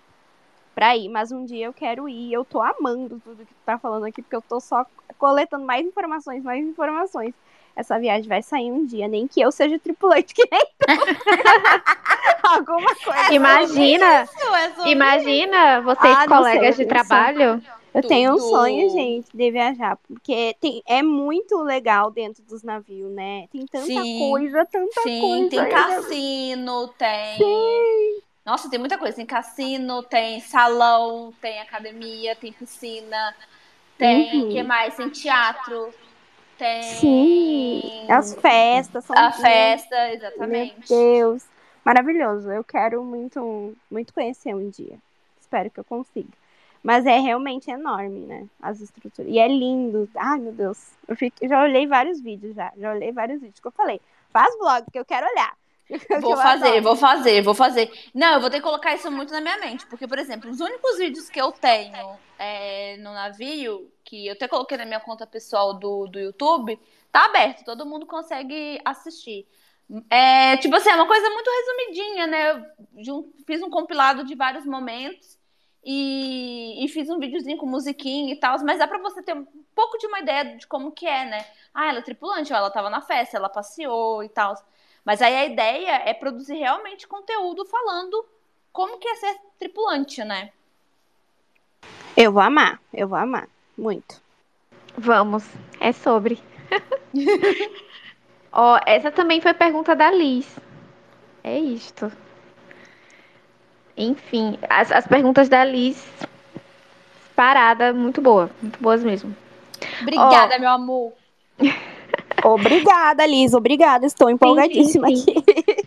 pra 0.78 0.96
ir. 0.96 1.08
Mas 1.08 1.32
um 1.32 1.44
dia 1.44 1.66
eu 1.66 1.72
quero 1.72 2.08
ir. 2.08 2.32
Eu 2.32 2.44
tô 2.44 2.62
amando 2.62 3.20
tudo 3.24 3.44
que 3.44 3.52
tu 3.52 3.60
tá 3.66 3.76
falando 3.76 4.04
aqui, 4.04 4.22
porque 4.22 4.36
eu 4.36 4.42
tô 4.42 4.60
só 4.60 4.86
coletando 5.18 5.64
mais 5.64 5.84
informações, 5.84 6.44
mais 6.44 6.64
informações. 6.64 7.34
Essa 7.74 7.98
viagem 7.98 8.28
vai 8.28 8.42
sair 8.42 8.70
um 8.70 8.86
dia, 8.86 9.08
nem 9.08 9.26
que 9.26 9.40
eu 9.40 9.50
seja 9.50 9.78
tripulante, 9.78 10.34
que 10.34 10.48
nem 10.50 10.66
tu. 10.78 10.86
Alguma 12.48 12.94
coisa. 12.94 13.32
Imagina, 13.32 14.22
é 14.22 14.90
imagina 14.90 15.80
vocês, 15.80 16.16
ah, 16.16 16.26
colegas 16.26 16.76
sei, 16.76 16.84
de 16.84 16.88
trabalho. 16.88 17.62
Eu 17.94 18.02
Tudo. 18.02 18.08
tenho 18.08 18.34
um 18.34 18.38
sonho, 18.38 18.90
gente, 18.90 19.28
de 19.34 19.50
viajar, 19.50 19.96
porque 19.96 20.54
tem, 20.60 20.82
é 20.86 21.02
muito 21.02 21.56
legal 21.62 22.10
dentro 22.10 22.42
dos 22.44 22.62
navios, 22.62 23.10
né? 23.10 23.46
Tem 23.50 23.64
tanta 23.66 23.86
sim, 23.86 24.18
coisa, 24.18 24.66
tanta 24.66 25.02
sim, 25.02 25.20
coisa. 25.20 25.42
Sim, 25.42 25.48
tem 25.48 25.68
cassino, 25.68 26.88
tem. 26.98 27.36
Sim. 27.38 28.27
Nossa, 28.48 28.70
tem 28.70 28.78
muita 28.78 28.96
coisa. 28.96 29.14
Tem 29.14 29.26
cassino, 29.26 30.02
tem 30.02 30.40
salão, 30.40 31.34
tem 31.38 31.60
academia, 31.60 32.34
tem 32.34 32.50
piscina, 32.50 33.36
tem. 33.98 34.44
Uhum. 34.44 34.48
que 34.48 34.62
mais? 34.62 34.96
Tem 34.96 35.10
teatro. 35.10 35.92
Tem. 36.56 36.82
Sim. 36.82 38.06
As 38.08 38.34
festas 38.34 39.04
são. 39.04 39.14
A 39.14 39.30
festa, 39.32 40.14
exatamente. 40.14 40.90
Meu 40.90 40.98
Deus. 40.98 41.44
Maravilhoso. 41.84 42.50
Eu 42.50 42.64
quero 42.64 43.04
muito, 43.04 43.76
muito 43.90 44.14
conhecer 44.14 44.54
um 44.54 44.70
dia. 44.70 44.96
Espero 45.38 45.70
que 45.70 45.80
eu 45.80 45.84
consiga. 45.84 46.32
Mas 46.82 47.04
é 47.04 47.18
realmente 47.18 47.70
enorme, 47.70 48.20
né? 48.20 48.46
As 48.62 48.80
estruturas. 48.80 49.30
E 49.30 49.38
é 49.38 49.46
lindo. 49.46 50.08
Ai, 50.16 50.38
meu 50.38 50.52
Deus. 50.52 50.92
Eu, 51.06 51.16
fico, 51.16 51.36
eu 51.42 51.50
já 51.50 51.62
olhei 51.62 51.86
vários 51.86 52.18
vídeos 52.18 52.54
já. 52.54 52.72
Já 52.78 52.92
olhei 52.92 53.12
vários 53.12 53.42
vídeos 53.42 53.60
que 53.60 53.66
eu 53.66 53.72
falei. 53.72 54.00
Faz 54.32 54.56
vlog, 54.56 54.90
que 54.90 54.98
eu 54.98 55.04
quero 55.04 55.26
olhar. 55.26 55.54
Vou 56.20 56.36
fazer, 56.36 56.80
vou 56.82 56.96
fazer, 56.96 57.42
vou 57.42 57.54
fazer. 57.54 57.90
Não, 58.14 58.34
eu 58.34 58.40
vou 58.40 58.50
ter 58.50 58.58
que 58.58 58.62
colocar 58.62 58.94
isso 58.94 59.10
muito 59.10 59.32
na 59.32 59.40
minha 59.40 59.58
mente. 59.58 59.86
Porque, 59.86 60.06
por 60.06 60.18
exemplo, 60.18 60.50
os 60.50 60.60
únicos 60.60 60.98
vídeos 60.98 61.30
que 61.30 61.40
eu 61.40 61.50
tenho 61.50 62.18
é, 62.38 62.96
no 62.98 63.12
navio, 63.14 63.90
que 64.04 64.26
eu 64.26 64.34
até 64.34 64.46
coloquei 64.46 64.76
na 64.76 64.84
minha 64.84 65.00
conta 65.00 65.26
pessoal 65.26 65.74
do, 65.74 66.06
do 66.06 66.18
YouTube, 66.18 66.78
tá 67.10 67.24
aberto, 67.24 67.64
todo 67.64 67.86
mundo 67.86 68.04
consegue 68.04 68.78
assistir. 68.84 69.46
É, 70.10 70.58
tipo 70.58 70.76
assim, 70.76 70.90
é 70.90 70.94
uma 70.94 71.06
coisa 71.06 71.30
muito 71.30 71.50
resumidinha, 71.50 72.26
né? 72.26 72.72
Eu 72.96 73.32
fiz 73.46 73.62
um 73.62 73.70
compilado 73.70 74.22
de 74.24 74.34
vários 74.34 74.66
momentos 74.66 75.38
e, 75.82 76.84
e, 76.84 76.88
fiz 76.88 77.08
um 77.08 77.18
videozinho 77.18 77.56
com 77.56 77.64
musiquinha 77.64 78.32
e 78.34 78.36
tal, 78.38 78.62
mas 78.64 78.78
dá 78.78 78.86
pra 78.86 78.98
você 78.98 79.22
ter 79.22 79.34
um 79.34 79.46
pouco 79.74 79.96
de 79.96 80.06
uma 80.06 80.20
ideia 80.20 80.56
de 80.56 80.66
como 80.66 80.92
que 80.92 81.06
é, 81.06 81.24
né? 81.24 81.46
Ah, 81.72 81.88
ela 81.88 82.00
é 82.00 82.02
tripulante, 82.02 82.52
ela 82.52 82.70
tava 82.70 82.90
na 82.90 83.00
festa, 83.00 83.38
ela 83.38 83.48
passeou 83.48 84.22
e 84.22 84.28
tal. 84.28 84.54
Mas 85.08 85.22
aí 85.22 85.34
a 85.34 85.46
ideia 85.46 86.02
é 86.04 86.12
produzir 86.12 86.56
realmente 86.56 87.08
conteúdo 87.08 87.64
falando 87.64 88.26
como 88.70 88.98
que 88.98 89.08
é 89.08 89.14
ser 89.14 89.38
tripulante, 89.58 90.22
né? 90.22 90.50
Eu 92.14 92.30
vou 92.30 92.42
amar, 92.42 92.78
eu 92.92 93.08
vou 93.08 93.16
amar, 93.16 93.48
muito. 93.74 94.20
Vamos, 94.98 95.48
é 95.80 95.92
sobre. 95.92 96.38
Ó, 98.52 98.74
oh, 98.74 98.80
essa 98.84 99.10
também 99.10 99.40
foi 99.40 99.54
pergunta 99.54 99.96
da 99.96 100.10
Liz. 100.10 100.58
É 101.42 101.58
isto. 101.58 102.12
Enfim, 103.96 104.58
as, 104.68 104.92
as 104.92 105.06
perguntas 105.06 105.48
da 105.48 105.64
Liz, 105.64 106.06
parada, 107.34 107.94
muito 107.94 108.20
boa. 108.20 108.50
Muito 108.60 108.78
boas 108.78 109.02
mesmo. 109.02 109.34
Obrigada, 110.02 110.56
oh, 110.56 110.60
meu 110.60 110.68
amor. 110.68 111.12
Obrigada, 112.44 113.26
Liz. 113.26 113.54
Obrigada. 113.54 114.06
Estou 114.06 114.30
empolgadíssima 114.30 115.08
sim, 115.08 115.16
sim, 115.16 115.24
sim. 115.24 115.38
aqui. 115.38 115.86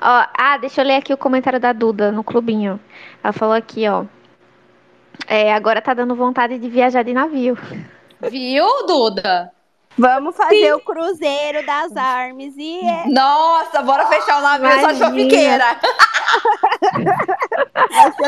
ó, 0.00 0.26
ah, 0.36 0.56
deixa 0.58 0.80
eu 0.80 0.86
ler 0.86 0.96
aqui 0.96 1.12
o 1.12 1.18
comentário 1.18 1.60
da 1.60 1.72
Duda 1.72 2.10
no 2.12 2.24
clubinho. 2.24 2.80
Ela 3.22 3.32
falou 3.32 3.54
aqui, 3.54 3.88
ó. 3.88 4.04
É, 5.26 5.52
agora 5.52 5.80
tá 5.80 5.94
dando 5.94 6.14
vontade 6.14 6.58
de 6.58 6.68
viajar 6.68 7.02
de 7.02 7.12
navio. 7.12 7.56
Viu, 8.20 8.66
Duda? 8.86 9.52
Vamos 9.98 10.36
fazer 10.36 10.66
Sim. 10.66 10.72
o 10.72 10.80
Cruzeiro 10.80 11.64
das 11.64 11.96
Armes 11.96 12.54
e. 12.56 12.80
É... 12.80 13.08
Nossa, 13.08 13.82
bora 13.82 14.06
fechar 14.06 14.38
o 14.40 14.42
navio 14.42 14.66
Imagina. 14.66 14.88
só 14.88 14.92
de 14.92 14.98
chopiqueira. 14.98 15.64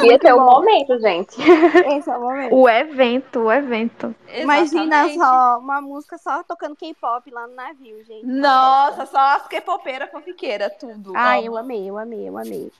Ia 0.03 0.19
ter 0.19 0.33
o 0.33 0.39
um 0.39 0.45
momento, 0.45 0.99
gente. 0.99 1.37
Esse 1.41 2.11
é 2.11 2.17
o 2.17 2.21
momento. 2.21 2.55
O 2.55 2.69
evento, 2.69 3.41
o 3.41 3.53
evento. 3.53 4.15
Imagina 4.35 5.09
só 5.11 5.59
uma 5.59 5.81
música 5.81 6.17
só 6.17 6.43
tocando 6.43 6.75
K-pop 6.75 7.31
lá 7.31 7.47
no 7.47 7.55
navio, 7.55 8.03
gente. 8.05 8.25
Nossa, 8.25 9.05
só 9.07 9.19
as 9.19 9.47
K-popeiras 9.49 10.11
fanfiqueiras, 10.11 10.73
tudo. 10.79 11.13
Ai, 11.15 11.47
eu 11.47 11.57
amei, 11.57 11.89
eu 11.89 11.99
amei, 11.99 12.29
eu 12.29 12.39
amei. 12.39 12.73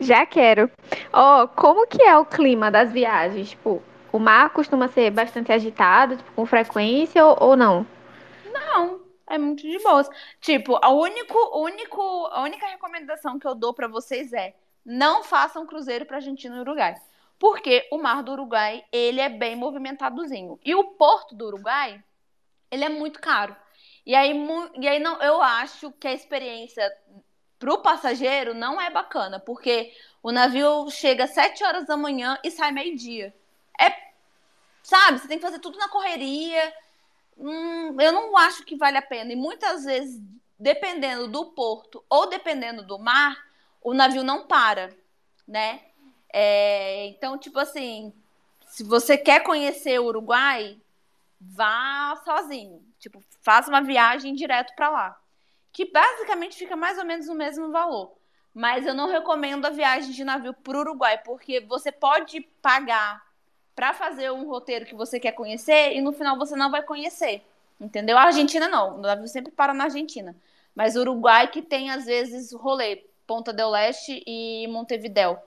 Já 0.00 0.24
quero. 0.24 0.70
Ó, 1.12 1.42
oh, 1.42 1.48
como 1.48 1.86
que 1.86 2.02
é 2.02 2.16
o 2.16 2.24
clima 2.24 2.70
das 2.70 2.92
viagens? 2.92 3.50
Tipo, 3.50 3.82
o 4.16 4.20
mar 4.20 4.50
costuma 4.50 4.88
ser 4.88 5.10
bastante 5.10 5.52
agitado, 5.52 6.16
tipo, 6.16 6.32
com 6.32 6.46
frequência 6.46 7.24
ou, 7.24 7.36
ou 7.50 7.56
não? 7.56 7.86
Não, 8.52 9.00
é 9.26 9.38
muito 9.38 9.62
de 9.62 9.78
boas. 9.80 10.08
Tipo, 10.40 10.78
a, 10.82 10.90
único, 10.90 11.38
único, 11.58 12.00
a 12.32 12.42
única 12.42 12.66
recomendação 12.66 13.38
que 13.38 13.46
eu 13.46 13.54
dou 13.54 13.74
para 13.74 13.88
vocês 13.88 14.32
é 14.32 14.54
não 14.84 15.22
façam 15.22 15.66
cruzeiro 15.66 16.06
para 16.06 16.16
Argentina 16.16 16.56
e 16.56 16.60
Uruguai. 16.60 16.94
Porque 17.38 17.86
o 17.92 17.98
mar 17.98 18.22
do 18.22 18.32
Uruguai, 18.32 18.84
ele 18.90 19.20
é 19.20 19.28
bem 19.28 19.54
movimentadozinho. 19.54 20.58
E 20.64 20.74
o 20.74 20.84
porto 20.84 21.34
do 21.34 21.46
Uruguai, 21.46 22.02
ele 22.70 22.84
é 22.84 22.88
muito 22.88 23.20
caro. 23.20 23.54
E 24.06 24.14
aí, 24.14 24.32
e 24.80 24.88
aí 24.88 24.98
não, 24.98 25.20
eu 25.20 25.42
acho 25.42 25.92
que 25.92 26.08
a 26.08 26.12
experiência 26.12 26.90
para 27.58 27.72
o 27.72 27.78
passageiro 27.78 28.54
não 28.54 28.80
é 28.80 28.90
bacana, 28.90 29.40
porque 29.40 29.92
o 30.22 30.30
navio 30.30 30.88
chega 30.90 31.24
às 31.24 31.30
7 31.30 31.64
horas 31.64 31.86
da 31.86 31.96
manhã 31.96 32.38
e 32.42 32.50
sai 32.50 32.70
meio-dia. 32.72 33.34
É 33.80 34.05
Sabe? 34.86 35.18
Você 35.18 35.26
tem 35.26 35.36
que 35.36 35.44
fazer 35.44 35.58
tudo 35.58 35.76
na 35.78 35.88
correria. 35.88 36.72
Hum, 37.36 38.00
eu 38.00 38.12
não 38.12 38.36
acho 38.36 38.64
que 38.64 38.76
vale 38.76 38.96
a 38.96 39.02
pena. 39.02 39.32
E 39.32 39.36
muitas 39.36 39.84
vezes, 39.84 40.22
dependendo 40.56 41.26
do 41.26 41.46
porto 41.46 42.04
ou 42.08 42.28
dependendo 42.28 42.84
do 42.84 42.96
mar, 42.96 43.36
o 43.82 43.92
navio 43.92 44.22
não 44.22 44.46
para, 44.46 44.96
né? 45.46 45.80
É, 46.32 47.06
então, 47.06 47.36
tipo 47.36 47.58
assim, 47.58 48.12
se 48.68 48.84
você 48.84 49.18
quer 49.18 49.42
conhecer 49.42 49.98
o 49.98 50.04
Uruguai, 50.04 50.80
vá 51.40 52.14
sozinho. 52.24 52.80
Tipo, 53.00 53.20
faça 53.42 53.68
uma 53.68 53.82
viagem 53.82 54.36
direto 54.36 54.72
para 54.76 54.88
lá. 54.88 55.20
Que 55.72 55.90
basicamente 55.90 56.56
fica 56.56 56.76
mais 56.76 56.96
ou 56.96 57.04
menos 57.04 57.26
o 57.26 57.34
mesmo 57.34 57.72
valor. 57.72 58.16
Mas 58.54 58.86
eu 58.86 58.94
não 58.94 59.08
recomendo 59.08 59.66
a 59.66 59.70
viagem 59.70 60.12
de 60.12 60.22
navio 60.22 60.54
para 60.54 60.76
o 60.76 60.80
Uruguai, 60.80 61.18
porque 61.24 61.58
você 61.60 61.90
pode 61.90 62.40
pagar 62.62 63.25
para 63.76 63.92
fazer 63.92 64.32
um 64.32 64.48
roteiro 64.48 64.86
que 64.86 64.94
você 64.94 65.20
quer 65.20 65.32
conhecer 65.32 65.92
e 65.92 66.00
no 66.00 66.10
final 66.10 66.38
você 66.38 66.56
não 66.56 66.70
vai 66.70 66.82
conhecer. 66.82 67.46
Entendeu? 67.78 68.16
A 68.16 68.22
Argentina 68.22 68.66
não. 68.66 68.96
O 68.96 69.00
navio 69.02 69.28
sempre 69.28 69.52
para 69.52 69.74
na 69.74 69.84
Argentina. 69.84 70.34
Mas 70.74 70.96
Uruguai 70.96 71.48
que 71.48 71.60
tem, 71.60 71.90
às 71.90 72.06
vezes, 72.06 72.52
rolê. 72.52 73.04
Ponta 73.26 73.52
del 73.52 73.70
Leste 73.70 74.22
e 74.26 74.66
Montevidéu. 74.68 75.38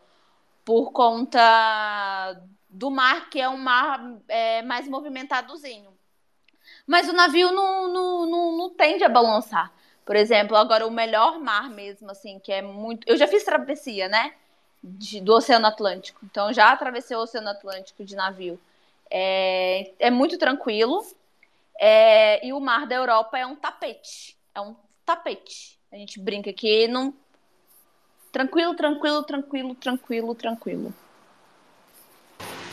Por 0.64 0.92
conta 0.92 2.40
do 2.70 2.92
mar, 2.92 3.30
que 3.32 3.42
é 3.42 3.50
um 3.50 3.58
mar 3.58 4.00
é, 4.28 4.62
mais 4.62 4.88
movimentadozinho. 4.88 5.92
Mas 6.86 7.10
o 7.10 7.14
navio 7.14 7.52
não, 7.52 7.88
não, 7.88 8.26
não, 8.28 8.58
não 8.58 8.70
tende 8.70 9.04
a 9.04 9.10
balançar. 9.10 9.74
Por 10.06 10.16
exemplo, 10.16 10.56
agora 10.56 10.86
o 10.86 10.92
melhor 10.92 11.40
mar 11.40 11.70
mesmo, 11.70 12.12
assim, 12.12 12.40
que 12.40 12.52
é 12.52 12.62
muito. 12.62 13.08
Eu 13.08 13.18
já 13.18 13.28
fiz 13.28 13.44
travessia, 13.44 14.08
né? 14.08 14.34
De, 14.84 15.22
do 15.22 15.34
Oceano 15.34 15.68
Atlântico. 15.68 16.22
Então 16.24 16.54
já 16.54 16.72
atravessei 16.72 17.16
o 17.16 17.22
Oceano 17.22 17.50
Atlântico 17.50 18.04
de 18.04 18.16
navio. 18.16 18.60
É, 19.10 19.92
é 20.00 20.12
muito 20.12 20.38
tranquilo. 20.38 21.06
É, 21.80 22.46
e 22.46 22.52
o 22.52 22.60
mar 22.60 22.86
da 22.86 22.96
Europa 22.96 23.38
é 23.38 23.46
um 23.46 23.56
tapete. 23.56 24.38
É 24.54 24.62
um 24.62 24.76
tapete. 25.06 25.80
A 25.92 25.96
gente 25.96 26.20
brinca 26.20 26.52
que 26.54 26.88
não. 26.88 27.14
Tranquilo, 28.32 28.76
tranquilo, 28.76 29.24
tranquilo, 29.24 29.76
tranquilo, 29.76 30.36
tranquilo. 30.36 30.94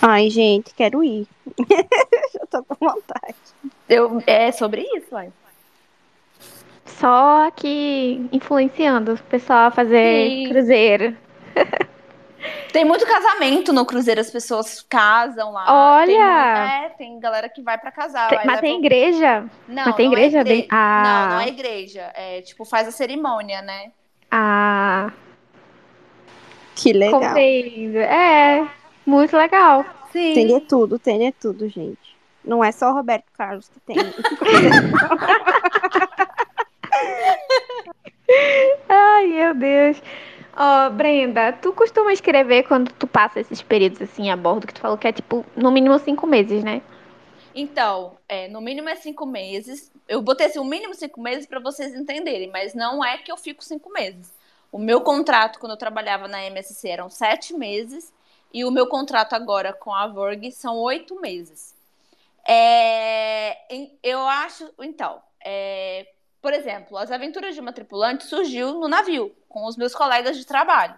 Ai, 0.02 0.28
gente, 0.28 0.74
quero 0.74 1.02
ir. 1.02 1.26
Já 2.34 2.46
tô 2.50 2.62
com 2.64 2.74
vontade. 2.78 3.36
Eu, 3.88 4.22
é 4.26 4.52
sobre 4.52 4.82
isso, 4.82 5.16
ai. 5.16 5.32
só 6.84 7.46
aqui 7.46 8.28
influenciando 8.30 9.14
o 9.14 9.22
pessoal 9.24 9.68
a 9.68 9.70
fazer 9.70 10.28
Sim. 10.28 10.48
cruzeiro. 10.50 11.16
Tem 12.72 12.84
muito 12.84 13.06
casamento 13.06 13.72
no 13.72 13.86
cruzeiro, 13.86 14.20
as 14.20 14.30
pessoas 14.30 14.84
casam 14.88 15.52
lá. 15.52 15.64
Tem, 15.64 15.74
Olha! 15.74 16.26
mu- 16.26 16.68
é, 16.86 16.88
tem 16.98 17.18
galera 17.20 17.48
que 17.48 17.62
vai 17.62 17.78
pra 17.78 17.90
casar. 17.90 18.28
Tem- 18.28 18.40
mas 18.44 18.60
tem 18.60 18.78
igreja? 18.78 19.44
Não, 19.66 19.84
mas 19.86 19.96
tem 19.96 20.06
não 20.06 20.12
igreja 20.12 20.38
é 20.38 20.40
igre- 20.42 20.54
bem- 20.56 20.68
Ah. 20.70 21.02
Não, 21.28 21.34
não 21.36 21.40
é 21.40 21.48
igreja. 21.48 22.12
É 22.14 22.42
tipo, 22.42 22.64
faz 22.64 22.86
a 22.88 22.90
cerimônia, 22.92 23.62
né? 23.62 23.90
Ah, 24.30 25.10
Que 26.74 26.92
legal. 26.92 27.20
compreendo. 27.20 27.98
É, 27.98 28.68
muito 29.06 29.36
legal. 29.36 29.84
Sim. 30.12 30.34
Tem 30.34 30.46
de 30.46 30.60
tudo, 30.60 30.98
tem 30.98 31.18
de 31.18 31.32
tudo, 31.32 31.68
gente. 31.68 32.16
Não 32.44 32.62
é 32.62 32.70
só 32.72 32.90
o 32.90 32.94
Roberto 32.94 33.26
Carlos 33.36 33.68
que 33.68 33.80
tem. 33.80 33.96
Ai, 38.88 39.26
meu 39.28 39.54
Deus. 39.54 40.02
Ó, 40.58 40.88
Brenda, 40.88 41.52
tu 41.52 41.72
costuma 41.74 42.12
escrever 42.14 42.62
quando 42.62 42.90
tu 42.92 43.06
passa 43.06 43.40
esses 43.40 43.60
períodos 43.60 44.00
assim 44.00 44.30
a 44.30 44.36
bordo, 44.36 44.66
que 44.66 44.72
tu 44.72 44.80
falou 44.80 44.96
que 44.96 45.06
é 45.06 45.12
tipo, 45.12 45.44
no 45.54 45.70
mínimo 45.70 45.98
cinco 45.98 46.26
meses, 46.26 46.64
né? 46.64 46.80
Então, 47.54 48.16
é, 48.26 48.48
no 48.48 48.60
mínimo 48.62 48.88
é 48.88 48.96
cinco 48.96 49.26
meses. 49.26 49.92
Eu 50.08 50.22
botei 50.22 50.46
assim, 50.46 50.58
o 50.58 50.64
mínimo 50.64 50.94
cinco 50.94 51.20
meses 51.20 51.46
para 51.46 51.60
vocês 51.60 51.94
entenderem, 51.94 52.50
mas 52.50 52.74
não 52.74 53.04
é 53.04 53.18
que 53.18 53.30
eu 53.30 53.36
fico 53.36 53.62
cinco 53.62 53.90
meses. 53.90 54.32
O 54.72 54.78
meu 54.78 55.02
contrato, 55.02 55.58
quando 55.58 55.72
eu 55.72 55.78
trabalhava 55.78 56.26
na 56.26 56.42
MSC, 56.44 56.88
eram 56.88 57.10
sete 57.10 57.54
meses, 57.54 58.12
e 58.52 58.64
o 58.64 58.70
meu 58.70 58.86
contrato 58.86 59.34
agora 59.34 59.72
com 59.74 59.94
a 59.94 60.06
Vorg 60.06 60.50
são 60.52 60.76
oito 60.78 61.20
meses. 61.20 61.74
É, 62.48 63.58
eu 64.02 64.20
acho, 64.20 64.70
então, 64.80 65.20
é, 65.44 66.06
por 66.46 66.52
exemplo, 66.52 66.96
as 66.96 67.10
aventuras 67.10 67.56
de 67.56 67.60
uma 67.60 67.72
tripulante 67.72 68.24
surgiu 68.24 68.74
no 68.74 68.86
navio, 68.86 69.34
com 69.48 69.66
os 69.66 69.76
meus 69.76 69.92
colegas 69.92 70.36
de 70.36 70.46
trabalho. 70.46 70.96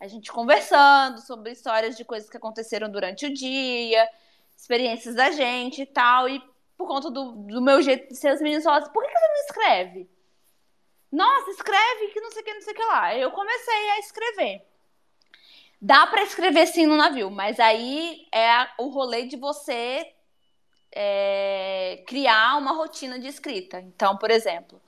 A 0.00 0.06
gente 0.06 0.32
conversando 0.32 1.20
sobre 1.20 1.52
histórias 1.52 1.98
de 1.98 2.02
coisas 2.02 2.30
que 2.30 2.36
aconteceram 2.38 2.88
durante 2.88 3.26
o 3.26 3.34
dia, 3.34 4.08
experiências 4.56 5.14
da 5.14 5.30
gente 5.30 5.82
e 5.82 5.84
tal. 5.84 6.30
E 6.30 6.42
por 6.78 6.88
conta 6.88 7.10
do, 7.10 7.32
do 7.32 7.60
meu 7.60 7.82
jeito 7.82 8.08
de 8.08 8.16
ser, 8.16 8.40
meninos 8.40 8.64
falaram 8.64 8.84
assim: 8.84 8.92
por 8.94 9.04
que, 9.04 9.12
que 9.12 9.18
você 9.18 9.28
não 9.28 9.44
escreve? 9.44 10.10
Nossa, 11.12 11.50
escreve 11.50 12.08
que 12.14 12.20
não 12.22 12.30
sei 12.30 12.40
o 12.40 12.44
que, 12.46 12.54
não 12.54 12.62
sei 12.62 12.72
o 12.72 12.76
que 12.76 12.84
lá. 12.84 13.14
Eu 13.14 13.30
comecei 13.32 13.90
a 13.90 13.98
escrever. 13.98 14.66
Dá 15.78 16.06
pra 16.06 16.22
escrever 16.22 16.68
sim 16.68 16.86
no 16.86 16.96
navio, 16.96 17.30
mas 17.30 17.60
aí 17.60 18.26
é 18.32 18.66
o 18.78 18.88
rolê 18.88 19.26
de 19.26 19.36
você 19.36 20.10
é, 20.98 22.02
criar 22.06 22.56
uma 22.56 22.72
rotina 22.72 23.18
de 23.18 23.28
escrita. 23.28 23.78
Então, 23.80 24.16
por 24.16 24.30
exemplo, 24.30 24.80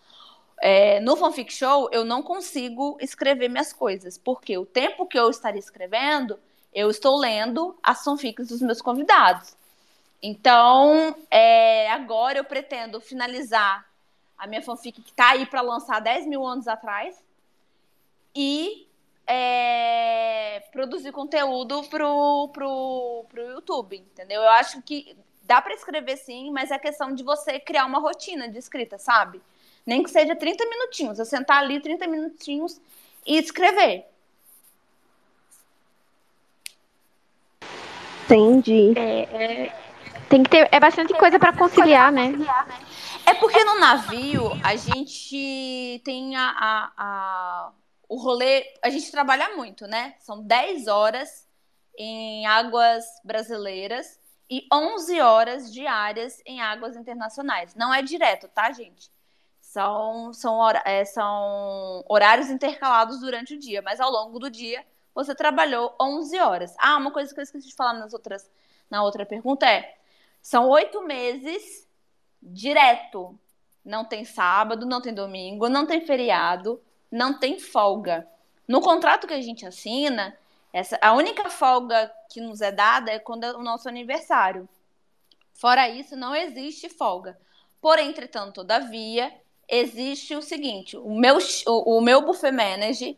é, 0.63 1.01
no 1.01 1.15
Fanfic 1.17 1.53
Show 1.53 1.91
eu 1.93 2.03
não 2.03 2.23
consigo 2.23 2.97
escrever 2.99 3.51
minhas 3.51 3.75
coisas, 3.75 4.17
porque 4.17 4.57
o 4.57 4.65
tempo 4.65 5.07
que 5.07 5.19
eu 5.19 5.29
estaria 5.29 5.61
escrevendo, 5.61 6.41
eu 6.73 6.89
estou 6.91 7.19
lendo 7.19 7.79
as 7.83 8.03
fanfics 8.03 8.49
dos 8.49 8.63
meus 8.63 8.81
convidados. 8.81 9.55
Então, 10.23 11.15
é, 11.31 11.91
agora 11.91 12.39
eu 12.39 12.45
pretendo 12.45 13.01
finalizar 13.01 13.87
a 14.39 14.47
minha 14.47 14.63
fanfic 14.63 15.03
que 15.03 15.11
está 15.11 15.33
aí 15.33 15.45
para 15.45 15.61
lançar 15.61 16.01
10 16.01 16.27
mil 16.27 16.47
anos 16.47 16.67
atrás 16.67 17.23
e 18.35 18.89
é, 19.27 20.61
produzir 20.73 21.13
conteúdo 21.13 21.85
pro, 21.85 22.49
pro, 22.49 23.27
pro 23.29 23.51
YouTube, 23.51 23.99
entendeu? 23.99 24.41
Eu 24.41 24.51
acho 24.51 24.81
que 24.81 25.15
dá 25.49 25.63
para 25.63 25.73
escrever 25.75 26.19
sim, 26.19 26.51
mas 26.53 26.71
é 26.71 26.79
questão 26.79 27.15
de 27.15 27.23
você 27.25 27.59
criar 27.59 27.87
uma 27.87 27.99
rotina 27.99 28.49
de 28.51 28.59
escrita, 28.59 28.99
sabe? 28.99 29.41
Nem 29.87 30.03
que 30.03 30.11
seja 30.11 30.37
30 30.37 30.63
minutinhos, 30.69 31.19
eu 31.19 31.25
sentar 31.25 31.63
ali 31.63 31.81
30 31.81 32.07
minutinhos 32.07 32.79
e 33.27 33.39
escrever. 33.39 34.05
Entendi. 38.27 38.93
Tem 40.29 40.43
que 40.43 40.51
ter. 40.51 40.69
É 40.71 40.79
bastante 40.79 41.15
coisa 41.15 41.39
pra 41.39 41.55
conciliar, 41.57 42.13
né? 42.13 42.33
É 43.25 43.33
porque 43.33 43.65
no 43.65 43.79
navio 43.81 44.53
a 44.63 44.77
gente 44.77 46.03
tem 46.05 46.37
a, 46.37 46.51
a- 46.51 46.93
a- 46.99 47.71
o 48.07 48.17
rolê. 48.17 48.65
A 48.83 48.91
gente 48.91 49.11
trabalha 49.11 49.57
muito, 49.57 49.87
né? 49.87 50.15
São 50.21 50.43
10 50.43 50.87
horas 50.89 51.49
em 51.97 52.47
águas 52.47 53.05
brasileiras 53.25 54.21
e 54.51 54.67
11 54.73 55.21
horas 55.21 55.73
diárias 55.73 56.43
em 56.47 56.61
águas 56.61 56.97
internacionais. 56.97 57.75
Não 57.75 57.93
é 57.93 58.03
direto, 58.03 58.49
tá, 58.49 58.73
gente? 58.73 59.11
São, 59.61 60.33
são, 60.33 60.59
é, 60.85 61.05
são 61.05 62.05
horários 62.09 62.49
intercalados 62.49 63.21
durante 63.21 63.55
o 63.55 63.59
dia, 63.59 63.83
mas 63.83 64.01
ao 64.01 64.11
longo 64.11 64.39
do 64.39 64.51
dia 64.51 64.85
você 65.15 65.35
trabalhou 65.35 65.95
11 66.01 66.39
horas. 66.39 66.75
Ah, 66.79 66.97
uma 66.97 67.11
coisa 67.11 67.35
que 67.35 67.41
eu 67.41 67.45
esqueci 67.45 67.69
de 67.69 67.75
falar 67.75 67.93
nas 67.93 68.15
outras, 68.15 68.51
na 68.91 69.03
outra 69.03 69.27
pergunta 69.27 69.69
é: 69.69 69.97
são 70.41 70.69
oito 70.69 71.03
meses 71.03 71.87
direto. 72.43 73.39
Não 73.85 74.05
tem 74.05 74.25
sábado, 74.25 74.87
não 74.87 75.01
tem 75.01 75.15
domingo, 75.15 75.69
não 75.69 75.87
tem 75.87 76.01
feriado, 76.01 76.81
não 77.11 77.39
tem 77.39 77.59
folga. 77.59 78.29
No 78.67 78.81
contrato 78.81 79.27
que 79.27 79.35
a 79.35 79.41
gente 79.41 79.67
assina, 79.67 80.37
essa, 80.73 80.99
a 81.01 81.13
única 81.13 81.49
folga 81.49 82.13
que 82.29 82.41
nos 82.41 82.61
é 82.61 82.71
dada 82.71 83.11
é 83.11 83.19
quando 83.19 83.45
é 83.45 83.53
o 83.53 83.63
nosso 83.63 83.89
aniversário. 83.89 84.69
Fora 85.55 85.89
isso, 85.89 86.17
não 86.17 86.35
existe 86.35 86.89
folga. 86.89 87.39
Porém, 87.81 88.11
entretanto, 88.11 88.55
todavia, 88.55 89.33
existe 89.69 90.35
o 90.35 90.43
seguinte: 90.43 90.97
o 90.97 91.15
meu, 91.15 91.39
o, 91.67 91.99
o 91.99 92.01
meu 92.01 92.23
buffet 92.23 92.53
manager 92.53 93.17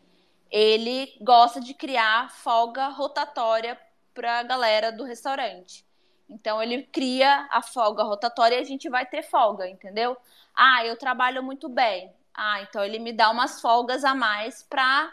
ele 0.51 1.17
gosta 1.21 1.61
de 1.61 1.73
criar 1.75 2.31
folga 2.31 2.89
rotatória 2.89 3.79
para 4.13 4.41
a 4.41 4.43
galera 4.43 4.91
do 4.91 5.05
restaurante. 5.05 5.87
Então 6.29 6.63
ele 6.63 6.83
cria 6.83 7.49
a 7.51 7.63
folga 7.63 8.03
rotatória 8.03 8.57
e 8.57 8.61
a 8.61 8.65
gente 8.65 8.89
vai 8.89 9.07
ter 9.07 9.23
folga, 9.23 9.69
entendeu? 9.69 10.17
Ah, 10.55 10.85
eu 10.85 10.97
trabalho 10.97 11.43
muito 11.43 11.69
bem. 11.69 12.13
Ah, 12.35 12.63
então 12.63 12.85
ele 12.85 12.99
me 12.99 13.13
dá 13.13 13.31
umas 13.31 13.61
folgas 13.61 14.05
a 14.05 14.15
mais 14.15 14.63
para 14.63 15.13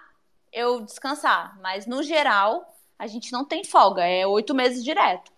eu 0.52 0.82
descansar. 0.82 1.60
Mas 1.62 1.86
no 1.86 2.02
geral, 2.02 2.74
a 3.00 3.08
gente 3.08 3.32
não 3.32 3.44
tem 3.46 3.64
folga, 3.64 4.04
é 4.06 4.26
oito 4.26 4.54
meses 4.56 4.84
direto. 4.84 5.32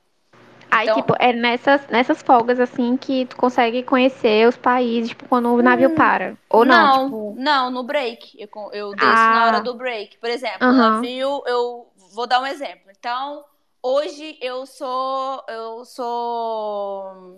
Aí, 0.72 0.86
Então- 0.88 0.98
tipo, 0.98 1.16
é 1.18 1.34
nessas, 1.34 1.88
nessas 1.88 2.22
folgas, 2.22 2.60
assim, 2.60 2.96
que 2.96 3.26
tu 3.26 3.36
consegue 3.36 3.82
conhecer 3.82 4.48
os 4.48 4.56
países, 4.56 5.10
tipo, 5.10 5.28
quando 5.28 5.50
o 5.50 5.62
navio 5.64 5.96
para. 5.96 6.38
Ou 6.48 6.64
não, 6.64 6.76
não, 6.76 7.06
tipo. 7.06 7.36
não, 7.42 7.72
no 7.72 7.84
break. 7.84 8.38
Eu, 8.40 8.48
eu 8.72 8.92
desço 8.92 9.08
Ah. 9.12 9.34
na 9.34 9.46
hora 9.48 9.62
do 9.62 9.74
break. 9.74 10.18
Por 10.20 10.30
exemplo, 10.30 10.72
navio, 10.72 11.42
eu 11.48 11.88
vou 12.14 12.28
dar 12.28 12.40
um 12.40 12.46
exemplo. 12.46 12.92
Então, 12.92 13.44
hoje 13.82 14.38
eu 14.42 14.64
sou. 14.68 15.44
Eu 15.48 15.84
sou. 15.86 17.38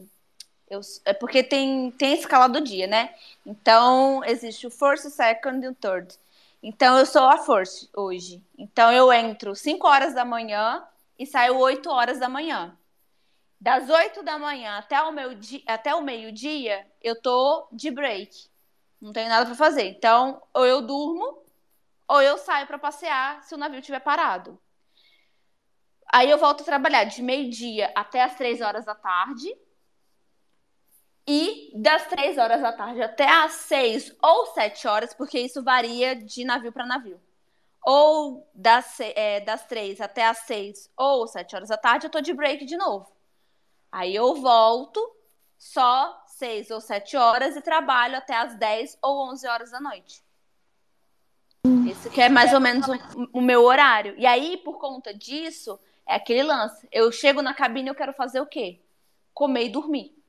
Eu, 0.69 0.81
é 1.05 1.13
porque 1.13 1.41
tem, 1.41 1.89
tem 1.91 2.11
a 2.13 2.15
escala 2.17 2.47
do 2.49 2.59
dia, 2.61 2.85
né? 2.87 3.11
Então, 3.45 4.21
existe 4.25 4.67
o 4.67 4.71
first, 4.71 5.05
o 5.05 5.09
second 5.09 5.65
e 5.65 5.69
o 5.69 5.73
third. 5.73 6.13
Então, 6.63 6.97
eu 6.97 7.05
sou 7.05 7.23
a 7.23 7.39
first 7.39 7.89
hoje. 7.95 8.43
Então, 8.57 8.91
eu 8.91 9.11
entro 9.11 9.55
5 9.55 9.87
horas 9.87 10.13
da 10.13 10.23
manhã 10.23 10.85
e 11.17 11.25
saio 11.25 11.57
8 11.57 11.89
horas 11.89 12.19
da 12.19 12.29
manhã. 12.29 12.77
Das 13.59 13.89
8 13.89 14.23
da 14.23 14.37
manhã 14.39 14.77
até 14.77 15.01
o, 15.01 15.11
meu 15.11 15.31
até 15.67 15.93
o 15.93 16.01
meio-dia, 16.01 16.85
eu 17.01 17.19
tô 17.19 17.67
de 17.71 17.91
break. 17.91 18.49
Não 18.99 19.11
tenho 19.11 19.29
nada 19.29 19.45
para 19.45 19.55
fazer. 19.55 19.87
Então, 19.87 20.41
ou 20.53 20.65
eu 20.65 20.81
durmo, 20.81 21.43
ou 22.07 22.21
eu 22.21 22.37
saio 22.37 22.67
para 22.67 22.77
passear 22.77 23.43
se 23.43 23.55
o 23.55 23.57
navio 23.57 23.79
estiver 23.79 23.99
parado. 23.99 24.59
Aí 26.11 26.29
eu 26.29 26.37
volto 26.37 26.61
a 26.61 26.65
trabalhar 26.65 27.05
de 27.05 27.23
meio-dia 27.23 27.91
até 27.95 28.21
as 28.21 28.35
três 28.35 28.61
horas 28.61 28.85
da 28.85 28.93
tarde. 28.93 29.55
E 31.33 31.71
das 31.73 32.07
três 32.07 32.37
horas 32.37 32.61
da 32.61 32.73
tarde 32.73 33.01
até 33.01 33.25
as 33.25 33.53
seis 33.53 34.13
ou 34.21 34.47
sete 34.47 34.85
horas, 34.85 35.13
porque 35.13 35.39
isso 35.39 35.63
varia 35.63 36.13
de 36.13 36.43
navio 36.43 36.73
para 36.73 36.85
navio. 36.85 37.21
Ou 37.85 38.45
das, 38.53 38.99
é, 38.99 39.39
das 39.39 39.65
três 39.65 40.01
até 40.01 40.25
as 40.25 40.39
seis 40.39 40.91
ou 40.97 41.25
sete 41.25 41.55
horas 41.55 41.69
da 41.69 41.77
tarde, 41.77 42.05
eu 42.05 42.09
tô 42.11 42.19
de 42.19 42.33
break 42.33 42.65
de 42.65 42.75
novo. 42.75 43.09
Aí 43.89 44.13
eu 44.13 44.35
volto 44.35 44.99
só 45.57 46.21
seis 46.27 46.69
ou 46.69 46.81
sete 46.81 47.15
horas 47.15 47.55
e 47.55 47.61
trabalho 47.61 48.17
até 48.17 48.35
as 48.35 48.55
10 48.55 48.97
ou 49.01 49.31
11 49.31 49.47
horas 49.47 49.71
da 49.71 49.79
noite. 49.79 50.21
Esse 51.89 52.09
que 52.09 52.19
é 52.19 52.27
mais 52.27 52.51
ou 52.51 52.59
menos 52.59 52.85
o, 52.89 53.39
o 53.39 53.41
meu 53.41 53.63
horário. 53.63 54.15
E 54.17 54.25
aí, 54.25 54.57
por 54.57 54.79
conta 54.79 55.13
disso, 55.13 55.79
é 56.05 56.15
aquele 56.15 56.43
lance. 56.43 56.85
Eu 56.91 57.09
chego 57.09 57.41
na 57.41 57.53
cabine 57.53 57.87
e 57.87 57.91
eu 57.91 57.95
quero 57.95 58.11
fazer 58.11 58.41
o 58.41 58.45
quê? 58.45 58.81
Comer 59.33 59.67
e 59.67 59.69
dormir. 59.69 60.20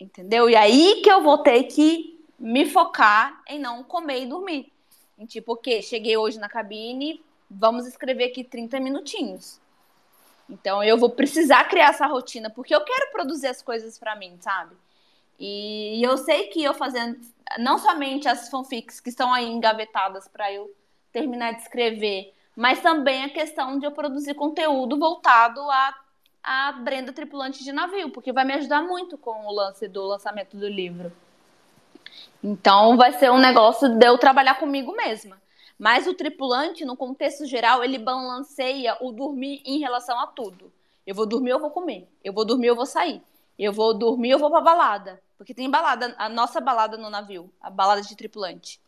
Entendeu? 0.00 0.48
E 0.48 0.56
aí 0.56 1.00
que 1.02 1.10
eu 1.10 1.22
vou 1.22 1.38
ter 1.38 1.64
que 1.64 2.18
me 2.38 2.64
focar 2.64 3.42
em 3.46 3.58
não 3.58 3.84
comer 3.84 4.22
e 4.22 4.26
dormir. 4.26 4.72
Em 5.18 5.26
tipo, 5.26 5.52
ok, 5.52 5.82
cheguei 5.82 6.16
hoje 6.16 6.38
na 6.38 6.48
cabine, 6.48 7.22
vamos 7.50 7.86
escrever 7.86 8.30
aqui 8.30 8.42
30 8.42 8.80
minutinhos. 8.80 9.60
Então 10.48 10.82
eu 10.82 10.96
vou 10.96 11.10
precisar 11.10 11.64
criar 11.64 11.90
essa 11.90 12.06
rotina, 12.06 12.48
porque 12.48 12.74
eu 12.74 12.80
quero 12.80 13.12
produzir 13.12 13.48
as 13.48 13.60
coisas 13.60 13.98
pra 13.98 14.16
mim, 14.16 14.38
sabe? 14.40 14.74
E 15.38 16.02
eu 16.02 16.16
sei 16.16 16.48
que 16.48 16.62
eu 16.62 16.74
fazendo 16.74 17.20
não 17.58 17.78
somente 17.78 18.28
as 18.28 18.48
fanfics 18.48 19.00
que 19.00 19.10
estão 19.10 19.32
aí 19.32 19.46
engavetadas 19.46 20.28
para 20.28 20.52
eu 20.52 20.70
terminar 21.12 21.52
de 21.52 21.62
escrever, 21.62 22.32
mas 22.54 22.80
também 22.80 23.24
a 23.24 23.30
questão 23.30 23.78
de 23.78 23.86
eu 23.86 23.92
produzir 23.92 24.34
conteúdo 24.34 24.98
voltado 24.98 25.60
a, 25.70 25.94
a 26.42 26.72
Brenda 26.72 27.12
tripulante 27.12 27.62
de 27.62 27.72
navio, 27.72 28.10
porque 28.10 28.32
vai 28.32 28.44
me 28.44 28.54
ajudar 28.54 28.82
muito 28.82 29.18
com 29.18 29.46
o 29.46 29.52
lance 29.52 29.86
do 29.88 30.02
lançamento 30.02 30.56
do 30.56 30.68
livro. 30.68 31.12
Então 32.42 32.96
vai 32.96 33.12
ser 33.12 33.30
um 33.30 33.38
negócio 33.38 33.88
de 33.88 34.06
eu 34.06 34.18
trabalhar 34.18 34.54
comigo 34.54 34.92
mesma. 34.92 35.40
Mas 35.78 36.06
o 36.06 36.14
tripulante, 36.14 36.84
no 36.84 36.96
contexto 36.96 37.46
geral, 37.46 37.82
ele 37.82 37.98
balanceia 37.98 38.96
o 39.00 39.12
dormir 39.12 39.62
em 39.64 39.78
relação 39.78 40.18
a 40.20 40.26
tudo. 40.26 40.70
Eu 41.06 41.14
vou 41.14 41.26
dormir, 41.26 41.50
eu 41.50 41.58
vou 41.58 41.70
comer. 41.70 42.06
Eu 42.22 42.32
vou 42.32 42.44
dormir, 42.44 42.66
eu 42.66 42.76
vou 42.76 42.86
sair. 42.86 43.22
Eu 43.58 43.72
vou 43.72 43.94
dormir, 43.94 44.30
eu 44.30 44.38
vou 44.38 44.50
pra 44.50 44.60
balada. 44.60 45.22
Porque 45.38 45.54
tem 45.54 45.70
balada, 45.70 46.14
a 46.18 46.28
nossa 46.28 46.60
balada 46.60 46.98
no 46.98 47.08
navio, 47.08 47.50
a 47.60 47.70
balada 47.70 48.02
de 48.02 48.14
tripulante. 48.14 48.80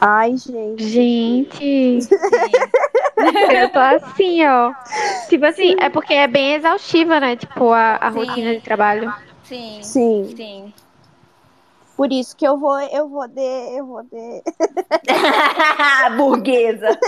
Ai, 0.00 0.36
gente. 0.36 0.84
Gente. 0.84 1.98
eu 3.62 3.68
tô 3.70 3.78
assim, 3.78 4.44
ó. 4.46 4.72
Tipo 5.28 5.46
assim, 5.46 5.70
Sim. 5.70 5.76
é 5.80 5.88
porque 5.88 6.14
é 6.14 6.26
bem 6.26 6.54
exaustiva, 6.54 7.20
né? 7.20 7.36
Tipo, 7.36 7.72
a, 7.72 7.96
a 7.96 8.08
rotina 8.08 8.54
de 8.54 8.60
trabalho. 8.60 9.12
Sim. 9.44 9.78
Sim. 9.82 10.34
Sim. 10.36 10.74
Por 11.96 12.12
isso 12.12 12.36
que 12.36 12.46
eu 12.46 12.58
vou, 12.58 12.80
eu 12.80 13.08
vou 13.08 13.28
de, 13.28 13.76
eu 13.76 13.86
vou 13.86 14.02
de. 14.02 14.42
Burguesa. 16.16 16.88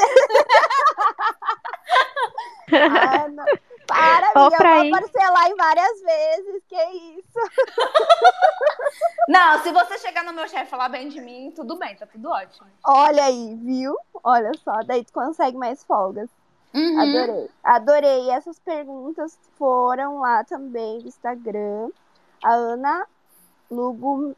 ah, 2.72 3.28
não. 3.28 3.44
Para, 3.87 4.30
amiga, 4.34 4.57
eu 4.57 4.91
vou 4.91 4.91
parcelar 4.91 5.49
em 5.49 5.57
várias 5.57 6.01
vezes, 6.03 6.62
que 6.68 6.76
isso. 7.18 7.39
Não, 9.28 9.62
se 9.62 9.72
você 9.72 9.99
chegar 9.99 10.24
no 10.24 10.32
meu 10.32 10.49
chefe 10.49 10.64
e 10.64 10.70
falar 10.70 10.89
bem 10.89 11.09
de 11.09 11.20
mim, 11.20 11.53
tudo 11.55 11.76
bem, 11.76 11.95
tá 11.97 12.07
tudo 12.07 12.28
ótimo. 12.28 12.66
Olha 12.84 13.24
aí, 13.24 13.55
viu? 13.62 13.97
Olha 14.24 14.53
só, 14.64 14.82
daí 14.84 15.05
tu 15.05 15.12
consegue 15.12 15.57
mais 15.57 15.84
folgas. 15.84 16.28
Uhum. 16.74 17.01
Adorei. 17.01 17.51
Adorei. 17.64 18.30
Essas 18.30 18.59
perguntas 18.59 19.39
foram 19.59 20.20
lá 20.20 20.45
também 20.45 21.01
do 21.01 21.09
Instagram. 21.09 21.89
A 22.45 22.53
Ana 22.53 23.07
Lugo 23.70 24.37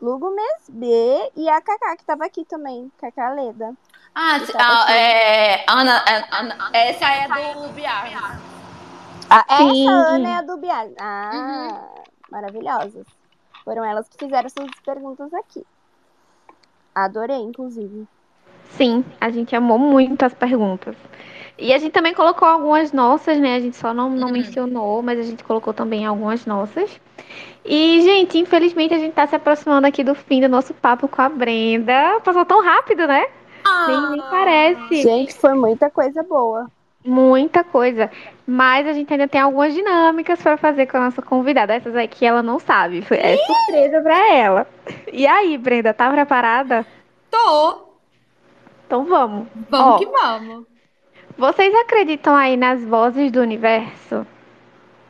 Lugumes 0.00 0.68
B 0.68 1.30
e 1.36 1.48
a 1.48 1.60
Kaká, 1.60 1.96
que 1.96 2.04
tava 2.04 2.26
aqui 2.26 2.44
também, 2.44 2.90
Kaká 2.98 3.30
Leda. 3.30 3.72
Ah, 4.14 4.38
a, 4.58 4.92
é, 4.92 5.64
Ana, 5.68 6.04
é, 6.06 6.24
Ana, 6.30 6.70
essa 6.72 7.06
é 7.06 7.54
do 7.54 7.68
Biar. 7.68 8.51
Ah, 9.34 9.46
essa 9.48 9.90
Ana 9.90 10.28
é 10.28 10.34
a 10.34 10.42
do 10.42 10.58
Biar. 10.58 10.88
Ah, 11.00 11.30
uhum. 11.32 12.02
maravilhosas. 12.30 13.06
Foram 13.64 13.82
elas 13.82 14.06
que 14.06 14.18
fizeram 14.18 14.46
essas 14.46 14.68
perguntas 14.84 15.32
aqui. 15.32 15.64
Adorei, 16.94 17.38
inclusive. 17.38 18.06
Sim, 18.70 19.02
a 19.18 19.30
gente 19.30 19.56
amou 19.56 19.78
muito 19.78 20.22
as 20.22 20.34
perguntas. 20.34 20.94
E 21.58 21.72
a 21.72 21.78
gente 21.78 21.92
também 21.92 22.12
colocou 22.12 22.46
algumas 22.46 22.92
nossas, 22.92 23.38
né? 23.38 23.56
A 23.56 23.60
gente 23.60 23.76
só 23.76 23.94
não, 23.94 24.10
não 24.10 24.26
uhum. 24.26 24.32
mencionou, 24.34 25.02
mas 25.02 25.18
a 25.18 25.22
gente 25.22 25.42
colocou 25.44 25.72
também 25.72 26.04
algumas 26.04 26.44
nossas. 26.44 27.00
E, 27.64 28.02
gente, 28.02 28.38
infelizmente 28.38 28.92
a 28.92 28.98
gente 28.98 29.14
tá 29.14 29.26
se 29.26 29.36
aproximando 29.36 29.86
aqui 29.86 30.04
do 30.04 30.14
fim 30.14 30.42
do 30.42 30.48
nosso 30.48 30.74
papo 30.74 31.08
com 31.08 31.22
a 31.22 31.28
Brenda. 31.30 32.20
Passou 32.22 32.44
tão 32.44 32.62
rápido, 32.62 33.06
né? 33.06 33.26
Ah, 33.64 33.86
nem, 33.88 34.10
nem 34.10 34.20
parece. 34.28 35.02
Gente, 35.02 35.32
foi 35.34 35.54
muita 35.54 35.88
coisa 35.88 36.22
boa. 36.22 36.68
Muita 37.04 37.64
coisa. 37.64 38.10
Mas 38.46 38.86
a 38.86 38.92
gente 38.92 39.12
ainda 39.12 39.26
tem 39.26 39.40
algumas 39.40 39.74
dinâmicas 39.74 40.40
para 40.40 40.56
fazer 40.56 40.86
com 40.86 40.96
a 40.96 41.00
nossa 41.00 41.22
convidada. 41.22 41.74
Essas 41.74 41.96
aqui 41.96 42.24
ela 42.24 42.42
não 42.42 42.58
sabe. 42.58 43.04
É 43.10 43.36
surpresa 43.36 44.00
para 44.00 44.34
ela. 44.34 44.66
E 45.12 45.26
aí, 45.26 45.58
Brenda, 45.58 45.92
tá 45.92 46.10
preparada? 46.10 46.86
Tô. 47.30 47.92
Então 48.86 49.04
vamos. 49.04 49.48
Vamos 49.68 49.94
Ó, 49.94 49.98
que 49.98 50.06
vamos. 50.06 50.66
Vocês 51.36 51.74
acreditam 51.74 52.36
aí 52.36 52.56
nas 52.56 52.84
vozes 52.84 53.32
do 53.32 53.40
universo? 53.40 54.26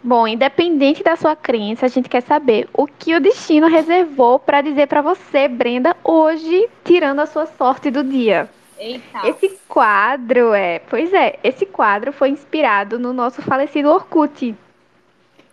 Bom, 0.04 0.26
independente 0.26 1.02
da 1.02 1.14
sua 1.14 1.36
crença, 1.36 1.86
a 1.86 1.88
gente 1.88 2.08
quer 2.08 2.22
saber 2.22 2.68
o 2.72 2.86
que 2.86 3.14
o 3.14 3.20
destino 3.20 3.68
reservou 3.68 4.38
para 4.38 4.60
dizer 4.60 4.88
para 4.88 5.00
você, 5.00 5.46
Brenda, 5.46 5.96
hoje, 6.02 6.68
tirando 6.84 7.20
a 7.20 7.26
sua 7.26 7.46
sorte 7.46 7.90
do 7.90 8.02
dia. 8.02 8.48
Eita. 8.82 9.28
Esse 9.28 9.60
quadro 9.68 10.52
é, 10.52 10.80
pois 10.80 11.12
é, 11.14 11.38
esse 11.44 11.64
quadro 11.64 12.12
foi 12.12 12.30
inspirado 12.30 12.98
no 12.98 13.12
nosso 13.12 13.40
falecido 13.40 13.88
Orkut, 13.88 14.56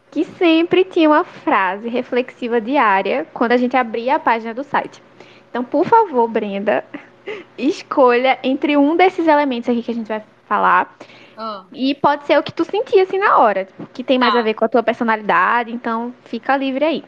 que 0.10 0.24
sempre 0.24 0.84
tinha 0.84 1.08
uma 1.08 1.24
frase 1.24 1.88
reflexiva 1.88 2.60
diária 2.60 3.28
quando 3.32 3.52
a 3.52 3.58
gente 3.58 3.78
abria 3.78 4.16
a 4.16 4.20
página 4.20 4.52
do 4.52 4.64
site. 4.64 5.02
Então, 5.50 5.64
por 5.64 5.86
favor, 5.86 6.28
Brenda, 6.28 6.84
escolha 7.56 8.40
entre 8.42 8.76
um 8.76 8.96
desses 8.96 9.28
elementos 9.28 9.70
aqui 9.70 9.84
que 9.84 9.92
a 9.92 9.96
gente 9.96 10.08
vai 10.08 10.24
falar 10.48 10.96
ah. 11.42 11.64
E 11.72 11.96
pode 11.96 12.26
ser 12.26 12.38
o 12.38 12.44
que 12.44 12.52
tu 12.52 12.66
sentia 12.66 13.04
assim 13.04 13.18
na 13.18 13.38
hora, 13.38 13.66
que 13.94 14.04
tem 14.04 14.20
mais 14.20 14.34
tá. 14.34 14.40
a 14.40 14.44
ver 14.44 14.56
com 14.56 14.66
a 14.66 14.68
tua 14.68 14.84
personalidade, 14.84 15.72
então 15.72 16.14
fica 16.26 16.58
livre 16.58 16.84
aí. 16.84 17.04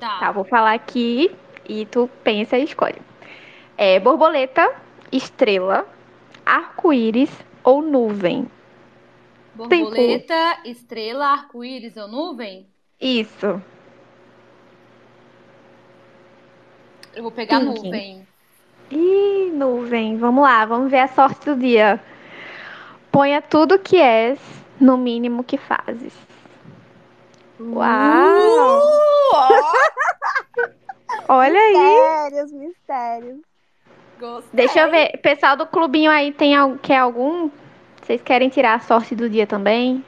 Tá. 0.00 0.18
tá 0.18 0.32
vou 0.32 0.42
falar 0.42 0.72
aqui 0.72 1.30
e 1.68 1.86
tu 1.86 2.10
pensa 2.24 2.58
e 2.58 2.64
escolhe. 2.64 3.00
É 3.78 4.00
borboleta, 4.00 4.74
estrela, 5.12 5.86
arco-íris 6.44 7.30
ou 7.62 7.82
nuvem? 7.82 8.50
Borboleta, 9.54 10.34
Tempo. 10.34 10.68
estrela, 10.68 11.26
arco-íris 11.26 11.96
ou 11.96 12.08
nuvem? 12.08 12.66
Isso. 13.00 13.60
Eu 17.14 17.22
vou 17.22 17.32
pegar 17.32 17.60
Thinking. 17.60 17.84
nuvem. 17.84 18.28
Ih, 18.90 19.50
nuvem. 19.52 20.16
Vamos 20.16 20.42
lá, 20.42 20.64
vamos 20.64 20.90
ver 20.90 21.00
a 21.00 21.08
sorte 21.08 21.44
do 21.46 21.56
dia. 21.56 22.02
Ponha 23.10 23.42
tudo 23.42 23.78
que 23.78 23.96
és 23.96 24.38
no 24.80 24.96
mínimo 24.96 25.44
que 25.44 25.58
fazes. 25.58 26.14
Uau! 27.58 28.80
Uh, 28.80 29.72
Olha 31.28 31.58
aí. 31.60 31.74
Mistérios, 31.76 32.52
mistérios. 32.52 33.49
Gostei. 34.20 34.50
Deixa 34.52 34.80
eu 34.80 34.90
ver. 34.90 35.16
Pessoal 35.22 35.56
do 35.56 35.66
clubinho 35.66 36.10
aí 36.10 36.30
tem 36.30 36.52
quer 36.82 36.98
algum? 36.98 37.50
Vocês 38.02 38.20
querem 38.20 38.50
tirar 38.50 38.74
a 38.74 38.80
sorte 38.80 39.16
do 39.16 39.30
dia 39.30 39.46
também? 39.46 40.04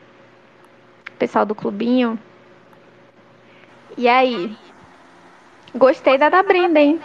Pessoal 1.19 1.47
do 1.47 1.55
clubinho. 1.55 2.19
E 3.97 4.07
aí? 4.07 4.55
Gostei 5.75 6.19
da 6.19 6.29
da 6.29 6.43
Brenda, 6.43 6.79
hein? 6.79 7.01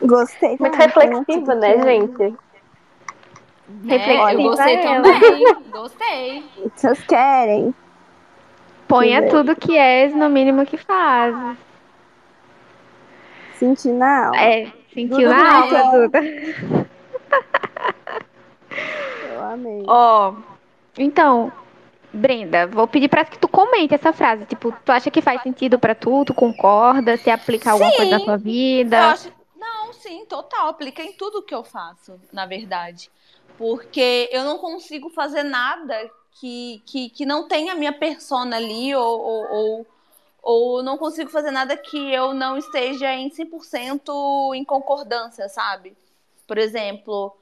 Gostei. 0.00 0.56
Muito 0.60 0.76
reflexiva, 0.76 1.54
né, 1.56 1.82
gente? 1.82 2.36
É, 3.88 4.34
eu 4.34 4.42
gostei 4.42 4.78
também. 4.82 5.54
gostei. 5.72 6.44
Vocês 6.76 7.02
querem? 7.04 7.74
Ponha 8.86 9.28
tudo 9.28 9.56
que 9.56 9.76
és 9.76 10.14
no 10.14 10.28
mínimo 10.28 10.64
que 10.66 10.76
faz. 10.76 11.34
Sentir 13.54 13.92
na 13.92 14.26
alma. 14.26 14.40
É, 14.40 14.70
sentiu 14.94 15.28
na 15.28 15.56
alma, 15.56 15.90
Duda. 15.90 16.20
Eu 19.34 19.42
amei. 19.42 19.82
Ó, 19.86 20.30
oh, 20.30 20.36
então, 20.96 21.52
Brenda, 22.12 22.66
vou 22.66 22.88
pedir 22.88 23.08
para 23.08 23.24
que 23.24 23.38
tu 23.38 23.46
comente 23.48 23.94
essa 23.94 24.12
frase. 24.12 24.46
Tipo, 24.46 24.72
tu 24.84 24.92
acha 24.92 25.10
que 25.10 25.20
faz 25.20 25.42
sentido 25.42 25.78
para 25.78 25.94
tu? 25.94 26.24
Tu 26.24 26.32
concorda? 26.32 27.16
Se 27.16 27.28
aplica 27.30 27.72
alguma 27.72 27.90
sim, 27.90 27.96
coisa 27.96 28.18
na 28.18 28.24
tua 28.24 28.36
vida? 28.38 28.96
Eu 28.96 29.02
acho... 29.02 29.32
Não, 29.56 29.92
sim, 29.92 30.24
total. 30.26 30.68
Aplica 30.68 31.02
em 31.02 31.12
tudo 31.12 31.42
que 31.42 31.54
eu 31.54 31.62
faço, 31.62 32.18
na 32.32 32.46
verdade 32.46 33.10
porque 33.56 34.28
eu 34.32 34.44
não 34.44 34.58
consigo 34.58 35.10
fazer 35.10 35.42
nada 35.42 35.94
que, 36.32 36.82
que, 36.86 37.10
que 37.10 37.24
não 37.24 37.46
tenha 37.46 37.72
a 37.72 37.76
minha 37.76 37.92
persona 37.92 38.56
ali, 38.56 38.94
ou, 38.94 39.20
ou, 39.20 39.52
ou, 39.52 39.86
ou 40.44 40.82
não 40.82 40.98
consigo 40.98 41.30
fazer 41.30 41.50
nada 41.50 41.74
que 41.74 42.12
eu 42.12 42.34
não 42.34 42.58
esteja 42.58 43.12
em 43.14 43.30
100% 43.30 44.54
em 44.54 44.62
concordância, 44.62 45.48
sabe? 45.48 45.96
Por 46.46 46.58
exemplo, 46.58 47.34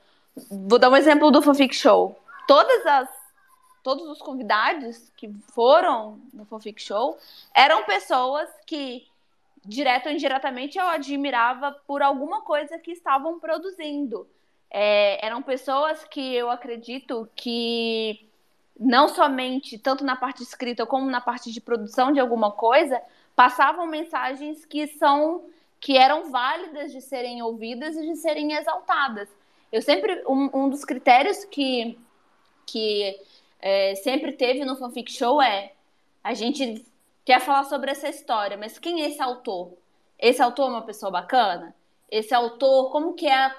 vou 0.48 0.78
dar 0.78 0.88
um 0.88 0.96
exemplo 0.96 1.30
do 1.32 1.42
Fanfic 1.42 1.74
Show. 1.74 2.16
Todas 2.46 2.86
as 2.86 3.22
todos 3.82 4.08
os 4.08 4.22
convidados 4.22 5.10
que 5.16 5.28
foram 5.52 6.20
no 6.32 6.44
Fanfic 6.44 6.80
Show 6.80 7.18
eram 7.52 7.82
pessoas 7.82 8.48
que 8.64 9.04
direto 9.64 10.06
ou 10.06 10.12
indiretamente 10.12 10.78
eu 10.78 10.86
admirava 10.86 11.72
por 11.84 12.00
alguma 12.00 12.42
coisa 12.42 12.78
que 12.78 12.92
estavam 12.92 13.40
produzindo. 13.40 14.28
É, 14.70 15.24
eram 15.26 15.42
pessoas 15.42 16.04
que 16.04 16.34
eu 16.34 16.48
acredito 16.48 17.28
que 17.34 18.24
não 18.78 19.08
somente, 19.08 19.78
tanto 19.78 20.04
na 20.04 20.16
parte 20.16 20.42
escrita 20.42 20.86
como 20.86 21.10
na 21.10 21.20
parte 21.20 21.52
de 21.52 21.60
produção 21.60 22.12
de 22.12 22.20
alguma 22.20 22.50
coisa, 22.50 23.00
passavam 23.34 23.86
mensagens 23.86 24.64
que 24.64 24.86
são 24.86 25.44
que 25.80 25.96
eram 25.96 26.30
válidas 26.30 26.92
de 26.92 27.00
serem 27.00 27.42
ouvidas 27.42 27.96
e 27.96 28.06
de 28.06 28.16
serem 28.16 28.52
exaltadas. 28.52 29.28
Eu 29.72 29.82
sempre 29.82 30.22
um, 30.28 30.48
um 30.54 30.68
dos 30.68 30.84
critérios 30.84 31.44
que 31.44 31.98
que 32.66 33.18
é, 33.60 33.94
sempre 33.96 34.32
teve 34.32 34.64
no 34.64 34.76
fanfic 34.76 35.10
show 35.12 35.42
é 35.42 35.72
a 36.22 36.34
gente 36.34 36.84
quer 37.24 37.40
falar 37.40 37.64
sobre 37.64 37.90
essa 37.90 38.08
história, 38.08 38.56
mas 38.56 38.78
quem 38.78 39.02
é 39.02 39.08
esse 39.08 39.20
autor? 39.20 39.72
Esse 40.18 40.40
autor 40.40 40.68
é 40.68 40.70
uma 40.70 40.82
pessoa 40.82 41.10
bacana? 41.10 41.74
Esse 42.10 42.34
autor, 42.34 42.90
como 42.90 43.14
que 43.14 43.26
é 43.26 43.34
a, 43.34 43.56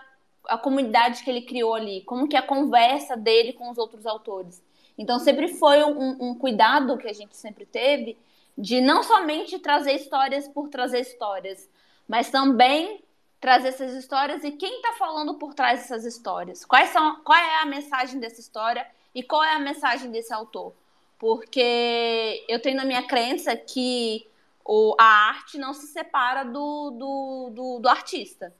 a 0.47 0.57
comunidade 0.57 1.24
que 1.24 1.30
ele 1.30 1.41
criou 1.41 1.74
ali? 1.74 2.01
Como 2.01 2.28
que 2.28 2.36
é 2.36 2.39
a 2.39 2.47
conversa 2.47 3.18
dele 3.18 3.53
com 3.53 3.70
os 3.70 3.78
outros 3.78 4.05
autores? 4.05 4.61
Então 4.98 5.20
sempre 5.20 5.48
foi 5.48 5.84
um, 5.84 6.30
um 6.30 6.36
cuidado 6.36 6.98
que 6.98 7.08
a 7.08 7.14
gente 7.14 7.36
sempre 7.36 7.66
teve 7.66 8.18
de 8.58 8.82
não 8.82 9.02
somente 9.04 9.58
trazer 9.60 9.94
histórias 9.94 10.48
por 10.48 10.70
trazer 10.70 11.00
histórias, 11.00 11.70
mas 12.08 12.30
também 12.30 13.04
trazer 13.39 13.70
essas 13.70 13.94
histórias 13.94 14.44
e 14.44 14.52
quem 14.52 14.78
está 14.78 14.94
falando 14.94 15.34
por 15.36 15.54
trás 15.54 15.82
dessas 15.82 16.06
histórias. 16.06 16.64
Quais 16.64 16.89
são, 16.89 17.22
qual 17.24 17.38
é 17.38 17.62
a 17.62 17.66
mensagem 17.66 18.20
dessa 18.20 18.39
história 18.39 18.88
e 19.14 19.22
qual 19.22 19.44
é 19.44 19.54
a 19.54 19.60
mensagem 19.60 20.12
desse 20.12 20.34
autor? 20.34 20.74
Porque 21.18 22.46
eu 22.48 22.62
tenho 22.62 22.78
na 22.78 22.86
minha 22.86 23.04
crença 23.04 23.56
que 23.56 24.26
o, 24.64 24.96
a 25.00 25.04
arte 25.04 25.58
não 25.58 25.74
se 25.74 25.88
separa 25.88 26.44
do, 26.44 26.91
do, 26.91 27.50
do, 27.54 27.80
do 27.80 27.89
artista. 27.89 28.54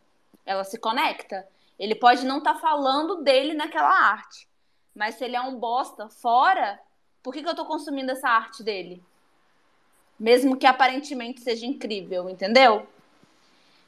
Ela 0.46 0.64
se 0.64 0.78
conecta. 0.78 1.48
Ele 1.80 1.96
pode 1.96 2.26
não 2.26 2.40
estar 2.40 2.56
tá 2.56 2.60
falando 2.60 3.24
dele 3.24 3.54
naquela 3.54 3.90
arte. 3.90 4.48
Mas 4.96 5.16
se 5.16 5.26
ele 5.26 5.36
é 5.36 5.42
um 5.42 5.58
bosta 5.58 6.08
fora, 6.10 6.80
por 7.22 7.34
que, 7.34 7.42
que 7.42 7.48
eu 7.48 7.52
estou 7.52 7.66
consumindo 7.66 8.12
essa 8.12 8.30
arte 8.30 8.64
dele? 8.64 9.04
Mesmo 10.20 10.56
que 10.56 10.68
aparentemente 10.68 11.42
seja 11.42 11.66
incrível, 11.66 12.30
entendeu? 12.30 12.88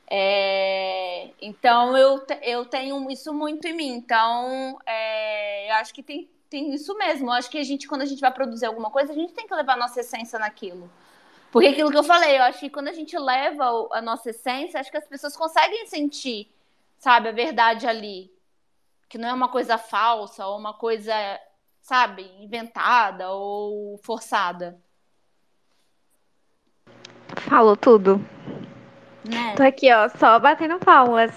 É, 0.07 1.31
então 1.41 1.97
eu, 1.97 2.25
eu 2.41 2.65
tenho 2.65 3.09
isso 3.09 3.33
muito 3.33 3.67
em 3.67 3.73
mim. 3.73 3.93
Então 3.93 4.79
é, 4.85 5.69
eu 5.69 5.75
acho 5.75 5.93
que 5.93 6.01
tem, 6.01 6.29
tem 6.49 6.73
isso 6.73 6.97
mesmo. 6.97 7.27
Eu 7.27 7.33
acho 7.33 7.49
que 7.49 7.57
a 7.57 7.63
gente, 7.63 7.87
quando 7.87 8.01
a 8.01 8.05
gente 8.05 8.21
vai 8.21 8.31
produzir 8.31 8.65
alguma 8.65 8.89
coisa, 8.89 9.11
a 9.11 9.15
gente 9.15 9.33
tem 9.33 9.47
que 9.47 9.53
levar 9.53 9.73
a 9.73 9.77
nossa 9.77 9.99
essência 9.99 10.39
naquilo. 10.39 10.89
Porque 11.51 11.69
aquilo 11.69 11.89
que 11.89 11.97
eu 11.97 12.03
falei, 12.03 12.37
eu 12.37 12.43
acho 12.43 12.59
que 12.59 12.69
quando 12.69 12.89
a 12.89 12.93
gente 12.93 13.17
leva 13.17 13.87
a 13.91 14.01
nossa 14.01 14.29
essência, 14.29 14.79
acho 14.79 14.91
que 14.91 14.97
as 14.97 15.07
pessoas 15.07 15.37
conseguem 15.37 15.85
sentir, 15.87 16.51
sabe, 16.97 17.29
a 17.29 17.31
verdade 17.31 17.87
ali. 17.87 18.29
Que 19.07 19.17
não 19.17 19.29
é 19.29 19.33
uma 19.33 19.49
coisa 19.49 19.77
falsa 19.77 20.45
ou 20.45 20.57
uma 20.57 20.73
coisa, 20.73 21.13
sabe, 21.81 22.23
inventada 22.39 23.29
ou 23.31 23.97
forçada. 24.03 24.77
Falou 27.47 27.75
tudo. 27.75 28.19
Né? 29.23 29.55
Tô 29.55 29.63
aqui, 29.63 29.91
ó, 29.93 30.07
só 30.09 30.39
batendo 30.39 30.77
palmas 30.79 31.31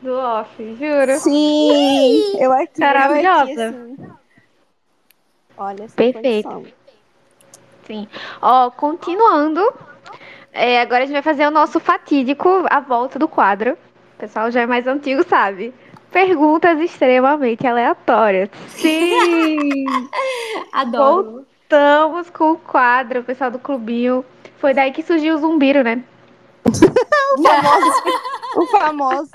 do 0.00 0.12
off, 0.14 0.76
juro. 0.76 1.18
Sim, 1.18 2.38
eu 2.38 2.52
aqui, 2.52 2.80
Maravilhosa. 2.80 3.50
eu 3.50 3.50
aqui, 3.50 3.60
assim. 3.60 4.12
Olha, 5.56 5.88
Perfeito. 5.88 6.48
condição. 6.48 6.74
Sim. 7.86 8.08
Ó, 8.42 8.70
continuando. 8.70 9.60
é, 10.52 10.80
agora 10.80 11.04
a 11.04 11.06
gente 11.06 11.14
vai 11.14 11.22
fazer 11.22 11.46
o 11.46 11.50
nosso 11.50 11.80
fatídico, 11.80 12.64
a 12.70 12.80
volta 12.80 13.18
do 13.18 13.28
quadro. 13.28 13.72
O 13.72 14.18
pessoal 14.18 14.50
já 14.50 14.60
é 14.62 14.66
mais 14.66 14.86
antigo, 14.86 15.22
sabe? 15.26 15.72
Perguntas 16.14 16.78
extremamente 16.80 17.66
aleatórias. 17.66 18.48
Sim! 18.68 19.84
Adoro. 20.72 21.44
Voltamos 21.68 22.30
com 22.30 22.52
o 22.52 22.56
quadro, 22.56 23.18
o 23.20 23.24
pessoal 23.24 23.50
do 23.50 23.58
clubinho. 23.58 24.24
Foi 24.58 24.72
daí 24.72 24.92
que 24.92 25.02
surgiu 25.02 25.34
o 25.34 25.38
zumbiro, 25.38 25.82
né? 25.82 26.02
O 27.36 27.42
famoso. 27.42 28.02
o 28.56 28.66
famoso. 28.68 29.30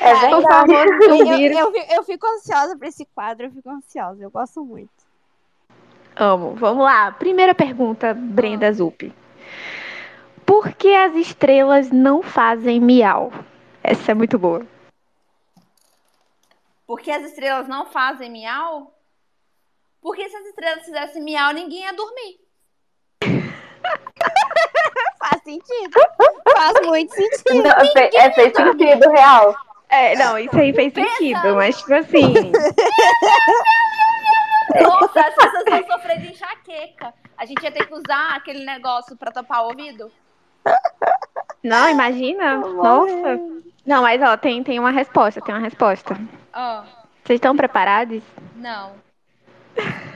É 0.00 0.34
O 0.34 0.40
famoso 0.40 0.72
Eu, 0.72 1.18
zumbiro. 1.18 1.54
eu, 1.58 1.70
fi- 1.70 1.94
eu 1.94 2.02
fico 2.02 2.26
ansiosa 2.26 2.78
pra 2.78 2.88
esse 2.88 3.06
quadro, 3.14 3.44
eu 3.46 3.50
fico 3.50 3.68
ansiosa, 3.68 4.22
eu 4.22 4.30
gosto 4.30 4.64
muito. 4.64 4.88
Amo. 6.16 6.54
Vamos 6.54 6.82
lá. 6.82 7.12
Primeira 7.12 7.54
pergunta, 7.54 8.14
Brenda 8.14 8.72
Zup. 8.72 9.12
Por 10.46 10.72
que 10.72 10.94
as 10.94 11.14
estrelas 11.14 11.90
não 11.90 12.22
fazem 12.22 12.80
miau? 12.80 13.30
Essa 13.84 14.12
é 14.12 14.14
muito 14.14 14.38
boa. 14.38 14.66
Porque 16.92 17.10
as 17.10 17.22
estrelas 17.22 17.66
não 17.66 17.86
fazem 17.86 18.30
miau? 18.30 18.92
Porque 20.02 20.28
se 20.28 20.36
as 20.36 20.44
estrelas 20.44 20.84
fizessem 20.84 21.22
miau, 21.22 21.50
ninguém 21.54 21.84
ia 21.84 21.92
dormir. 21.94 22.38
Faz 25.18 25.42
sentido. 25.42 25.98
Faz 26.54 26.86
muito 26.86 27.14
sentido. 27.14 27.62
Não, 27.66 27.92
fe- 27.92 28.10
é 28.14 28.30
fez 28.32 28.54
sentido 28.54 29.08
real. 29.08 29.56
É, 29.88 30.14
não, 30.16 30.38
isso 30.38 30.54
aí 30.54 30.74
fez 30.74 30.92
sentido, 30.92 31.54
mas 31.56 31.78
tipo 31.78 31.94
assim. 31.94 32.52
Nossa, 34.82 35.20
as 35.20 35.34
pessoas 35.34 35.64
vão 35.64 35.86
sofrer 35.92 36.20
de 36.20 36.28
enxaqueca. 36.32 37.14
A 37.38 37.46
gente 37.46 37.62
ia 37.62 37.72
ter 37.72 37.86
que 37.86 37.94
usar 37.94 38.36
aquele 38.36 38.66
negócio 38.66 39.16
pra 39.16 39.32
tapar 39.32 39.62
o 39.64 39.68
ouvido. 39.68 40.12
Não, 41.64 41.88
imagina. 41.88 42.56
Nossa. 42.56 43.40
Não, 43.86 44.02
mas 44.02 44.20
ó, 44.20 44.36
tem, 44.36 44.62
tem 44.62 44.78
uma 44.78 44.90
resposta, 44.90 45.40
tem 45.40 45.54
uma 45.54 45.62
resposta. 45.62 46.14
Ó, 46.54 46.82
Vocês 47.24 47.36
estão 47.38 47.56
preparados? 47.56 48.22
não. 48.56 48.92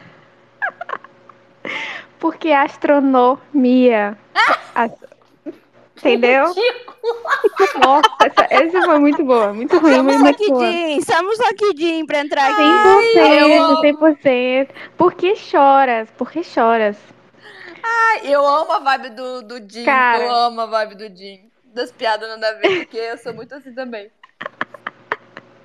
Porque 2.18 2.50
a 2.50 2.62
astronomia. 2.62 4.16
As- 4.74 4.92
Entendeu? 5.98 6.44
Nossa, 7.82 8.46
essa, 8.50 8.82
foi 8.82 8.98
muito 8.98 9.24
boa, 9.24 9.52
muito 9.52 9.78
ruim, 9.78 9.90
Estamos 9.92 10.16
muito 10.16 10.34
aqui, 10.34 10.48
boa. 10.48 10.70
Jim. 10.70 10.96
Estamos 10.98 11.40
aqui, 11.40 11.72
Jim, 11.76 12.06
pra 12.06 12.20
entrar 12.20 12.50
aqui. 12.52 12.62
100%, 13.18 13.98
100%. 14.24 14.68
Por 14.96 15.14
que 15.14 15.34
choras? 15.36 16.10
Por 16.12 16.30
que 16.30 16.42
choras? 16.42 16.96
Ai, 17.82 18.20
eu 18.24 18.46
amo 18.46 18.72
a 18.72 18.78
vibe 18.80 19.10
do, 19.10 19.42
do 19.42 19.58
Jim. 19.72 19.84
Cara. 19.84 20.24
Eu 20.24 20.34
amo 20.34 20.60
a 20.62 20.66
vibe 20.66 20.94
do 20.96 21.08
Jim. 21.16 21.50
Das 21.74 21.90
piadas 21.92 22.28
nada 22.28 22.48
a 22.50 22.52
ver, 22.54 22.80
porque 22.84 22.96
eu 22.98 23.16
sou 23.18 23.32
muito 23.34 23.54
assim 23.54 23.72
também. 23.74 24.10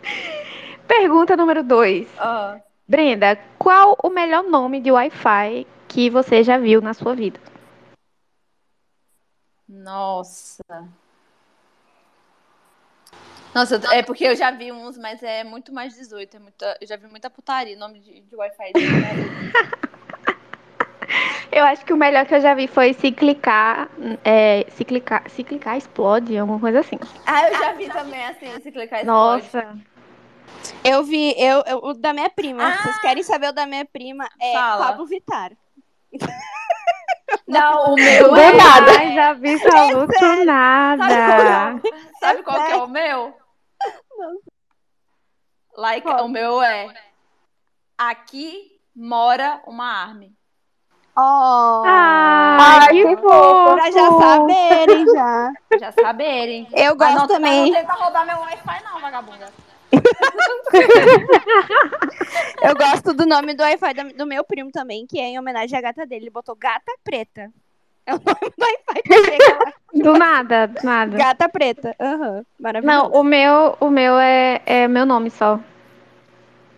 Pergunta 0.91 1.37
número 1.37 1.63
2. 1.63 2.05
Ó. 2.19 2.59
Brenda, 2.85 3.39
qual 3.57 3.97
o 4.03 4.09
melhor 4.09 4.43
nome 4.43 4.81
de 4.81 4.91
Wi-Fi 4.91 5.65
que 5.87 6.09
você 6.09 6.43
já 6.43 6.57
viu 6.57 6.81
na 6.81 6.93
sua 6.93 7.15
vida? 7.15 7.39
Nossa. 9.69 10.61
Nossa, 13.55 13.81
é 13.93 14.03
porque 14.03 14.25
eu 14.25 14.35
já 14.35 14.51
vi 14.51 14.69
uns, 14.69 14.97
mas 14.97 15.23
é 15.23 15.45
muito 15.45 15.73
mais 15.73 15.95
18. 15.95 16.35
É 16.35 16.39
muita, 16.41 16.77
eu 16.81 16.85
já 16.85 16.97
vi 16.97 17.07
muita 17.07 17.29
putaria, 17.29 17.77
nome 17.77 18.01
de, 18.01 18.19
de 18.19 18.35
Wi-Fi. 18.35 18.73
Eu 21.51 21.65
acho 21.65 21.83
que 21.83 21.91
o 21.91 21.97
melhor 21.97 22.25
que 22.25 22.33
eu 22.33 22.39
já 22.39 22.53
vi 22.53 22.65
foi 22.65 22.93
se 22.93 23.11
clicar, 23.11 23.89
é, 24.23 24.65
se 24.69 24.85
clicar, 24.85 25.29
se 25.29 25.43
clicar 25.43 25.77
explode, 25.77 26.37
alguma 26.37 26.57
coisa 26.57 26.79
assim. 26.79 26.97
ah, 27.25 27.49
eu 27.49 27.59
já 27.59 27.73
vi 27.73 27.89
também, 27.89 28.23
assim, 28.23 28.47
se 28.61 28.71
clicar 28.71 28.99
explode. 28.99 29.43
Nossa, 29.43 29.77
Eu 30.83 31.03
vi, 31.03 31.33
eu, 31.37 31.63
eu- 31.67 31.79
o 31.83 31.93
da 31.93 32.11
minha 32.13 32.29
prima. 32.29 32.63
Ah! 32.67 32.77
Vocês 32.83 32.99
querem 33.01 33.23
saber 33.23 33.49
o 33.49 33.53
da 33.53 33.65
minha 33.65 33.85
prima? 33.85 34.27
É 34.39 34.53
Fala. 34.53 34.85
Pablo 34.87 35.05
Vittar. 35.05 35.51
Não, 37.47 37.93
o 37.93 37.95
meu 37.95 38.29
Do 38.29 38.35
é... 38.37 38.53
nada. 38.53 38.91
Ai, 38.99 39.13
já 39.15 39.33
vi 39.33 39.53
absoluto 39.55 40.13
Sabe 40.19 40.45
nada. 40.45 41.79
qual, 41.81 41.93
sabe 42.19 42.43
qual 42.43 42.65
que 42.65 42.71
é 42.71 42.75
o 42.77 42.87
meu? 42.87 43.33
Like, 45.77 46.01
Qual? 46.05 46.25
o 46.25 46.29
meu 46.29 46.61
é... 46.61 46.93
Aqui 47.97 48.71
mora 48.95 49.61
uma 49.65 49.85
arme. 49.85 50.33
Oh, 51.15 51.83
Ah, 51.85 52.57
Ai, 52.81 52.87
que 52.89 53.03
que 53.05 53.17
fofo. 53.17 53.73
pra 53.75 53.91
já 53.91 54.09
saberem, 54.11 55.05
já. 55.05 55.51
Já 55.79 55.91
saberem. 55.91 56.67
Eu 56.73 56.95
Mas 56.95 57.13
gosto 57.13 57.19
não, 57.19 57.27
também. 57.27 57.71
Não 57.71 57.79
tenta 57.79 57.93
roubar 57.93 58.25
meu 58.25 58.39
Wi-Fi 58.39 58.83
não, 58.83 58.99
vagabunda. 58.99 59.53
Eu 62.61 62.75
gosto 62.75 63.13
do 63.13 63.25
nome 63.25 63.53
do 63.53 63.63
Wi-Fi 63.63 63.93
do 64.15 64.25
meu 64.25 64.43
primo 64.43 64.71
também, 64.71 65.05
que 65.07 65.19
é 65.19 65.23
em 65.29 65.39
homenagem 65.39 65.77
à 65.77 65.81
gata 65.81 66.05
dele. 66.05 66.25
Ele 66.25 66.29
botou 66.29 66.55
Gata 66.55 66.91
Preta. 67.03 67.49
É 68.05 68.13
o 68.13 68.17
nome 68.17 68.51
do 68.57 68.63
Wi-Fi 68.63 69.01
que 69.03 69.13
chega 69.25 69.57
lá. 69.59 69.73
Do 69.93 70.13
nada, 70.17 70.67
do 70.67 70.83
nada. 70.83 71.17
Gata 71.17 71.49
Preta. 71.49 71.95
Aham, 71.99 72.43
maravilhoso. 72.59 73.09
Não, 73.09 73.19
o 73.19 73.23
meu, 73.23 73.77
o 73.79 73.89
meu 73.89 74.17
é, 74.19 74.61
é 74.65 74.87
meu 74.87 75.05
nome 75.05 75.29
só. 75.29 75.59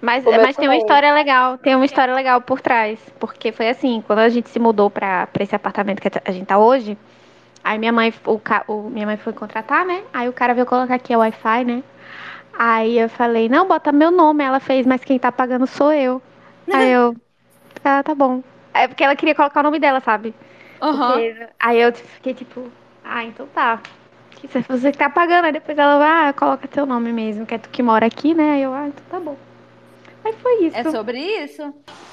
Mas, 0.02 0.26
mas 0.26 0.58
tem 0.58 0.68
uma 0.68 0.76
história 0.76 1.14
legal, 1.14 1.58
tem 1.58 1.76
uma 1.76 1.86
história 1.86 2.14
legal 2.14 2.42
por 2.42 2.60
trás. 2.60 3.00
Porque 3.20 3.52
foi 3.54 3.70
assim, 3.70 4.04
quando 4.06 4.20
a 4.20 4.30
gente 4.30 4.50
se 4.50 4.60
mudou 4.60 4.90
pra, 4.90 5.28
pra 5.28 5.44
esse 5.44 5.56
apartamento 5.56 6.02
que 6.02 6.10
a 6.26 6.32
gente 6.32 6.46
tá 6.46 6.58
hoje, 6.58 6.98
aí 7.64 7.80
minha 7.80 7.94
mãe, 7.94 8.14
o, 8.26 8.42
o- 8.68 8.90
minha 8.90 9.06
mãe 9.06 9.16
foi 9.16 9.32
contratar, 9.32 9.86
né? 9.86 10.04
Aí 10.14 10.28
o 10.28 10.34
cara 10.34 10.54
veio 10.54 10.66
colocar 10.66 10.96
aqui 10.96 11.16
o 11.16 11.20
Wi-Fi, 11.20 11.64
né? 11.64 11.84
Aí 12.58 13.00
eu 13.00 13.10
falei, 13.10 13.50
não, 13.50 13.68
bota 13.68 13.92
meu 13.92 14.12
nome. 14.12 14.44
Ela 14.44 14.60
fez, 14.60 14.86
mas 14.86 15.04
quem 15.04 15.18
tá 15.20 15.32
pagando 15.32 15.66
sou 15.68 15.92
eu. 15.92 16.22
Aí 16.72 16.92
eu, 16.92 17.16
ah, 17.84 18.02
tá 18.04 18.14
bom. 18.16 18.42
É 18.74 18.88
porque 18.88 19.04
ela 19.04 19.16
queria 19.16 19.36
colocar 19.36 19.60
o 19.60 19.64
nome 19.64 19.80
dela, 19.80 20.00
sabe? 20.00 20.34
Aham. 20.82 21.14
Porque- 21.14 21.48
Aí 21.60 21.80
eu 21.82 21.94
fiquei 21.94 22.34
tipo, 22.34 22.70
ah, 23.04 23.24
então 23.24 23.48
tá. 23.48 23.82
É 24.44 24.60
você 24.68 24.92
que 24.92 24.98
tá 24.98 25.10
pagando. 25.10 25.46
Aí 25.46 25.52
depois 25.52 25.78
ela, 25.78 26.28
ah, 26.30 26.34
coloca 26.34 26.68
teu 26.68 26.86
nome 26.86 27.14
mesmo, 27.14 27.46
que 27.46 27.56
é 27.56 27.58
tu 27.58 27.70
que 27.70 27.82
mora 27.82 28.06
aqui, 28.06 28.34
né? 28.34 28.54
Aí 28.54 28.62
eu, 28.64 28.74
ah, 28.74 28.88
então 28.88 29.04
tá 29.10 29.20
bom. 29.20 29.38
Aí 30.24 30.34
foi 30.34 30.66
isso. 30.66 30.78
É 30.78 30.84
sobre 30.92 31.20
isso? 31.20 31.62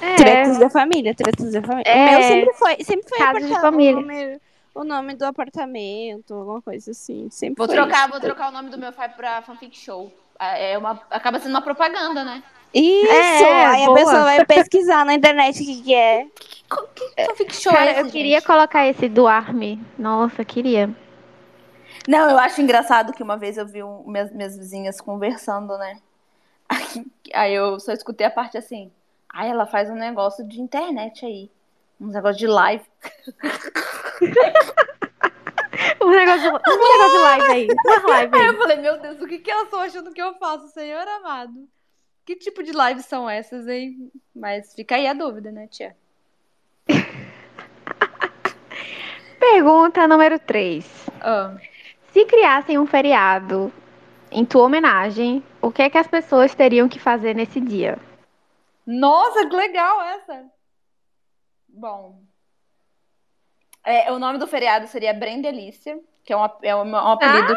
É, 0.01 0.15
Tretas 0.15 0.57
da 0.57 0.69
família, 0.69 1.15
tretas 1.15 1.51
da 1.51 1.61
família. 1.61 1.89
É. 1.89 2.07
O 2.07 2.11
meu 2.11 2.23
sempre 2.23 2.53
foi, 2.53 2.75
sempre 2.83 3.09
foi 3.09 3.17
Casos 3.17 3.47
de 3.47 3.59
família. 3.59 4.39
o 4.75 4.83
nome 4.83 5.15
do 5.15 5.23
apartamento, 5.25 6.33
alguma 6.33 6.61
coisa 6.61 6.91
assim. 6.91 7.29
Sempre 7.29 7.57
Vou 7.57 7.67
foi 7.67 7.75
trocar, 7.75 8.01
isso. 8.03 8.09
vou 8.11 8.19
trocar 8.19 8.49
o 8.49 8.51
nome 8.51 8.69
do 8.69 8.77
meu 8.77 8.91
pai 8.91 9.09
pra 9.09 9.41
fanfic 9.41 9.77
show. 9.77 10.11
É 10.41 10.77
uma, 10.77 10.99
acaba 11.09 11.39
sendo 11.39 11.51
uma 11.51 11.61
propaganda, 11.61 12.23
né? 12.23 12.43
Isso! 12.73 13.11
É, 13.11 13.65
aí 13.65 13.85
boa. 13.85 13.97
a 13.97 13.99
pessoa 14.03 14.23
vai 14.23 14.43
pesquisar 14.47 15.05
na 15.05 15.13
internet 15.13 15.61
o 15.61 15.65
que, 15.65 15.81
que 15.83 15.93
é. 15.93 16.25
Que, 16.25 17.05
que 17.15 17.25
fanfic 17.25 17.55
show 17.55 17.73
Cara, 17.73 17.85
é 17.85 17.91
esse, 17.91 18.01
eu 18.01 18.11
queria 18.11 18.37
gente? 18.39 18.47
colocar 18.47 18.87
esse 18.87 19.09
do 19.09 19.27
Army. 19.27 19.79
Nossa, 19.99 20.43
queria. 20.45 20.89
Não, 22.07 22.29
eu 22.29 22.37
acho 22.39 22.61
engraçado 22.61 23.13
que 23.13 23.21
uma 23.21 23.37
vez 23.37 23.57
eu 23.57 23.67
vi 23.67 23.83
um- 23.83 24.03
minhas, 24.07 24.31
minhas 24.31 24.57
vizinhas 24.57 24.99
conversando, 24.99 25.77
né? 25.77 25.99
Aí, 26.71 27.05
aí 27.33 27.53
eu 27.53 27.77
só 27.81 27.91
escutei 27.91 28.25
a 28.25 28.31
parte 28.31 28.57
assim. 28.57 28.89
Aí 29.29 29.49
ela 29.49 29.65
faz 29.65 29.89
um 29.89 29.95
negócio 29.95 30.47
de 30.47 30.61
internet 30.61 31.25
aí. 31.25 31.51
Uns 31.99 32.13
negócios 32.13 32.37
de 32.37 32.47
live. 32.47 32.83
Um 36.01 36.09
negócio, 36.09 36.49
um 36.49 36.53
negócio 36.53 37.11
de 37.11 37.17
live 37.17 37.51
aí. 37.51 37.67
Uma 37.85 38.07
live 38.09 38.35
Aí 38.35 38.41
aí. 38.41 38.47
eu 38.47 38.57
falei, 38.57 38.77
meu 38.77 38.99
Deus, 38.99 39.21
o 39.21 39.27
que, 39.27 39.39
que 39.39 39.51
elas 39.51 39.65
estão 39.65 39.79
achando 39.79 40.11
que 40.11 40.21
eu 40.21 40.33
faço, 40.35 40.67
Senhor 40.69 41.07
amado? 41.07 41.67
Que 42.25 42.35
tipo 42.35 42.63
de 42.63 42.71
lives 42.71 43.05
são 43.05 43.29
essas, 43.29 43.67
hein? 43.67 44.11
Mas 44.35 44.73
fica 44.73 44.95
aí 44.95 45.07
a 45.07 45.13
dúvida, 45.13 45.51
né, 45.51 45.67
tia? 45.67 45.95
Pergunta 49.39 50.07
número 50.07 50.39
3. 50.39 50.85
Ah. 51.21 51.55
Se 52.11 52.25
criassem 52.25 52.77
um 52.77 52.85
feriado 52.85 53.71
em 54.31 54.45
tua 54.45 54.65
homenagem, 54.65 55.43
o 55.61 55.71
que 55.71 55.81
é 55.81 55.89
que 55.89 55.97
as 55.97 56.07
pessoas 56.07 56.55
teriam 56.55 56.87
que 56.87 56.99
fazer 56.99 57.35
nesse 57.35 57.59
dia? 57.59 57.97
Nossa, 58.85 59.47
que 59.47 59.55
legal 59.55 60.01
essa! 60.01 60.45
Bom. 61.67 62.21
É, 63.83 64.11
o 64.11 64.19
nome 64.19 64.37
do 64.37 64.47
feriado 64.47 64.87
seria 64.87 65.13
Brendelícia, 65.13 65.99
que 66.23 66.31
é 66.33 66.37
um, 66.37 66.49
é 66.61 66.75
um, 66.75 66.89
um 66.91 66.95
apelido. 66.95 67.53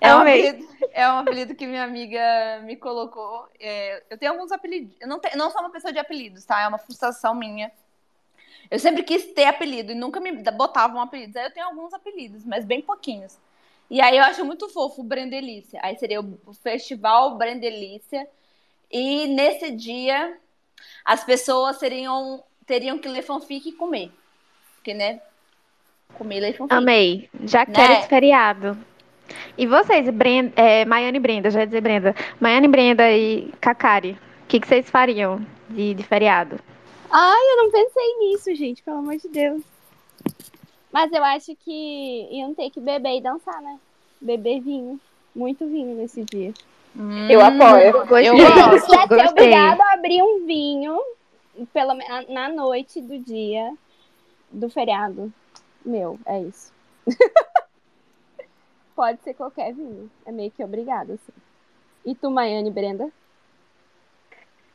é, 0.00 0.14
um 0.14 0.18
apelido 0.18 0.68
é 0.92 1.08
um 1.08 1.18
apelido 1.18 1.54
que 1.54 1.66
minha 1.66 1.84
amiga 1.84 2.60
me 2.64 2.76
colocou. 2.76 3.48
É, 3.58 4.02
eu 4.10 4.18
tenho 4.18 4.32
alguns 4.32 4.50
apelidos. 4.52 4.94
Eu 5.00 5.08
não, 5.08 5.20
te- 5.20 5.36
não 5.36 5.50
sou 5.50 5.60
uma 5.60 5.70
pessoa 5.70 5.92
de 5.92 5.98
apelidos, 5.98 6.44
tá? 6.44 6.60
É 6.62 6.68
uma 6.68 6.78
frustração 6.78 7.34
minha. 7.34 7.70
Eu 8.70 8.78
sempre 8.78 9.02
quis 9.02 9.26
ter 9.32 9.44
apelido 9.46 9.92
e 9.92 9.94
nunca 9.94 10.20
me 10.20 10.32
botavam 10.52 11.00
apelidos. 11.00 11.36
Aí 11.36 11.44
eu 11.44 11.52
tenho 11.52 11.66
alguns 11.66 11.92
apelidos, 11.92 12.44
mas 12.44 12.64
bem 12.64 12.80
pouquinhos. 12.80 13.38
E 13.90 14.00
aí 14.00 14.16
eu 14.16 14.24
acho 14.24 14.44
muito 14.44 14.68
fofo 14.68 15.00
o 15.00 15.04
Brendelícia. 15.04 15.80
Aí 15.82 15.96
seria 15.96 16.20
o 16.20 16.38
o 16.46 16.52
Festival 16.54 17.36
Brendelícia. 17.36 18.28
E 18.90 19.26
nesse 19.28 19.70
dia 19.70 20.38
as 21.04 21.24
pessoas 21.24 21.78
seriam, 21.78 22.42
teriam 22.66 22.98
que 22.98 23.08
ler 23.08 23.22
fanfic 23.22 23.68
e 23.68 23.72
comer. 23.72 24.12
Porque, 24.80 24.94
né? 24.94 25.20
Comer 26.14 26.42
e 26.48 26.52
fanfic. 26.54 26.74
Amei. 26.74 27.28
Já 27.44 27.60
Né? 27.60 27.66
quero 27.74 27.92
esse 27.94 28.08
feriado. 28.08 28.76
E 29.56 29.66
vocês, 29.66 30.08
Brenda, 30.10 30.52
é, 30.56 30.84
Maiane 30.84 31.18
e 31.18 31.20
Brenda, 31.20 31.50
já 31.50 31.60
ia 31.60 31.66
dizer 31.66 31.80
Brenda. 31.80 32.14
Maiane, 32.40 32.66
Brenda 32.66 33.10
e 33.12 33.52
Cacari, 33.60 34.12
o 34.12 34.46
que, 34.48 34.58
que 34.58 34.66
vocês 34.66 34.90
fariam 34.90 35.40
de, 35.68 35.94
de 35.94 36.02
feriado? 36.02 36.58
Ai, 37.10 37.40
eu 37.52 37.56
não 37.58 37.70
pensei 37.70 38.16
nisso, 38.18 38.54
gente, 38.54 38.82
pelo 38.82 38.98
amor 38.98 39.16
de 39.16 39.28
Deus. 39.28 39.62
Mas 40.92 41.12
eu 41.12 41.22
acho 41.22 41.54
que 41.64 42.28
iam 42.32 42.54
ter 42.54 42.70
que 42.70 42.80
beber 42.80 43.18
e 43.18 43.20
dançar, 43.20 43.60
né? 43.62 43.78
Beber 44.20 44.60
vinho. 44.60 44.98
Muito 45.34 45.64
vinho 45.66 45.94
nesse 45.96 46.24
dia. 46.24 46.52
Eu 47.28 47.40
apoio. 47.40 47.92
Gostei. 48.06 48.28
Eu 48.28 48.34
Ia 48.36 48.50
gosto. 48.50 48.90
ser 48.90 48.96
Gostei. 49.06 49.26
obrigado 49.28 49.80
a 49.80 49.92
abrir 49.92 50.22
um 50.22 50.44
vinho 50.44 50.98
pela, 51.72 51.94
na 52.28 52.48
noite 52.48 53.00
do 53.00 53.16
dia 53.18 53.72
do 54.50 54.68
feriado. 54.68 55.32
Meu, 55.84 56.18
é 56.26 56.40
isso. 56.40 56.72
Pode 58.94 59.22
ser 59.22 59.34
qualquer 59.34 59.72
vinho. 59.72 60.10
É 60.26 60.32
meio 60.32 60.50
que 60.50 60.62
obrigado, 60.62 61.12
assim. 61.12 61.32
E 62.04 62.14
tu, 62.14 62.30
Maiane 62.30 62.70
Brenda? 62.70 63.08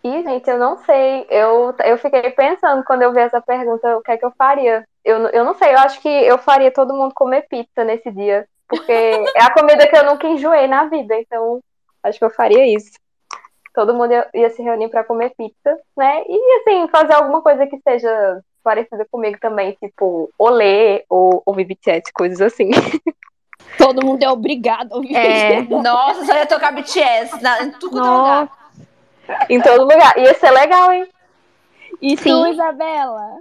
Ih, 0.03 0.23
gente, 0.23 0.49
eu 0.49 0.57
não 0.57 0.77
sei. 0.77 1.25
Eu, 1.29 1.73
eu 1.83 1.97
fiquei 1.97 2.29
pensando 2.31 2.83
quando 2.83 3.01
eu 3.01 3.11
vi 3.11 3.19
essa 3.19 3.41
pergunta, 3.41 3.97
o 3.97 4.01
que 4.01 4.11
é 4.11 4.17
que 4.17 4.25
eu 4.25 4.31
faria. 4.37 4.87
Eu, 5.03 5.17
eu 5.29 5.43
não 5.43 5.55
sei, 5.55 5.73
eu 5.73 5.79
acho 5.79 5.99
que 6.01 6.07
eu 6.07 6.37
faria 6.37 6.71
todo 6.71 6.93
mundo 6.93 7.13
comer 7.13 7.47
pizza 7.47 7.83
nesse 7.83 8.11
dia. 8.11 8.47
Porque 8.67 8.91
é 8.91 9.43
a 9.43 9.53
comida 9.53 9.87
que 9.87 9.95
eu 9.95 10.03
nunca 10.05 10.27
enjoei 10.27 10.67
na 10.67 10.85
vida, 10.85 11.15
então 11.19 11.59
acho 12.03 12.17
que 12.17 12.25
eu 12.25 12.29
faria 12.29 12.65
isso. 12.67 12.91
Todo 13.73 13.93
mundo 13.93 14.11
ia, 14.11 14.29
ia 14.33 14.49
se 14.49 14.61
reunir 14.61 14.89
para 14.89 15.03
comer 15.03 15.33
pizza, 15.35 15.77
né? 15.95 16.23
E 16.27 16.61
assim, 16.61 16.87
fazer 16.87 17.13
alguma 17.13 17.41
coisa 17.41 17.67
que 17.67 17.79
seja 17.81 18.41
parecida 18.65 19.05
comigo 19.11 19.37
também, 19.39 19.77
tipo 19.79 20.31
olê 20.39 21.05
ou 21.07 21.43
ouvir 21.45 21.65
BTS, 21.65 22.11
coisas 22.11 22.41
assim. 22.41 22.71
Todo 23.77 24.03
mundo 24.05 24.23
é 24.23 24.29
obrigado 24.29 24.91
a 24.93 24.95
ouvir. 24.97 25.15
É, 25.15 25.61
Nossa, 25.69 26.25
só 26.25 26.33
ia 26.35 26.45
tocar 26.47 26.71
BTS 26.73 27.41
na, 27.41 27.61
em 27.63 27.71
quanto 27.71 27.97
é 27.97 28.01
lugar. 28.01 28.49
em 29.49 29.61
todo 29.61 29.81
lugar. 29.83 30.17
Ia 30.17 30.33
ser 30.33 30.51
legal, 30.51 30.91
hein? 30.91 31.07
E 32.01 32.15
tu, 32.15 32.23
Sim. 32.23 32.51
Isabela? 32.51 33.37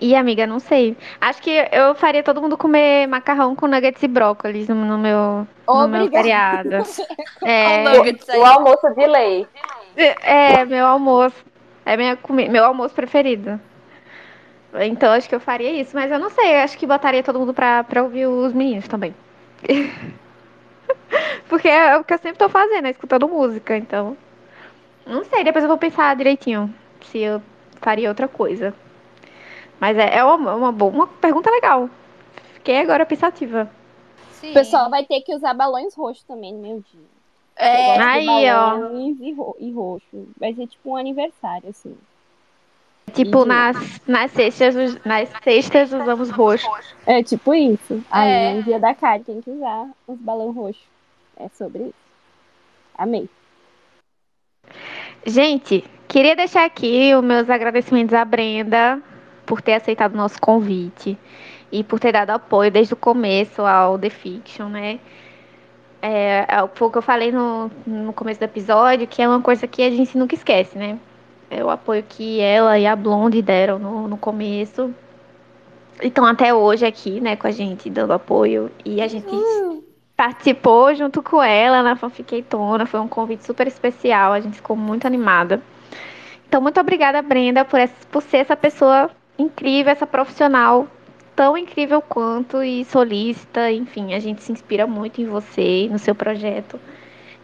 E 0.00 0.14
amiga, 0.14 0.46
não 0.46 0.58
sei. 0.60 0.96
Acho 1.20 1.42
que 1.42 1.50
eu 1.72 1.94
faria 1.94 2.22
todo 2.22 2.40
mundo 2.40 2.56
comer 2.56 3.06
macarrão 3.08 3.56
com 3.56 3.66
nuggets 3.66 4.02
e 4.02 4.08
brócolis 4.08 4.68
no, 4.68 4.74
no 4.76 4.96
meu, 4.98 5.46
no 5.66 5.88
meu 5.88 6.10
feriado. 6.10 6.70
É, 7.44 7.84
o 8.38 8.44
almoço 8.44 8.88
de 8.94 9.06
lei. 9.06 9.46
é 9.96 10.64
meu 10.64 10.86
almoço. 10.86 11.44
É 11.84 11.96
minha 11.96 12.16
comi- 12.16 12.48
meu 12.48 12.64
almoço 12.64 12.94
preferido. 12.94 13.60
Então 14.86 15.12
acho 15.12 15.28
que 15.28 15.34
eu 15.34 15.40
faria 15.40 15.72
isso, 15.72 15.94
mas 15.94 16.10
eu 16.10 16.18
não 16.18 16.30
sei, 16.30 16.54
eu 16.54 16.60
acho 16.60 16.78
que 16.78 16.86
botaria 16.86 17.22
todo 17.22 17.38
mundo 17.38 17.54
pra, 17.54 17.84
pra 17.84 18.02
ouvir 18.02 18.26
os 18.26 18.52
meninos 18.52 18.86
também. 18.86 19.14
Porque 21.48 21.68
é 21.68 21.96
o 21.96 22.04
que 22.04 22.14
eu 22.14 22.18
sempre 22.18 22.38
tô 22.38 22.48
fazendo, 22.48 22.86
é 22.86 22.90
escutando 22.90 23.28
música, 23.28 23.76
então. 23.76 24.16
Não 25.06 25.24
sei, 25.24 25.42
depois 25.42 25.64
eu 25.64 25.68
vou 25.68 25.78
pensar 25.78 26.14
direitinho 26.14 26.72
se 27.02 27.18
eu 27.18 27.42
faria 27.80 28.08
outra 28.08 28.28
coisa. 28.28 28.74
Mas 29.80 29.96
é, 29.96 30.18
é 30.18 30.24
uma, 30.24 30.54
uma 30.54 30.72
boa, 30.72 30.92
uma 30.92 31.06
pergunta 31.06 31.50
legal. 31.50 31.88
Fiquei 32.54 32.80
agora 32.80 33.06
pensativa. 33.06 33.70
Sim. 34.32 34.50
O 34.50 34.54
pessoal 34.54 34.90
vai 34.90 35.04
ter 35.04 35.20
que 35.22 35.34
usar 35.34 35.54
balões 35.54 35.94
roxos 35.94 36.24
também 36.24 36.52
no 36.52 36.60
meu 36.60 36.80
dia. 36.80 37.18
É, 37.56 37.98
Aí, 37.98 38.26
ó. 38.52 38.76
balões 38.76 39.18
E, 39.20 39.32
ro 39.32 39.56
e 39.58 39.72
roxo. 39.72 40.28
Vai 40.38 40.54
ser 40.54 40.66
tipo 40.66 40.90
um 40.90 40.96
aniversário, 40.96 41.68
assim. 41.68 41.96
Tipo, 43.08 43.44
nas, 43.44 44.00
nas 44.06 44.30
sextas, 44.32 44.76
us- 44.76 44.98
nas 45.04 45.28
sextas 45.42 45.92
usamos 45.92 46.30
roxo. 46.30 46.68
É 47.06 47.22
tipo 47.22 47.54
isso. 47.54 48.02
Aí 48.10 48.28
É. 48.30 48.54
no 48.54 48.62
dia 48.62 48.78
da 48.78 48.94
Kari 48.94 49.24
tem 49.24 49.40
que 49.40 49.50
usar 49.50 49.88
os 50.06 50.18
balões 50.18 50.54
roxos. 50.54 50.82
É 51.36 51.48
sobre 51.50 51.82
isso. 51.84 51.94
Amei. 52.96 53.28
Gente, 55.26 55.84
queria 56.06 56.34
deixar 56.36 56.64
aqui 56.64 57.14
os 57.14 57.22
meus 57.24 57.48
agradecimentos 57.50 58.14
à 58.14 58.24
Brenda 58.24 59.00
por 59.46 59.60
ter 59.62 59.74
aceitado 59.74 60.14
o 60.14 60.16
nosso 60.16 60.40
convite 60.40 61.18
e 61.70 61.82
por 61.84 61.98
ter 62.00 62.12
dado 62.12 62.30
apoio 62.30 62.70
desde 62.70 62.94
o 62.94 62.96
começo 62.96 63.62
ao 63.62 63.98
The 63.98 64.10
Fiction, 64.10 64.68
né? 64.68 64.98
É, 66.00 66.46
é, 66.48 66.68
foi 66.74 66.88
o 66.88 66.90
que 66.90 66.98
eu 66.98 67.02
falei 67.02 67.32
no, 67.32 67.70
no 67.86 68.12
começo 68.12 68.38
do 68.40 68.44
episódio, 68.44 69.06
que 69.06 69.20
é 69.20 69.28
uma 69.28 69.40
coisa 69.42 69.66
que 69.66 69.82
a 69.82 69.90
gente 69.90 70.16
nunca 70.16 70.34
esquece, 70.34 70.78
né? 70.78 70.98
É 71.50 71.64
o 71.64 71.70
apoio 71.70 72.02
que 72.06 72.40
ela 72.40 72.78
e 72.78 72.86
a 72.86 72.94
Blonde 72.94 73.40
deram 73.40 73.78
no, 73.78 74.06
no 74.08 74.16
começo. 74.16 74.92
E 76.02 76.06
estão 76.08 76.24
até 76.26 76.52
hoje 76.54 76.84
aqui, 76.86 77.20
né, 77.20 77.36
com 77.36 77.46
a 77.46 77.50
gente, 77.50 77.88
dando 77.90 78.12
apoio. 78.12 78.70
E 78.84 79.00
a 79.00 79.08
gente 79.08 79.26
participou 80.16 80.94
junto 80.94 81.22
com 81.22 81.42
ela 81.42 81.82
na 81.82 81.96
Fanfiqueitona. 81.96 82.86
Foi 82.86 83.00
um 83.00 83.08
convite 83.08 83.44
super 83.44 83.66
especial. 83.66 84.32
A 84.32 84.40
gente 84.40 84.56
ficou 84.56 84.76
muito 84.76 85.06
animada. 85.06 85.62
Então, 86.48 86.60
muito 86.60 86.78
obrigada, 86.80 87.20
Brenda, 87.22 87.64
por, 87.64 87.78
essa- 87.80 88.06
por 88.10 88.22
ser 88.22 88.38
essa 88.38 88.56
pessoa 88.56 89.10
incrível, 89.38 89.92
essa 89.92 90.06
profissional 90.06 90.86
tão 91.36 91.56
incrível 91.56 92.00
quanto 92.02 92.62
e 92.62 92.84
solícita. 92.84 93.70
Enfim, 93.70 94.12
a 94.14 94.18
gente 94.18 94.42
se 94.42 94.52
inspira 94.52 94.86
muito 94.86 95.20
em 95.20 95.26
você 95.26 95.84
e 95.84 95.88
no 95.88 95.98
seu 95.98 96.14
projeto. 96.14 96.78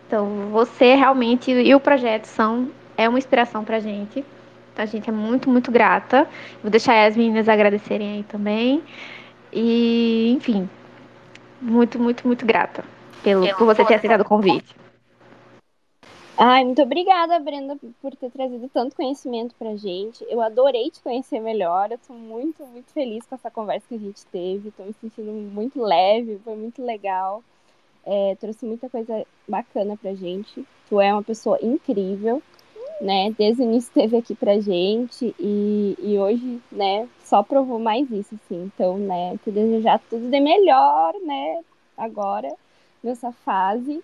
Então, 0.07 0.27
você 0.51 0.95
realmente 0.95 1.51
e 1.51 1.75
o 1.75 1.81
projeto 1.81 2.27
são 2.27 2.69
é 2.97 3.09
uma 3.09 3.19
inspiração 3.19 3.65
pra 3.65 3.81
gente. 3.81 4.25
Então, 4.73 4.83
a 4.83 4.87
gente 4.87 5.09
é 5.09 5.13
muito, 5.13 5.49
muito 5.49 5.71
grata. 5.71 6.29
Vou 6.63 6.71
deixar 6.71 7.07
as 7.07 7.17
meninas 7.17 7.49
agradecerem 7.49 8.15
aí 8.15 8.23
também. 8.25 8.83
E, 9.53 10.33
enfim, 10.33 10.69
muito, 11.61 11.99
muito, 11.99 12.27
muito 12.27 12.45
grata 12.45 12.85
pelo, 13.23 13.49
por 13.57 13.65
você 13.67 13.85
ter 13.85 13.95
aceitado 13.95 14.23
o 14.23 14.25
convite. 14.25 14.75
Ai, 16.37 16.65
muito 16.65 16.83
obrigada, 16.83 17.39
Brenda, 17.39 17.79
por 18.03 18.15
ter 18.17 18.29
trazido 18.29 18.69
tanto 18.69 18.97
conhecimento 18.97 19.55
pra 19.57 19.77
gente. 19.77 20.27
Eu 20.29 20.41
adorei 20.41 20.91
te 20.91 21.01
conhecer 21.01 21.39
melhor. 21.39 21.93
Eu 21.93 21.99
tô 21.99 22.13
muito, 22.13 22.67
muito 22.67 22.93
feliz 22.93 23.25
com 23.25 23.37
essa 23.37 23.51
conversa 23.51 23.87
que 23.89 23.95
a 23.95 23.99
gente 23.99 24.27
teve. 24.27 24.73
Tô 24.73 24.83
me 24.83 24.93
sentindo 25.01 25.31
muito 25.31 25.81
leve, 25.81 26.41
foi 26.45 26.57
muito 26.57 26.85
legal. 26.85 27.43
É, 28.05 28.37
trouxe 28.41 28.67
muita 28.67 28.91
coisa 28.91 29.25
bacana 29.47 29.97
pra 29.97 30.13
gente. 30.15 30.67
Tu 30.89 31.01
é 31.01 31.13
uma 31.13 31.23
pessoa 31.23 31.57
incrível. 31.63 32.43
Né, 33.01 33.35
desde 33.37 33.63
o 33.63 33.65
início 33.65 33.89
esteve 33.89 34.17
aqui 34.17 34.35
pra 34.35 34.61
gente 34.61 35.35
e, 35.39 35.97
e 35.99 36.19
hoje, 36.19 36.61
né, 36.71 37.09
só 37.25 37.43
provou 37.43 37.79
mais 37.79 38.11
isso, 38.11 38.35
assim. 38.35 38.65
Então, 38.65 38.99
né, 38.99 39.37
te 39.43 39.51
desejar 39.51 40.01
tudo 40.11 40.29
de 40.29 40.41
melhor, 40.41 41.15
né, 41.25 41.61
agora, 41.97 42.53
nessa 43.03 43.33
fase 43.45 44.03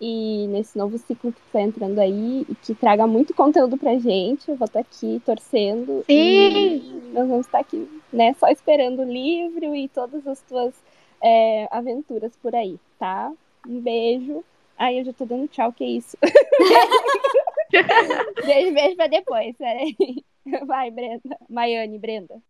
e 0.00 0.46
nesse 0.48 0.76
novo 0.76 0.98
ciclo 0.98 1.32
que 1.32 1.40
está 1.46 1.60
entrando 1.60 1.98
aí 2.00 2.44
e 2.48 2.54
que 2.56 2.74
traga 2.74 3.06
muito 3.06 3.34
conteúdo 3.34 3.76
pra 3.78 3.98
gente. 3.98 4.48
Eu 4.48 4.56
vou 4.56 4.66
estar 4.66 4.80
aqui 4.80 5.22
torcendo. 5.24 6.04
Sim. 6.06 6.12
E 6.12 7.12
nós 7.12 7.28
vamos 7.28 7.46
estar 7.46 7.60
aqui, 7.60 7.88
né, 8.12 8.34
só 8.38 8.48
esperando 8.48 9.02
o 9.02 9.10
livro 9.10 9.74
e 9.74 9.88
todas 9.88 10.26
as 10.26 10.40
tuas 10.42 10.74
é, 11.22 11.68
aventuras 11.70 12.32
por 12.42 12.54
aí, 12.54 12.78
tá? 12.98 13.32
Um 13.66 13.80
beijo. 13.80 14.44
Ai, 14.76 14.98
eu 14.98 15.04
já 15.04 15.12
tô 15.12 15.24
dando 15.24 15.46
tchau, 15.46 15.72
que 15.72 15.84
isso? 15.84 16.16
beijo, 18.44 18.74
beijo 18.74 18.96
pra 18.96 19.06
depois, 19.06 19.56
peraí. 19.56 19.96
Vai, 20.66 20.90
Brenda. 20.90 21.38
Maiane, 21.48 21.98
Brenda. 21.98 22.42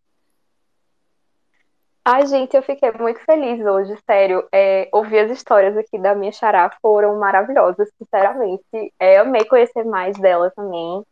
Ai, 2.04 2.26
gente, 2.26 2.56
eu 2.56 2.62
fiquei 2.62 2.90
muito 2.92 3.20
feliz 3.20 3.64
hoje, 3.64 3.96
sério. 4.04 4.48
É, 4.50 4.88
ouvir 4.92 5.20
as 5.20 5.30
histórias 5.30 5.76
aqui 5.76 5.98
da 5.98 6.16
minha 6.16 6.32
xará 6.32 6.68
foram 6.82 7.16
maravilhosas, 7.18 7.88
sinceramente. 7.96 8.64
É, 8.98 9.18
amei 9.18 9.44
conhecer 9.44 9.84
mais 9.84 10.18
dela 10.18 10.50
também. 10.50 11.04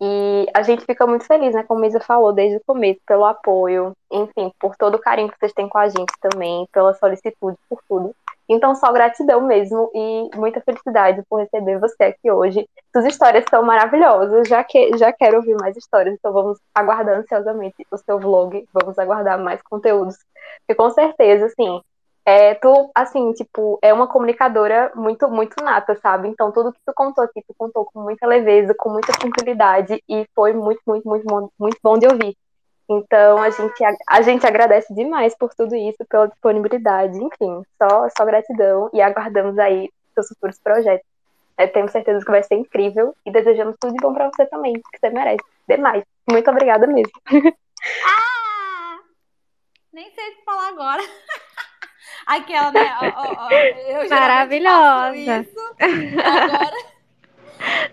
E 0.00 0.46
a 0.54 0.62
gente 0.62 0.86
fica 0.86 1.06
muito 1.06 1.26
feliz, 1.26 1.54
né? 1.54 1.62
Como 1.62 1.84
a 1.84 1.86
Isa 1.86 2.00
falou 2.00 2.32
desde 2.32 2.56
o 2.56 2.62
começo, 2.66 3.00
pelo 3.06 3.26
apoio, 3.26 3.94
enfim, 4.10 4.50
por 4.58 4.74
todo 4.76 4.94
o 4.94 4.98
carinho 4.98 5.30
que 5.30 5.38
vocês 5.38 5.52
têm 5.52 5.68
com 5.68 5.76
a 5.76 5.88
gente 5.90 6.12
também, 6.22 6.66
pela 6.72 6.94
solicitude, 6.94 7.58
por 7.68 7.82
tudo. 7.86 8.16
Então, 8.52 8.74
só 8.74 8.92
gratidão 8.92 9.40
mesmo 9.42 9.88
e 9.94 10.28
muita 10.34 10.60
felicidade 10.60 11.22
por 11.30 11.38
receber 11.38 11.78
você 11.78 12.02
aqui 12.02 12.28
hoje. 12.32 12.68
Suas 12.92 13.06
histórias 13.06 13.44
são 13.48 13.62
maravilhosas, 13.62 14.48
já, 14.48 14.64
que, 14.64 14.98
já 14.98 15.12
quero 15.12 15.36
ouvir 15.36 15.54
mais 15.54 15.76
histórias, 15.76 16.16
então 16.18 16.32
vamos 16.32 16.58
aguardar 16.74 17.16
ansiosamente 17.20 17.86
o 17.88 17.96
seu 17.96 18.18
vlog, 18.18 18.66
vamos 18.72 18.98
aguardar 18.98 19.38
mais 19.38 19.62
conteúdos. 19.62 20.16
Porque 20.66 20.74
com 20.74 20.90
certeza, 20.90 21.46
assim, 21.46 21.80
é, 22.26 22.54
tu, 22.56 22.90
assim, 22.92 23.32
tipo, 23.34 23.78
é 23.80 23.94
uma 23.94 24.08
comunicadora 24.08 24.90
muito, 24.96 25.28
muito 25.28 25.62
nata, 25.62 25.94
sabe? 26.02 26.26
Então, 26.26 26.50
tudo 26.50 26.72
que 26.72 26.80
tu 26.84 26.92
contou 26.92 27.22
aqui, 27.22 27.42
tu 27.46 27.54
contou 27.56 27.84
com 27.84 28.00
muita 28.00 28.26
leveza, 28.26 28.74
com 28.76 28.90
muita 28.90 29.12
tranquilidade, 29.12 30.02
e 30.08 30.26
foi 30.34 30.52
muito, 30.52 30.80
muito, 30.84 31.08
muito, 31.08 31.24
muito, 31.32 31.52
muito 31.56 31.78
bom 31.80 31.96
de 31.96 32.08
ouvir. 32.08 32.36
Então, 32.92 33.38
a 33.40 33.50
gente, 33.50 33.84
a 34.08 34.20
gente 34.20 34.44
agradece 34.44 34.92
demais 34.92 35.32
por 35.36 35.54
tudo 35.54 35.76
isso, 35.76 36.04
pela 36.08 36.26
disponibilidade, 36.26 37.16
enfim, 37.22 37.62
só, 37.78 38.08
só 38.18 38.24
gratidão, 38.24 38.90
e 38.92 39.00
aguardamos 39.00 39.56
aí 39.60 39.88
seus 40.12 40.26
futuros 40.26 40.58
projetos. 40.58 41.06
É, 41.56 41.68
temos 41.68 41.92
certeza 41.92 42.24
que 42.24 42.30
vai 42.32 42.42
ser 42.42 42.56
incrível, 42.56 43.14
e 43.24 43.30
desejamos 43.30 43.76
tudo 43.78 43.92
de 43.94 44.02
bom 44.02 44.12
pra 44.12 44.28
você 44.28 44.44
também, 44.46 44.72
que 44.74 44.98
você 44.98 45.08
merece. 45.08 45.44
Demais. 45.68 46.02
Muito 46.28 46.50
obrigada 46.50 46.84
mesmo. 46.88 47.12
Ah! 48.04 48.98
Nem 49.92 50.10
sei 50.10 50.28
o 50.28 50.36
que 50.36 50.44
falar 50.44 50.68
agora. 50.70 51.02
Aquela, 52.26 52.72
né? 52.72 52.92
Ó, 53.14 53.46
ó, 53.46 54.08
Maravilhosa. 54.08 55.14
Isso, 55.14 55.76
agora. 55.78 56.76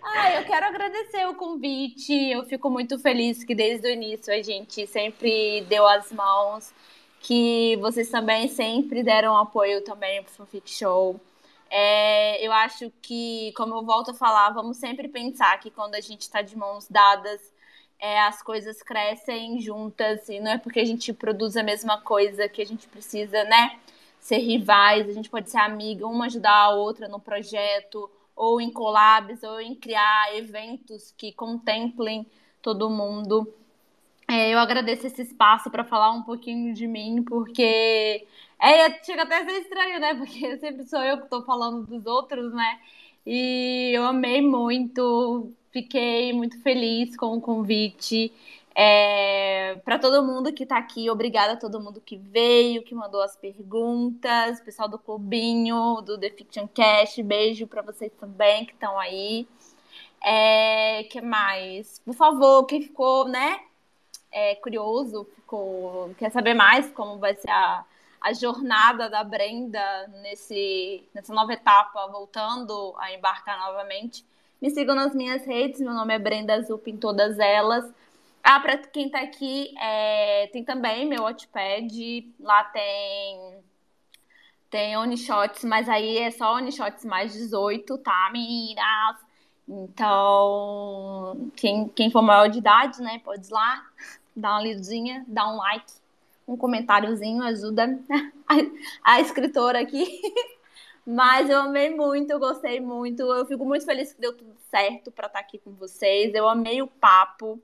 Ai, 0.01 0.37
eu 0.37 0.45
quero 0.45 0.65
agradecer 0.65 1.27
o 1.27 1.35
convite. 1.35 2.13
Eu 2.13 2.45
fico 2.45 2.69
muito 2.69 2.97
feliz 2.99 3.43
que 3.43 3.53
desde 3.53 3.87
o 3.87 3.91
início 3.91 4.33
a 4.33 4.41
gente 4.41 4.87
sempre 4.87 5.61
deu 5.67 5.87
as 5.87 6.11
mãos, 6.11 6.73
que 7.19 7.77
vocês 7.77 8.09
também 8.09 8.47
sempre 8.47 9.03
deram 9.03 9.37
apoio 9.37 9.83
também 9.83 10.23
pro 10.23 10.31
Fanfic 10.31 10.69
Show. 10.69 11.19
É, 11.69 12.45
eu 12.45 12.51
acho 12.51 12.91
que, 13.01 13.51
como 13.57 13.75
eu 13.75 13.83
volto 13.83 14.11
a 14.11 14.13
falar, 14.13 14.51
vamos 14.51 14.77
sempre 14.77 15.07
pensar 15.07 15.59
que 15.59 15.69
quando 15.69 15.95
a 15.95 16.01
gente 16.01 16.21
está 16.21 16.41
de 16.41 16.57
mãos 16.57 16.87
dadas, 16.89 17.41
é, 17.99 18.21
as 18.21 18.41
coisas 18.41 18.81
crescem 18.81 19.59
juntas 19.59 20.29
e 20.29 20.39
não 20.39 20.51
é 20.51 20.57
porque 20.57 20.79
a 20.79 20.85
gente 20.85 21.11
produz 21.11 21.57
a 21.57 21.63
mesma 21.63 21.99
coisa 21.99 22.47
que 22.47 22.61
a 22.61 22.65
gente 22.65 22.87
precisa, 22.87 23.43
né? 23.43 23.77
ser 24.19 24.39
rivais, 24.39 25.07
a 25.07 25.13
gente 25.13 25.29
pode 25.29 25.49
ser 25.49 25.57
amiga, 25.57 26.05
uma 26.05 26.25
ajudar 26.25 26.51
a 26.51 26.69
outra 26.71 27.07
no 27.07 27.19
projeto, 27.19 28.09
ou 28.37 28.61
em 28.61 28.71
collabs, 28.71 29.41
ou 29.43 29.59
em 29.59 29.75
criar 29.75 30.37
eventos 30.37 31.11
que 31.17 31.33
contemplem 31.33 32.25
todo 32.61 32.89
mundo. 32.89 33.51
É, 34.29 34.53
eu 34.53 34.59
agradeço 34.59 35.07
esse 35.07 35.23
espaço 35.23 35.71
para 35.71 35.83
falar 35.83 36.11
um 36.11 36.21
pouquinho 36.21 36.73
de 36.73 36.85
mim, 36.85 37.23
porque 37.23 38.25
é, 38.59 39.03
chega 39.03 39.23
até 39.23 39.37
a 39.37 39.45
ser 39.45 39.61
estranho, 39.61 39.99
né? 39.99 40.13
Porque 40.15 40.57
sempre 40.57 40.85
sou 40.85 41.01
eu 41.01 41.17
que 41.17 41.23
estou 41.23 41.43
falando 41.43 41.85
dos 41.85 42.05
outros, 42.05 42.53
né? 42.53 42.79
E 43.25 43.91
eu 43.93 44.03
amei 44.03 44.41
muito, 44.41 45.51
fiquei 45.71 46.33
muito 46.33 46.61
feliz 46.61 47.15
com 47.15 47.37
o 47.37 47.41
convite. 47.41 48.31
É, 48.79 49.81
para 49.83 49.97
todo 49.97 50.21
mundo 50.21 50.53
que 50.53 50.61
está 50.61 50.77
aqui, 50.77 51.09
obrigada 51.09 51.53
a 51.53 51.57
todo 51.57 51.79
mundo 51.81 51.99
que 51.99 52.15
veio, 52.15 52.83
que 52.83 52.93
mandou 52.93 53.23
as 53.23 53.35
perguntas, 53.35 54.61
pessoal 54.61 54.87
do 54.87 54.99
Clubinho, 54.99 55.99
do 56.01 56.15
The 56.15 56.29
Fiction 56.29 56.67
Cast, 56.67 57.23
beijo 57.23 57.65
para 57.65 57.81
vocês 57.81 58.11
também 58.19 58.67
que 58.67 58.73
estão 58.73 58.99
aí. 58.99 59.47
É, 60.23 61.05
que 61.05 61.19
mais? 61.21 61.97
Por 62.05 62.13
favor, 62.13 62.65
quem 62.67 62.79
ficou, 62.83 63.27
né, 63.27 63.61
é, 64.31 64.53
curioso, 64.57 65.27
ficou, 65.33 66.13
quer 66.15 66.31
saber 66.31 66.53
mais 66.53 66.87
como 66.91 67.17
vai 67.17 67.33
ser 67.33 67.49
a, 67.49 67.83
a 68.21 68.31
jornada 68.31 69.09
da 69.09 69.23
Brenda 69.23 70.07
nesse, 70.21 71.03
nessa 71.15 71.33
nova 71.33 71.51
etapa, 71.51 72.05
voltando 72.09 72.93
a 72.99 73.11
embarcar 73.11 73.57
novamente, 73.57 74.23
me 74.61 74.69
sigam 74.69 74.95
nas 74.95 75.15
minhas 75.15 75.43
redes, 75.47 75.81
meu 75.81 75.95
nome 75.95 76.13
é 76.13 76.19
Brenda 76.19 76.61
Zup 76.61 76.87
em 76.87 76.97
todas 76.97 77.39
elas. 77.39 77.91
Ah, 78.43 78.59
para 78.59 78.77
quem 78.77 79.09
tá 79.09 79.19
aqui, 79.19 79.73
é, 79.79 80.47
tem 80.47 80.63
também 80.63 81.05
meu 81.05 81.23
Watchpad. 81.23 82.33
Lá 82.39 82.63
tem 82.65 83.63
tem 84.69 84.97
Onishots, 84.97 85.63
mas 85.63 85.87
aí 85.87 86.17
é 86.17 86.31
só 86.31 86.55
Onishots 86.55 87.05
mais 87.05 87.33
18, 87.33 87.97
tá, 87.99 88.29
meninas? 88.33 89.17
Então, 89.67 91.51
quem, 91.55 91.87
quem 91.89 92.09
for 92.11 92.21
maior 92.21 92.47
de 92.47 92.59
idade, 92.59 93.01
né, 93.01 93.19
pode 93.23 93.47
ir 93.47 93.53
lá, 93.53 93.85
dar 94.35 94.51
uma 94.51 94.61
lidinha, 94.61 95.25
dar 95.27 95.49
um 95.49 95.57
like, 95.57 95.93
um 96.47 96.55
comentáriozinho, 96.57 97.43
ajuda 97.43 97.99
a, 98.47 99.15
a 99.15 99.21
escritora 99.21 99.81
aqui. 99.81 100.05
Mas 101.05 101.49
eu 101.49 101.61
amei 101.61 101.89
muito, 101.95 102.31
eu 102.31 102.39
gostei 102.39 102.81
muito. 102.81 103.21
Eu 103.21 103.45
fico 103.45 103.63
muito 103.65 103.85
feliz 103.85 104.11
que 104.11 104.19
deu 104.19 104.33
tudo 104.35 104.53
certo 104.69 105.09
para 105.09 105.27
estar 105.27 105.39
tá 105.39 105.45
aqui 105.45 105.57
com 105.57 105.71
vocês. 105.71 106.33
Eu 106.33 106.49
amei 106.49 106.81
o 106.81 106.87
papo. 106.87 107.61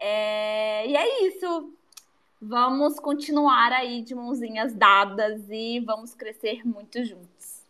É, 0.00 0.88
e 0.88 0.96
é 0.96 1.26
isso. 1.26 1.72
Vamos 2.40 2.98
continuar 2.98 3.70
aí 3.70 4.00
de 4.00 4.14
mãozinhas 4.14 4.72
dadas 4.72 5.42
e 5.50 5.78
vamos 5.80 6.14
crescer 6.14 6.66
muito 6.66 7.04
juntos. 7.04 7.60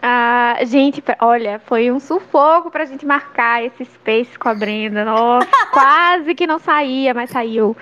Ah, 0.00 0.58
gente, 0.64 1.02
olha, 1.20 1.58
foi 1.60 1.90
um 1.90 1.98
sufoco 1.98 2.70
pra 2.70 2.84
gente 2.84 3.04
marcar 3.06 3.64
esse 3.64 3.84
space 3.86 4.38
com 4.38 4.48
a 4.48 4.54
Brenda. 4.54 5.04
Nossa, 5.04 5.48
quase 5.72 6.34
que 6.34 6.46
não 6.46 6.58
saía, 6.58 7.14
mas 7.14 7.30
saiu. 7.30 7.76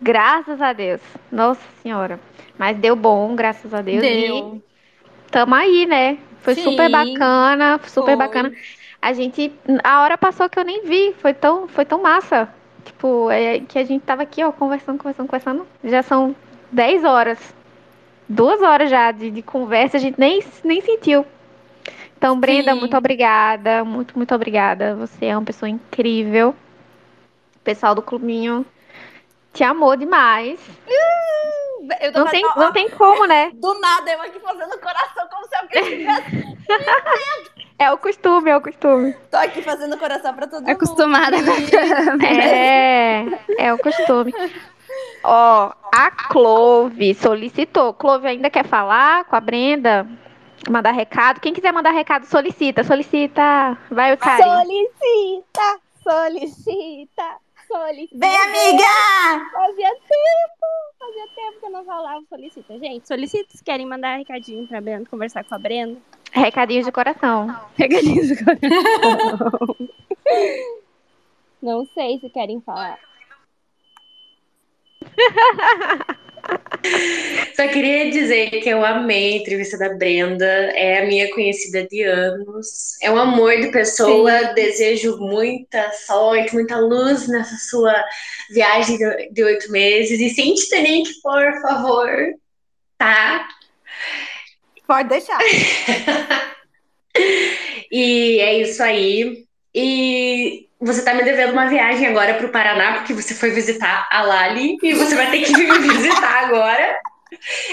Graças 0.00 0.60
a 0.60 0.72
Deus. 0.72 1.00
Nossa 1.30 1.60
Senhora. 1.82 2.18
Mas 2.58 2.76
deu 2.78 2.96
bom, 2.96 3.36
graças 3.36 3.72
a 3.74 3.82
Deus. 3.82 4.00
Deu. 4.00 4.56
E 4.56 4.62
tamo 5.30 5.54
aí, 5.54 5.86
né? 5.86 6.18
Foi 6.40 6.54
Sim, 6.54 6.64
super 6.64 6.90
bacana, 6.90 7.78
super 7.86 8.04
foi. 8.04 8.16
bacana. 8.16 8.52
A 9.00 9.12
gente. 9.12 9.52
A 9.84 10.02
hora 10.02 10.18
passou 10.18 10.48
que 10.48 10.58
eu 10.58 10.64
nem 10.64 10.84
vi. 10.84 11.14
Foi 11.18 11.32
tão, 11.34 11.68
foi 11.68 11.84
tão 11.84 12.02
massa. 12.02 12.48
Tipo, 12.84 13.30
é 13.30 13.60
que 13.60 13.78
a 13.78 13.84
gente 13.84 14.02
tava 14.04 14.22
aqui, 14.22 14.42
ó, 14.44 14.52
conversando, 14.52 14.98
conversando, 14.98 15.26
conversando. 15.26 15.66
Já 15.84 16.02
são 16.02 16.34
10 16.72 17.04
horas. 17.04 17.54
Duas 18.28 18.60
horas 18.62 18.90
já 18.90 19.12
de, 19.12 19.30
de 19.30 19.42
conversa, 19.42 19.96
a 19.96 20.00
gente 20.00 20.18
nem, 20.18 20.42
nem 20.64 20.80
sentiu. 20.80 21.24
Então, 22.16 22.38
Brenda, 22.40 22.72
Sim. 22.72 22.80
muito 22.80 22.96
obrigada. 22.96 23.84
Muito, 23.84 24.16
muito 24.16 24.34
obrigada. 24.34 24.94
Você 24.96 25.26
é 25.26 25.36
uma 25.36 25.44
pessoa 25.44 25.68
incrível. 25.68 26.50
O 27.56 27.58
pessoal 27.62 27.94
do 27.94 28.02
clubinho 28.02 28.64
te 29.52 29.62
amou 29.62 29.96
demais. 29.96 30.58
Eu 32.00 32.12
tô 32.12 32.18
Não 32.20 32.26
fazendo- 32.26 32.52
tem, 32.52 32.62
não 32.62 32.72
tem 32.72 32.90
como, 32.90 33.26
né? 33.26 33.50
Do 33.54 33.78
nada, 33.80 34.10
eu 34.10 34.22
aqui 34.22 34.40
fazendo 34.40 34.78
coração, 34.78 35.28
como 35.30 35.46
se 35.46 35.54
alguém 35.56 35.84
tivesse. 35.98 36.56
É 37.78 37.92
o 37.92 37.98
costume, 37.98 38.50
é 38.50 38.56
o 38.56 38.60
costume. 38.60 39.14
Tô 39.30 39.36
aqui 39.36 39.60
fazendo 39.60 39.98
coração 39.98 40.32
pra 40.34 40.46
todo 40.46 40.60
mundo. 40.60 40.70
Acostumada 40.70 41.36
com. 41.42 42.26
É, 42.26 43.26
é 43.58 43.74
o 43.74 43.78
costume. 43.78 44.32
Ó, 45.22 45.72
a 45.94 46.10
Clove 46.10 47.14
solicitou. 47.14 47.92
Clove 47.92 48.28
ainda 48.28 48.48
quer 48.48 48.64
falar 48.64 49.24
com 49.24 49.36
a 49.36 49.40
Brenda? 49.40 50.06
Mandar 50.70 50.92
recado? 50.92 51.40
Quem 51.40 51.52
quiser 51.52 51.72
mandar 51.72 51.90
recado, 51.90 52.24
solicita, 52.24 52.82
solicita. 52.82 53.76
Vai, 53.90 54.14
o 54.14 54.18
Karen. 54.18 54.42
Solicita, 54.42 55.80
solicita, 56.02 57.36
solicita. 57.68 58.18
Vem, 58.18 58.36
amiga! 58.36 59.50
Fazia 59.52 59.90
tempo, 59.90 60.66
fazia 60.98 61.26
tempo 61.34 61.60
que 61.60 61.66
eu 61.66 61.70
não 61.70 61.84
falava 61.84 62.22
solicita. 62.28 62.78
Gente, 62.78 63.06
solicita 63.06 63.56
se 63.56 63.62
querem 63.62 63.86
mandar 63.86 64.16
recadinho 64.16 64.66
pra 64.66 64.80
Brenda, 64.80 65.08
conversar 65.10 65.44
com 65.44 65.54
a 65.54 65.58
Brenda. 65.58 66.00
Recadinhos 66.32 66.86
de 66.86 66.92
coração. 66.92 67.54
Recadinho 67.76 68.28
do 68.28 68.36
coração. 68.44 69.76
Não 71.62 71.86
sei 71.94 72.18
se 72.20 72.28
querem 72.30 72.60
falar. 72.60 72.98
Só 77.56 77.66
queria 77.68 78.10
dizer 78.10 78.50
que 78.50 78.68
eu 78.68 78.84
amei 78.84 79.32
a 79.32 79.36
entrevista 79.38 79.76
da 79.78 79.94
Brenda. 79.94 80.44
É 80.44 81.02
a 81.02 81.06
minha 81.06 81.32
conhecida 81.34 81.86
de 81.88 82.02
anos. 82.02 83.00
É 83.02 83.10
um 83.10 83.18
amor 83.18 83.56
de 83.60 83.68
pessoa. 83.68 84.48
Sim. 84.48 84.54
Desejo 84.54 85.16
muita 85.18 85.90
sorte, 85.92 86.54
muita 86.54 86.78
luz 86.78 87.26
nessa 87.28 87.56
sua 87.68 87.94
viagem 88.50 88.98
de 89.32 89.42
oito 89.42 89.72
meses. 89.72 90.20
E 90.20 90.30
sem 90.30 90.54
Titanic, 90.54 91.10
por 91.22 91.60
favor, 91.62 92.08
tá? 92.98 93.48
Pode 94.86 95.08
deixar. 95.08 95.38
e 97.90 98.38
é 98.40 98.60
isso 98.60 98.82
aí. 98.82 99.44
E 99.74 100.68
você 100.80 101.02
tá 101.02 101.14
me 101.14 101.22
devendo 101.22 101.52
uma 101.52 101.68
viagem 101.68 102.06
agora 102.06 102.34
pro 102.34 102.50
Paraná, 102.50 102.94
porque 102.94 103.12
você 103.12 103.34
foi 103.34 103.50
visitar 103.50 104.08
a 104.10 104.22
Lali 104.22 104.76
e 104.82 104.94
você 104.94 105.14
vai 105.14 105.30
ter 105.30 105.42
que 105.42 105.52
vir 105.52 105.68
me 105.68 105.88
visitar 105.88 106.44
agora. 106.44 106.98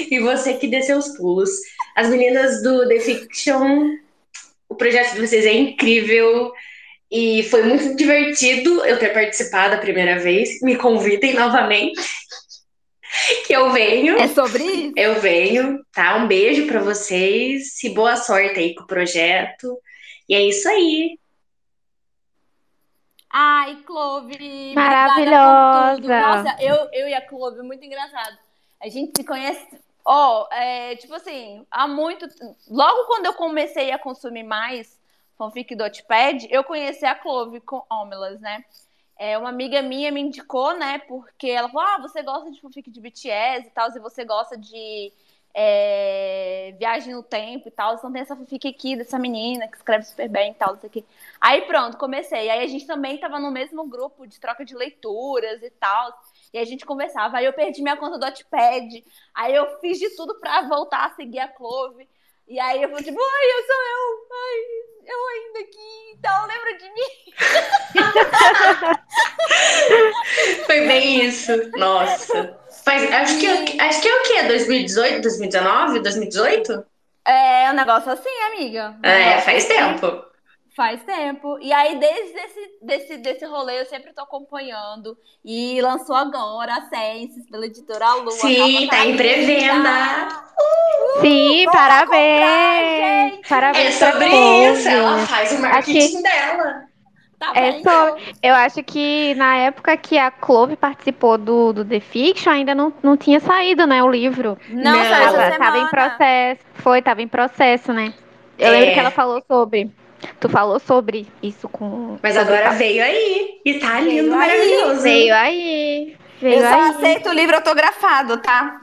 E 0.10 0.20
você 0.20 0.56
que 0.56 0.68
desceu 0.68 0.98
os 0.98 1.16
pulos. 1.16 1.50
As 1.96 2.10
meninas 2.10 2.64
do 2.64 2.88
The 2.88 3.00
Fiction, 3.00 3.92
o 4.68 4.76
projeto 4.76 5.14
de 5.14 5.22
vocês 5.22 5.46
é 5.46 5.54
incrível. 5.54 6.52
E 7.12 7.44
foi 7.44 7.62
muito 7.64 7.96
divertido 7.96 8.84
eu 8.86 8.98
ter 8.98 9.14
participado 9.14 9.76
a 9.76 9.80
primeira 9.80 10.18
vez. 10.18 10.60
Me 10.62 10.76
convidem 10.76 11.36
novamente. 11.36 12.02
que 13.46 13.54
eu 13.54 13.72
venho. 13.72 14.18
É 14.18 14.28
sobre 14.28 14.64
isso. 14.64 14.94
Eu 14.98 15.20
venho, 15.20 15.84
tá? 15.92 16.18
Um 16.18 16.28
beijo 16.28 16.68
para 16.68 16.80
vocês 16.80 17.84
e 17.84 17.90
boa 17.90 18.16
sorte 18.16 18.60
aí 18.60 18.76
com 18.76 18.84
o 18.84 18.88
projeto. 18.88 19.80
E 20.28 20.36
é 20.36 20.42
isso 20.42 20.68
aí. 20.68 21.20
Ai, 23.36 23.78
Clove, 23.86 24.76
maravilhosa. 24.76 26.22
Nossa, 26.22 26.56
eu, 26.62 26.88
eu 26.94 27.08
e 27.08 27.14
a 27.16 27.22
Clove, 27.22 27.64
muito 27.64 27.84
engraçado. 27.84 28.38
A 28.80 28.88
gente 28.90 29.14
se 29.18 29.24
conhece, 29.24 29.66
ó, 30.06 30.44
oh, 30.44 30.54
é, 30.54 30.96
tipo 30.98 31.16
assim, 31.16 31.66
há 31.72 31.88
muito. 31.88 32.28
Logo 32.70 33.08
quando 33.08 33.26
eu 33.26 33.34
comecei 33.34 33.92
a 33.92 33.98
consumir 33.98 34.44
mais 34.44 35.00
fanfic 35.36 35.74
do 35.76 35.84
Wattpad, 35.84 36.48
eu 36.52 36.64
conheci 36.64 37.06
a 37.06 37.16
Clove 37.16 37.60
com 37.62 37.84
Omelas, 37.90 38.40
né? 38.40 38.64
É, 39.26 39.38
uma 39.38 39.48
amiga 39.48 39.82
minha 39.82 40.12
me 40.12 40.20
indicou, 40.20 40.78
né? 40.78 41.00
Porque 41.00 41.48
ela 41.48 41.70
falou: 41.70 41.88
Ah, 41.88 41.98
você 42.02 42.22
gosta 42.22 42.52
de 42.52 42.60
fanfic 42.60 42.92
de 42.92 43.00
BTS 43.00 43.68
e 43.68 43.72
tal, 43.72 43.90
e 43.96 44.00
você 44.00 44.26
gosta 44.26 44.58
de 44.58 45.14
é, 45.54 46.76
viagem 46.78 47.14
no 47.14 47.24
tempo 47.24 47.70
e 47.70 47.72
tal. 47.72 47.96
Então 47.96 48.12
tem 48.12 48.22
essa 48.22 48.36
fanfic 48.36 48.68
aqui 48.68 48.98
dessa 48.98 49.18
menina 49.18 49.66
que 49.70 49.78
escreve 49.78 50.04
super 50.04 50.28
bem 50.28 50.52
e 50.52 50.56
tal, 50.56 50.76
isso 50.76 50.86
aqui. 50.86 51.06
Aí 51.40 51.62
pronto, 51.62 51.98
comecei. 51.98 52.50
Aí 52.50 52.66
a 52.66 52.68
gente 52.68 52.86
também 52.86 53.18
tava 53.18 53.40
no 53.40 53.50
mesmo 53.50 53.88
grupo 53.88 54.28
de 54.28 54.42
troca 54.42 54.66
de 54.66 54.76
leituras 54.76 55.64
e 55.64 55.70
tal. 55.70 56.14
E 56.52 56.58
a 56.58 56.66
gente 56.66 56.86
conversava. 56.86 57.38
Aí 57.38 57.46
eu 57.46 57.54
perdi 57.54 57.82
minha 57.82 57.96
conta 57.96 58.20
do 58.20 58.26
Wattpad. 58.26 59.06
Aí 59.34 59.56
eu 59.56 59.80
fiz 59.80 60.00
de 60.00 60.10
tudo 60.18 60.36
pra 60.40 60.64
voltar 60.68 61.06
a 61.06 61.16
seguir 61.16 61.40
a 61.40 61.48
Clove. 61.48 62.10
E 62.54 62.60
aí 62.60 62.84
eu 62.84 62.90
falei, 62.90 63.04
tipo, 63.04 63.20
ai, 63.20 63.46
eu 63.50 63.64
sou 63.66 63.82
eu. 63.94 64.28
Ai, 64.32 64.60
eu 65.08 65.28
ainda 65.28 65.60
aqui. 65.62 66.14
Então, 66.14 66.46
lembra 66.46 66.78
de 66.78 66.86
mim? 66.94 67.12
Foi 70.68 70.82
bem 70.82 71.26
isso. 71.26 71.52
Nossa. 71.76 72.56
Faz, 72.86 73.12
acho, 73.12 73.40
que, 73.40 73.82
acho 73.82 74.02
que 74.04 74.08
é 74.08 74.16
o 74.16 74.22
quê? 74.22 74.44
2018, 74.44 75.22
2019, 75.24 76.00
2018? 76.02 76.86
É 77.26 77.72
um 77.72 77.74
negócio 77.74 78.12
assim, 78.12 78.30
amiga. 78.52 79.00
Um 79.04 79.08
é, 79.08 79.42
faz 79.42 79.66
assim. 79.66 79.74
tempo. 79.74 80.24
Faz 80.76 81.04
tempo. 81.04 81.60
E 81.62 81.72
aí, 81.72 82.00
desde 82.00 82.40
esse 82.40 82.72
desse, 82.82 83.18
desse 83.18 83.46
rolê, 83.46 83.80
eu 83.82 83.86
sempre 83.86 84.12
tô 84.12 84.22
acompanhando. 84.22 85.16
E 85.46 85.80
lançou 85.82 86.16
agora 86.16 86.74
a 86.74 86.82
Senses 86.90 87.48
pela 87.48 87.68
editora 87.68 88.16
Lua. 88.16 88.32
Sim, 88.32 88.88
tá 88.88 89.06
em 89.06 89.16
pré-venda. 89.16 90.28
Uh, 90.58 91.22
Sim, 91.22 91.66
parabéns. 91.72 93.36
Comprar, 93.36 93.50
parabéns. 93.50 94.02
É 94.02 94.12
sobre 94.12 94.28
isso. 94.28 94.90
Ela 94.90 95.28
faz 95.28 95.52
o 95.52 95.62
marketing 95.62 96.18
Aqui. 96.18 96.24
dela. 96.24 96.94
Tá 97.38 97.52
é 97.56 97.82
só, 97.82 98.18
eu 98.42 98.56
acho 98.56 98.82
que 98.84 99.36
na 99.36 99.58
época 99.58 99.98
que 99.98 100.18
a 100.18 100.32
Clove 100.32 100.78
participou 100.78 101.38
do, 101.38 101.74
do 101.74 101.86
The 101.86 102.00
Fiction, 102.00 102.52
ainda 102.52 102.74
não, 102.74 102.94
não 103.04 103.18
tinha 103.18 103.40
saído, 103.42 103.86
né, 103.86 104.02
o 104.02 104.10
livro. 104.10 104.58
Não, 104.70 104.94
não 104.94 105.58
tava 105.58 105.78
em 105.78 105.88
processo. 105.88 106.62
Foi, 106.76 107.02
tava 107.02 107.22
em 107.22 107.28
processo, 107.28 107.92
né? 107.92 108.14
Eu 108.58 108.68
é. 108.68 108.72
lembro 108.72 108.94
que 108.94 109.00
ela 109.00 109.12
falou 109.12 109.44
sobre. 109.46 109.92
Tu 110.40 110.50
falou 110.50 110.80
sobre 110.80 111.28
isso 111.42 111.68
com. 111.70 112.18
Mas 112.22 112.38
agora 112.38 112.72
veio 112.72 113.04
aí. 113.04 113.62
E 113.66 113.80
tá 113.80 114.00
lindo, 114.00 114.12
veio 114.12 114.32
maravilhoso. 114.32 114.92
Aí. 114.92 115.02
Veio 115.02 115.36
aí. 115.36 116.18
Veio 116.42 116.56
eu 116.56 116.62
só 116.62 116.82
aí. 116.82 116.90
aceito 116.90 117.30
o 117.30 117.34
livro 117.34 117.56
autografado, 117.56 118.38
tá? 118.38 118.82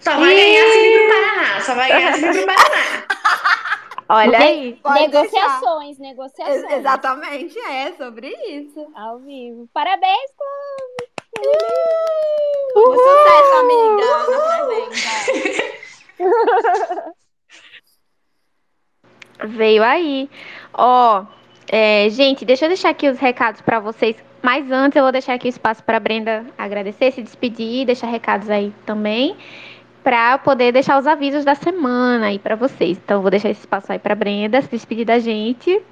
Só 0.00 0.16
vai 0.16 0.32
e... 0.32 0.36
ganhar 0.36 0.72
se 0.72 0.80
vir 0.80 0.98
pro 0.98 1.08
Paraná. 1.08 1.60
Só 1.60 1.74
vai 1.74 1.88
ganhar 1.88 2.14
se 2.14 2.20
vir 2.20 2.32
pro 2.32 2.46
Paraná. 2.46 3.06
Olha 4.08 4.38
aí. 4.38 4.80
Negociações, 4.84 5.96
deixar. 5.96 6.10
negociações. 6.10 6.72
exatamente, 6.72 7.56
é 7.60 7.92
sobre 7.92 8.28
isso. 8.48 8.84
Ao 8.92 9.20
vivo. 9.20 9.68
Parabéns, 9.72 10.32
Chloe! 10.36 11.10
Uh! 11.38 12.30
Sucesso, 12.74 13.54
amiga, 13.60 14.06
Veio 19.44 19.82
aí. 19.82 20.28
Ó, 20.72 21.24
é, 21.68 22.08
gente, 22.10 22.44
deixa 22.44 22.64
eu 22.64 22.68
deixar 22.68 22.90
aqui 22.90 23.08
os 23.08 23.18
recados 23.18 23.60
para 23.60 23.78
vocês. 23.80 24.16
Mas 24.42 24.70
antes 24.70 24.96
eu 24.96 25.02
vou 25.02 25.12
deixar 25.12 25.34
aqui 25.34 25.48
o 25.48 25.50
espaço 25.50 25.82
para 25.84 26.00
Brenda 26.00 26.46
agradecer, 26.56 27.12
se 27.12 27.22
despedir, 27.22 27.84
deixar 27.84 28.06
recados 28.06 28.48
aí 28.48 28.72
também 28.86 29.36
para 30.02 30.38
poder 30.38 30.72
deixar 30.72 30.98
os 30.98 31.06
avisos 31.06 31.44
da 31.44 31.54
semana 31.54 32.26
aí 32.26 32.38
para 32.38 32.56
vocês. 32.56 32.98
Então, 32.98 33.20
vou 33.20 33.30
deixar 33.30 33.50
esse 33.50 33.60
espaço 33.60 33.92
aí 33.92 33.98
para 33.98 34.14
Brenda 34.14 34.60
se 34.62 34.70
despedir 34.70 35.04
da 35.04 35.18
gente. 35.18 35.70
E 35.70 35.82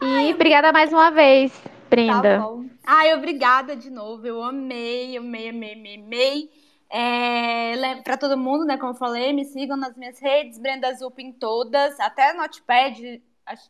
Ai, 0.00 0.34
obrigada 0.34 0.72
mais 0.72 0.92
uma 0.92 1.10
vez, 1.10 1.52
Brenda. 1.88 2.38
Tá 2.38 2.38
bom. 2.38 2.64
Ai, 2.86 3.14
obrigada 3.14 3.74
de 3.74 3.88
novo. 3.88 4.26
Eu 4.26 4.42
amei, 4.42 5.16
amei, 5.16 5.48
amei, 5.48 5.72
amei, 5.72 5.96
amei. 5.96 6.50
É, 6.96 7.96
para 8.02 8.16
todo 8.16 8.38
mundo, 8.38 8.64
né? 8.64 8.78
Como 8.78 8.92
eu 8.92 8.96
falei, 8.96 9.32
me 9.32 9.44
sigam 9.44 9.76
nas 9.76 9.96
minhas 9.96 10.20
redes, 10.20 10.60
Brenda 10.60 10.94
Zup 10.94 11.20
em 11.20 11.32
todas, 11.32 11.98
até 11.98 12.32
no 12.32 12.42
Notepad, 12.42 13.20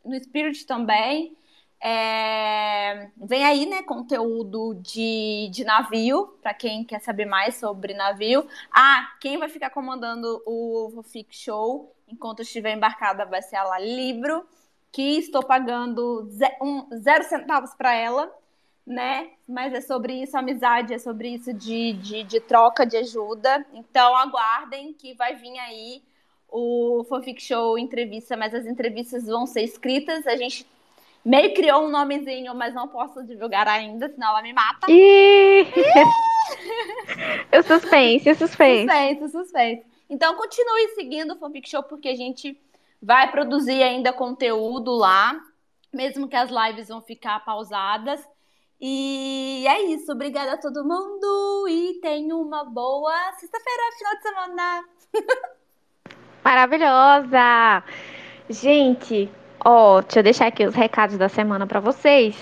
no 0.05 0.15
Spirit 0.21 0.67
também. 0.67 1.35
É, 1.81 3.11
vem 3.17 3.43
aí, 3.45 3.65
né, 3.65 3.83
conteúdo 3.83 4.75
de, 4.75 5.49
de 5.51 5.65
navio, 5.65 6.39
para 6.43 6.53
quem 6.53 6.85
quer 6.85 7.01
saber 7.01 7.25
mais 7.25 7.57
sobre 7.57 7.95
navio. 7.95 8.47
Ah, 8.71 9.17
quem 9.23 9.39
vai 9.39 9.49
ficar 9.49 9.71
comandando 9.71 10.43
o 10.45 11.03
Fic 11.03 11.35
Show 11.35 11.95
enquanto 12.07 12.43
estiver 12.43 12.77
embarcada 12.77 13.25
vai 13.25 13.41
ser 13.41 13.57
a 13.57 13.65
La 13.65 13.79
Libro, 13.79 14.47
que 14.93 15.17
estou 15.19 15.43
pagando 15.43 16.29
ze 16.31 16.47
um, 16.61 16.87
zero 17.01 17.25
centavos 17.25 17.75
para 17.75 17.95
ela, 17.95 18.31
né? 18.87 19.31
Mas 19.49 19.73
é 19.73 19.81
sobre 19.81 20.23
isso, 20.23 20.37
amizade, 20.37 20.95
é 20.95 20.99
sobre 20.99 21.29
isso 21.29 21.53
de, 21.53 21.95
de, 21.95 22.23
de 22.25 22.41
troca, 22.41 22.85
de 22.85 22.97
ajuda. 22.97 23.65
Então 23.73 24.17
aguardem 24.17 24.93
que 24.93 25.15
vai 25.15 25.35
vir 25.35 25.59
aí 25.59 26.03
o 26.49 27.05
Fanfic 27.09 27.43
Show 27.43 27.79
entrevista, 27.79 28.37
mas 28.37 28.55
as 28.55 28.67
entrevistas 28.67 29.27
vão 29.27 29.47
ser 29.47 29.63
escritas. 29.63 30.27
A 30.27 30.37
gente 30.37 30.67
Meio 31.25 31.55
criou 31.55 31.87
um 31.87 31.89
nomezinho, 31.89 32.55
mas 32.55 32.75
não 32.75 32.87
posso 32.87 33.25
divulgar 33.25 33.67
ainda, 33.67 34.11
senão 34.11 34.29
ela 34.29 34.43
me 34.43 34.53
mata. 34.53 34.87
Ih! 34.91 35.65
eu 37.51 37.63
suspense, 37.63 38.29
eu 38.29 38.35
suspense. 38.35 38.83
Suspense, 38.83 39.33
suspense. 39.33 39.87
Então 40.11 40.37
continue 40.37 40.89
seguindo 40.95 41.33
o 41.33 41.39
Fanfic 41.39 41.67
Show, 41.67 41.83
porque 41.83 42.09
a 42.09 42.15
gente 42.15 42.61
vai 43.01 43.31
produzir 43.31 43.83
ainda 43.83 44.13
conteúdo 44.13 44.93
lá, 44.93 45.41
mesmo 45.91 46.29
que 46.29 46.37
as 46.37 46.51
lives 46.51 46.89
vão 46.89 47.01
ficar 47.01 47.43
pausadas. 47.43 48.21
E 48.81 49.65
é 49.67 49.83
isso. 49.83 50.13
Obrigada 50.13 50.55
a 50.55 50.61
todo 50.61 50.85
mundo 50.85 51.67
e 51.69 51.99
tenha 52.01 52.35
uma 52.35 52.65
boa 52.65 53.33
sexta-feira, 53.39 53.83
final 53.99 54.15
de 54.17 54.23
semana. 54.23 54.85
Maravilhosa! 56.45 57.83
Gente, 58.51 59.31
Ó, 59.65 60.03
deixa 60.03 60.19
eu 60.19 60.23
deixar 60.23 60.47
aqui 60.49 60.67
os 60.67 60.75
recados 60.75 61.17
da 61.17 61.29
semana 61.29 61.67
para 61.67 61.81
vocês. 61.81 62.37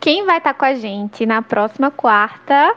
Quem 0.00 0.26
vai 0.26 0.38
estar 0.38 0.52
tá 0.52 0.58
com 0.58 0.64
a 0.64 0.74
gente 0.74 1.24
na 1.24 1.42
próxima 1.42 1.92
quarta 1.92 2.74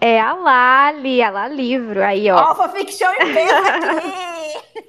é 0.00 0.20
a 0.20 0.34
Lali, 0.34 1.22
a 1.22 1.30
Lali 1.30 1.54
Livro. 1.54 2.02
Aí, 2.02 2.28
ó. 2.28 2.36
Ó, 2.36 2.56
oh, 2.58 2.62
aqui! 2.66 2.96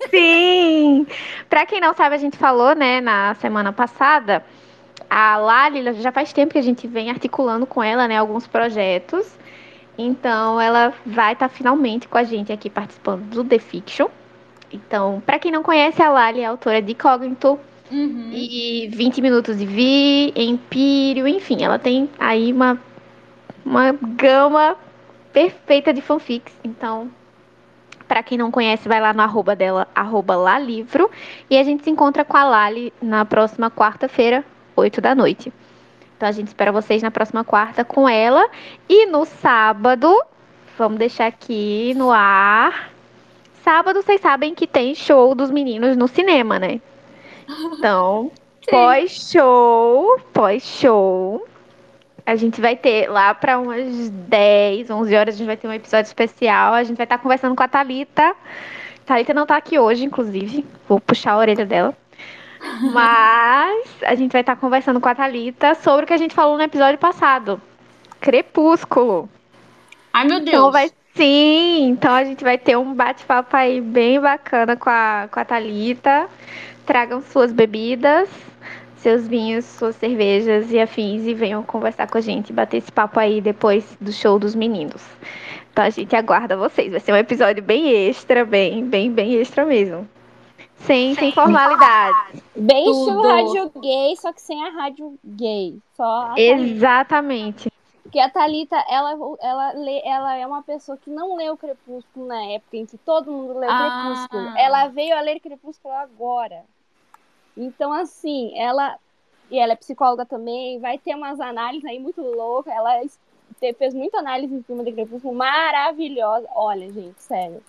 Sim! 0.09 1.05
Pra 1.47 1.67
quem 1.67 1.79
não 1.79 1.93
sabe, 1.93 2.15
a 2.15 2.17
gente 2.17 2.37
falou, 2.37 2.73
né, 2.73 2.99
na 2.99 3.35
semana 3.35 3.71
passada. 3.71 4.43
A 5.09 5.37
Lali, 5.37 5.93
já 6.01 6.11
faz 6.11 6.33
tempo 6.33 6.53
que 6.53 6.59
a 6.59 6.63
gente 6.63 6.87
vem 6.87 7.09
articulando 7.09 7.65
com 7.65 7.81
ela, 7.81 8.07
né, 8.07 8.17
alguns 8.17 8.45
projetos. 8.45 9.37
Então, 9.97 10.59
ela 10.59 10.93
vai 11.05 11.33
estar 11.33 11.49
tá 11.49 11.53
finalmente 11.53 12.07
com 12.07 12.17
a 12.17 12.23
gente 12.23 12.51
aqui 12.51 12.69
participando 12.69 13.23
do 13.23 13.43
The 13.43 13.57
Fiction. 13.57 14.07
Então, 14.71 15.21
para 15.25 15.39
quem 15.39 15.51
não 15.51 15.63
conhece, 15.63 16.01
a 16.01 16.09
Lali 16.09 16.41
é 16.41 16.45
autora 16.45 16.81
de 16.81 16.93
Cognito, 16.93 17.59
Uhum. 17.91 18.31
E 18.33 18.89
20 18.91 19.21
minutos 19.21 19.57
de 19.57 19.65
Vi, 19.65 20.33
Empírio, 20.35 21.27
enfim, 21.27 21.63
ela 21.63 21.79
tem 21.79 22.09
aí 22.19 22.51
uma, 22.51 22.79
uma 23.65 23.93
gama 23.93 24.75
perfeita 25.31 25.93
de 25.93 26.01
fanfics. 26.01 26.53
Então, 26.63 27.09
para 28.07 28.23
quem 28.23 28.37
não 28.37 28.51
conhece, 28.51 28.87
vai 28.87 28.99
lá 28.99 29.13
no 29.13 29.21
arroba 29.21 29.55
dela, 29.55 29.87
arroba 29.95 30.35
Lalivro. 30.35 31.09
E 31.49 31.57
a 31.57 31.63
gente 31.63 31.83
se 31.83 31.89
encontra 31.89 32.25
com 32.25 32.35
a 32.35 32.43
Lali 32.43 32.93
na 33.01 33.23
próxima 33.25 33.71
quarta-feira, 33.71 34.43
8 34.77 35.01
da 35.01 35.15
noite. 35.15 35.51
Então 36.15 36.29
a 36.29 36.31
gente 36.31 36.47
espera 36.47 36.71
vocês 36.71 37.03
na 37.03 37.11
próxima 37.11 37.43
quarta 37.43 37.83
com 37.83 38.07
ela. 38.07 38.49
E 38.87 39.05
no 39.05 39.25
sábado, 39.25 40.23
vamos 40.77 40.97
deixar 40.97 41.27
aqui 41.27 41.93
no 41.95 42.11
ar. 42.11 42.91
Sábado, 43.63 44.01
vocês 44.01 44.21
sabem 44.21 44.55
que 44.55 44.65
tem 44.65 44.95
show 44.95 45.35
dos 45.35 45.51
meninos 45.51 45.97
no 45.97 46.07
cinema, 46.07 46.57
né? 46.57 46.79
Então, 47.47 48.31
pós-show, 48.69 50.19
pós-show, 50.33 51.45
a 52.25 52.35
gente 52.35 52.59
vai 52.59 52.75
ter 52.75 53.09
lá 53.09 53.33
para 53.33 53.59
umas 53.59 54.09
10, 54.09 54.89
11 54.89 55.15
horas, 55.15 55.35
a 55.35 55.37
gente 55.37 55.47
vai 55.47 55.57
ter 55.57 55.67
um 55.67 55.73
episódio 55.73 56.07
especial. 56.07 56.73
A 56.73 56.83
gente 56.83 56.97
vai 56.97 57.05
estar 57.05 57.17
conversando 57.19 57.55
com 57.55 57.63
a 57.63 57.67
Thalita. 57.67 58.35
Thalita 59.05 59.33
não 59.33 59.45
tá 59.45 59.55
aqui 59.55 59.79
hoje, 59.79 60.03
inclusive. 60.03 60.65
Vou 60.89 60.99
puxar 60.99 61.33
a 61.33 61.37
orelha 61.37 61.65
dela. 61.65 61.95
Mas 62.81 63.87
a 64.03 64.15
gente 64.15 64.31
vai 64.31 64.41
estar 64.41 64.55
conversando 64.55 64.99
com 64.99 65.09
a 65.09 65.15
Thalita 65.15 65.75
sobre 65.75 66.03
o 66.03 66.07
que 66.07 66.13
a 66.13 66.17
gente 66.17 66.33
falou 66.33 66.57
no 66.57 66.63
episódio 66.63 66.97
passado. 66.97 67.61
Crepúsculo. 68.19 69.29
Ai, 70.13 70.25
meu 70.25 70.39
Deus. 70.39 70.49
Então 70.49 70.71
vai 70.71 70.91
sim, 71.15 71.89
então 71.89 72.13
a 72.13 72.23
gente 72.23 72.43
vai 72.43 72.57
ter 72.57 72.77
um 72.77 72.93
bate-papo 72.93 73.55
aí 73.55 73.81
bem 73.81 74.19
bacana 74.19 74.75
com 74.75 74.89
a, 74.89 75.27
com 75.31 75.39
a 75.39 75.45
Thalita. 75.45 76.27
Tragam 76.85 77.21
suas 77.21 77.51
bebidas, 77.51 78.29
seus 78.97 79.27
vinhos, 79.27 79.65
suas 79.65 79.95
cervejas 79.95 80.71
e 80.71 80.79
afins 80.79 81.25
e 81.25 81.33
venham 81.33 81.61
conversar 81.63 82.07
com 82.07 82.17
a 82.17 82.21
gente, 82.21 82.53
bater 82.53 82.77
esse 82.77 82.91
papo 82.91 83.19
aí 83.19 83.41
depois 83.41 83.97
do 83.99 84.11
show 84.11 84.39
dos 84.39 84.55
meninos. 84.55 85.03
Então 85.71 85.83
a 85.83 85.89
gente 85.89 86.15
aguarda 86.15 86.57
vocês. 86.57 86.91
Vai 86.91 86.99
ser 86.99 87.11
um 87.11 87.17
episódio 87.17 87.61
bem 87.61 87.91
extra, 88.07 88.45
bem, 88.45 88.85
bem, 88.85 89.11
bem 89.11 89.35
extra 89.35 89.65
mesmo. 89.65 90.07
Sem, 90.79 91.15
sem 91.15 91.31
formalidade. 91.31 92.43
Bem 92.55 92.85
Tudo. 92.85 92.99
estilo 92.99 93.21
rádio 93.23 93.71
gay, 93.81 94.15
só 94.15 94.31
que 94.31 94.41
sem 94.41 94.63
a 94.65 94.69
rádio 94.69 95.17
gay. 95.23 95.79
Só. 95.95 96.33
Exatamente. 96.37 97.71
Porque 98.03 98.19
a 98.19 98.29
Thalita, 98.29 98.77
ela, 98.89 99.17
ela, 99.41 99.71
lê, 99.73 100.01
ela 100.05 100.35
é 100.35 100.47
uma 100.47 100.63
pessoa 100.63 100.97
que 100.97 101.09
não 101.09 101.35
leu 101.35 101.57
Crepúsculo 101.57 102.25
na 102.25 102.41
época 102.45 102.77
em 102.77 102.85
que 102.85 102.97
todo 102.97 103.29
mundo 103.29 103.59
leu 103.59 103.69
Ah. 103.69 104.27
Crepúsculo. 104.29 104.57
Ela 104.57 104.87
veio 104.87 105.17
a 105.17 105.21
ler 105.21 105.41
Crepúsculo 105.41 105.93
agora. 105.93 106.63
Então, 107.55 107.91
assim, 107.91 108.57
ela. 108.57 108.97
E 109.51 109.59
ela 109.59 109.73
é 109.73 109.75
psicóloga 109.75 110.25
também, 110.25 110.79
vai 110.79 110.97
ter 110.97 111.15
umas 111.15 111.39
análises 111.39 111.85
aí 111.85 111.99
muito 111.99 112.21
loucas. 112.21 112.73
Ela 112.73 113.01
fez 113.77 113.93
muita 113.93 114.19
análise 114.19 114.53
em 114.53 114.61
cima 114.63 114.83
de 114.83 114.93
Crepúsculo, 114.93 115.33
maravilhosa. 115.33 116.47
Olha, 116.55 116.91
gente, 116.91 117.21
sério. 117.21 117.61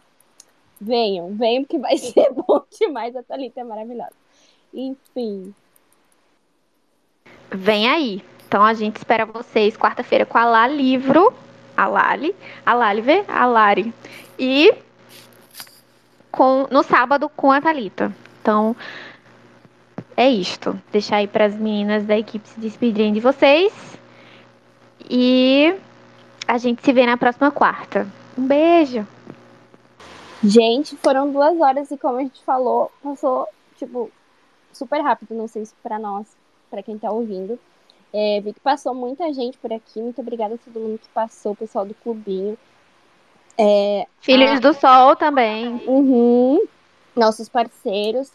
Venham, 0.81 1.35
venham, 1.35 1.65
porque 1.65 1.79
vai 1.79 1.97
ser 1.99 2.33
bom 2.33 2.63
demais. 2.79 3.15
A 3.17 3.23
Thalita 3.23 3.61
é 3.61 3.65
maravilhosa. 3.65 4.13
Enfim. 4.73 5.55
Vem 7.51 7.89
aí. 7.89 8.23
Então 8.47 8.65
a 8.65 8.73
gente 8.75 8.97
espera 8.97 9.27
vocês 9.27 9.77
quarta-feira 9.77 10.25
com 10.25 10.39
a 10.39 10.45
Lá 10.45 10.67
Livro, 10.67 11.33
a 11.77 11.87
Lali, 11.87 12.35
a 12.65 12.75
Laliver, 12.75 13.25
a 13.29 13.45
Lari. 13.45 13.93
E 14.39 14.75
com, 16.31 16.67
no 16.71 16.83
sábado 16.83 17.29
com 17.29 17.53
a 17.53 17.61
Thalita. 17.61 18.15
Então 18.41 18.75
é 20.17 20.29
isto. 20.29 20.81
Deixar 20.91 21.17
aí 21.17 21.27
para 21.27 21.45
as 21.45 21.55
meninas 21.55 22.05
da 22.05 22.19
equipe 22.19 22.49
se 22.49 22.59
despedirem 22.61 23.13
de 23.13 23.21
vocês. 23.21 23.73
E 25.09 25.75
a 26.47 26.59
gente 26.59 26.83
se 26.83 26.93
vê 26.93 27.05
na 27.05 27.17
próxima 27.17 27.51
quarta. 27.51 28.07
Um 28.37 28.47
beijo. 28.47 29.07
Gente, 30.43 30.97
foram 30.97 31.31
duas 31.33 31.59
horas 31.61 31.91
e 31.91 31.97
como 31.97 32.19
a 32.19 32.23
gente 32.23 32.43
falou, 32.45 32.91
passou, 33.03 33.47
tipo, 33.77 34.11
super 34.73 35.01
rápido. 35.01 35.35
Não 35.35 35.49
sei 35.49 35.65
se 35.65 35.75
pra 35.83 35.99
nós, 35.99 36.27
pra 36.71 36.83
quem 36.83 36.99
tá 36.99 37.11
ouvindo. 37.11 37.59
É, 38.13 38.41
vi 38.41 38.53
que 38.53 38.61
passou 38.61 38.95
muita 38.95 39.33
gente 39.33 39.59
por 39.59 39.73
aqui. 39.73 40.01
Muito 40.01 40.21
obrigada 40.21 40.55
a 40.55 40.59
todo 40.59 40.81
mundo 40.81 40.99
que 40.99 41.09
passou, 41.09 41.53
o 41.53 41.57
pessoal 41.57 41.85
do 41.85 41.95
clubinho. 41.95 42.57
É, 43.59 44.07
Filhos 44.21 44.51
Ah. 44.53 44.61
do 44.61 44.73
Sol 44.73 45.17
também. 45.17 45.69
uhum, 45.87 46.65
nossos 47.17 47.49
parceiros, 47.49 48.31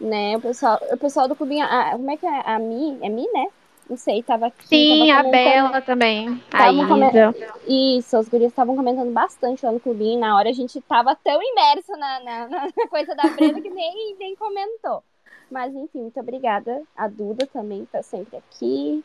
né? 0.00 0.36
O 0.36 0.40
pessoal, 0.40 0.78
o 0.92 0.96
pessoal 0.96 1.26
do 1.28 1.34
clubinho. 1.34 1.64
A, 1.66 1.90
como 1.92 2.10
é 2.10 2.16
que 2.16 2.24
é? 2.26 2.42
A 2.46 2.58
Mi? 2.58 2.96
É 3.02 3.08
Mi, 3.08 3.28
né? 3.32 3.48
Não 3.88 3.96
sei, 3.96 4.22
tava 4.22 4.46
aqui. 4.46 4.68
Sim, 4.68 5.08
tava 5.08 5.28
a 5.28 5.30
Bela 5.30 5.80
também. 5.80 6.42
A 6.52 6.70
Isa. 6.70 7.34
Isso, 7.66 8.16
as 8.18 8.28
gurias 8.28 8.52
estavam 8.52 8.76
comentando 8.76 9.10
bastante 9.10 9.64
lá 9.64 9.72
no 9.72 9.80
clubinho. 9.80 10.20
Na 10.20 10.36
hora 10.36 10.50
a 10.50 10.52
gente 10.52 10.78
tava 10.82 11.16
tão 11.16 11.40
imersa 11.42 11.96
na, 11.96 12.20
na, 12.20 12.48
na 12.48 12.68
coisa 12.90 13.14
da 13.14 13.28
Brenda 13.28 13.60
que 13.60 13.70
nem, 13.70 14.14
nem 14.18 14.36
comentou. 14.36 15.02
Mas 15.50 15.74
enfim, 15.74 16.02
muito 16.02 16.20
obrigada. 16.20 16.82
A 16.94 17.08
Duda 17.08 17.46
também 17.46 17.86
tá 17.90 18.02
sempre 18.02 18.36
aqui. 18.36 19.02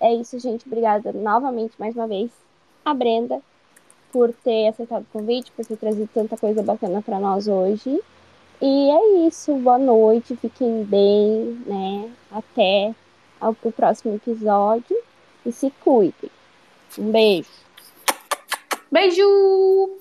É 0.00 0.12
isso, 0.12 0.38
gente. 0.40 0.66
Obrigada 0.66 1.12
novamente, 1.12 1.74
mais 1.78 1.94
uma 1.94 2.08
vez, 2.08 2.30
a 2.84 2.92
Brenda, 2.92 3.40
por 4.12 4.32
ter 4.32 4.68
aceitado 4.68 5.02
o 5.02 5.18
convite, 5.18 5.52
por 5.52 5.64
ter 5.64 5.76
trazido 5.76 6.08
tanta 6.12 6.36
coisa 6.36 6.62
bacana 6.64 7.00
pra 7.00 7.20
nós 7.20 7.46
hoje. 7.46 8.00
E 8.60 8.90
é 8.90 9.26
isso. 9.28 9.54
Boa 9.54 9.78
noite, 9.78 10.34
fiquem 10.34 10.82
bem, 10.82 11.62
né? 11.64 12.10
Até 12.32 12.92
ao, 13.40 13.56
o 13.62 13.72
próximo 13.72 14.14
episódio. 14.14 14.96
E 15.44 15.52
se 15.52 15.70
cuidem. 15.82 16.30
Um 16.98 17.12
beijo. 17.12 17.48
Beijo! 18.90 19.98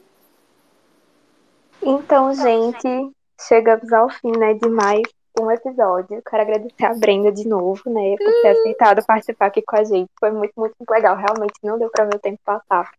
Então, 1.81 2.33
gente, 2.33 3.11
chegamos 3.47 3.91
ao 3.93 4.09
fim, 4.09 4.31
né, 4.37 4.55
de 4.55 4.67
mais 4.67 5.03
um 5.39 5.51
episódio. 5.51 6.21
Quero 6.27 6.41
agradecer 6.41 6.85
a 6.85 6.93
Brenda 6.95 7.31
de 7.31 7.47
novo, 7.47 7.81
né, 7.85 8.15
por 8.17 8.31
ter 8.41 8.47
aceitado 8.47 9.05
participar 9.05 9.47
aqui 9.47 9.61
com 9.61 9.75
a 9.75 9.83
gente. 9.83 10.09
Foi 10.19 10.31
muito, 10.31 10.53
muito 10.57 10.73
legal. 10.89 11.15
Realmente 11.15 11.53
não 11.63 11.77
deu 11.77 11.89
pra 11.89 12.05
ver 12.05 12.15
o 12.15 12.19
tempo 12.19 12.39
passar. 12.43 12.89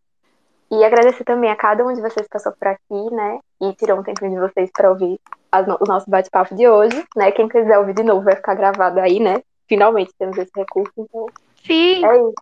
E 0.71 0.83
agradecer 0.83 1.23
também 1.23 1.49
a 1.49 1.55
cada 1.55 1.85
um 1.85 1.93
de 1.93 2.01
vocês 2.01 2.27
que 2.27 2.31
passou 2.31 2.51
por 2.51 2.67
aqui, 2.67 3.11
né, 3.15 3.39
e 3.61 3.73
tirou 3.73 3.99
um 3.99 4.03
tempinho 4.03 4.31
de 4.31 4.39
vocês 4.39 4.69
pra 4.71 4.89
ouvir 4.89 5.19
as 5.51 5.65
no- 5.67 5.77
o 5.79 5.85
nosso 5.85 6.09
bate-papo 6.09 6.55
de 6.55 6.67
hoje, 6.67 7.05
né. 7.15 7.31
Quem 7.31 7.49
quiser 7.49 7.77
ouvir 7.79 7.93
de 7.93 8.03
novo 8.03 8.21
vai 8.23 8.35
ficar 8.35 8.53
gravado 8.53 8.99
aí, 8.99 9.19
né. 9.19 9.41
Finalmente 9.67 10.11
temos 10.17 10.37
esse 10.37 10.51
recurso, 10.55 10.93
então 10.97 11.25
Sim. 11.65 12.05
é 12.05 12.15
isso. 12.17 12.33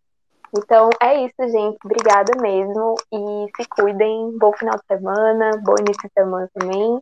Então 0.58 0.90
é 1.02 1.26
isso, 1.26 1.52
gente. 1.52 1.78
Obrigada 1.84 2.32
mesmo. 2.42 2.96
E 3.12 3.48
se 3.58 3.68
cuidem. 3.70 4.38
Bom 4.38 4.54
final 4.54 4.76
de 4.76 4.86
semana, 4.88 5.52
bom 5.64 5.76
início 5.80 6.08
de 6.08 6.14
semana 6.14 6.50
também. 6.54 7.00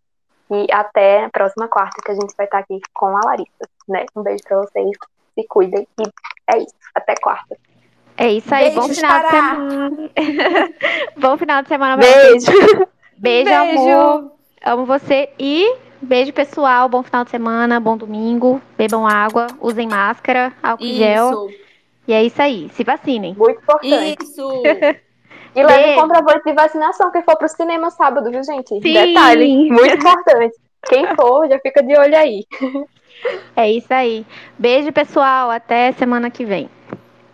E 0.52 0.72
até 0.72 1.26
a 1.26 1.30
próxima 1.30 1.68
quarta 1.68 2.02
que 2.04 2.12
a 2.12 2.16
gente 2.16 2.34
vai 2.36 2.46
estar 2.46 2.60
aqui 2.60 2.80
com 2.94 3.08
a 3.18 3.22
Larissa, 3.26 3.70
né? 3.88 4.06
Um 4.16 4.24
beijo 4.24 4.44
pra 4.44 4.62
vocês. 4.62 4.90
Se 5.36 5.48
cuidem. 5.48 5.88
E 6.00 6.04
é 6.48 6.58
isso. 6.58 6.76
Até 6.96 7.16
quarta. 7.22 7.56
É 8.18 8.32
isso 8.32 8.54
aí. 8.54 8.72
Bom 8.72 8.82
Beijos, 8.82 8.98
final 8.98 9.22
de 9.22 9.30
semana. 9.30 10.10
Bom 11.18 11.38
final 11.38 11.62
de 11.62 11.68
semana 11.68 12.02
vocês. 12.02 12.46
Beijo. 12.46 12.88
Beijo, 13.18 13.54
amor. 13.54 14.32
Amo 14.64 14.86
você. 14.86 15.30
E 15.40 15.76
beijo, 16.04 16.34
pessoal. 16.34 16.88
Bom 16.90 17.04
final 17.04 17.24
de 17.24 17.32
semana, 17.32 17.80
bom 17.80 17.98
domingo. 17.98 18.62
Bebam 18.78 19.08
água, 19.08 19.48
usem 19.60 19.88
máscara, 19.88 20.54
álcool 20.62 20.86
em 20.86 20.94
gel. 20.94 21.30
Isso! 21.30 21.64
E 22.08 22.14
é 22.14 22.24
isso 22.24 22.42
aí. 22.42 22.70
Se 22.74 22.84
vacinem. 22.84 23.34
Muito 23.36 23.62
importante. 23.62 24.24
Isso! 24.24 24.64
E 25.56 25.62
leve 25.62 25.84
Beijo. 25.84 26.02
comprovante 26.02 26.44
de 26.46 26.54
vacinação, 26.54 27.12
que 27.12 27.22
for 27.22 27.38
pro 27.38 27.48
cinema 27.48 27.92
sábado, 27.92 28.32
viu, 28.32 28.44
gente? 28.44 28.70
Sim. 28.70 28.80
Detalhe. 28.80 29.70
Muito 29.70 29.98
importante. 29.98 30.56
Quem 30.88 31.06
for, 31.16 31.48
já 31.48 31.60
fica 31.60 31.84
de 31.84 31.96
olho 31.96 32.18
aí. 32.18 32.44
É 33.56 33.72
isso 33.72 33.94
aí. 33.94 34.26
Beijo, 34.58 34.92
pessoal. 34.92 35.52
Até 35.52 35.92
semana 35.92 36.32
que 36.32 36.44
vem. 36.44 36.70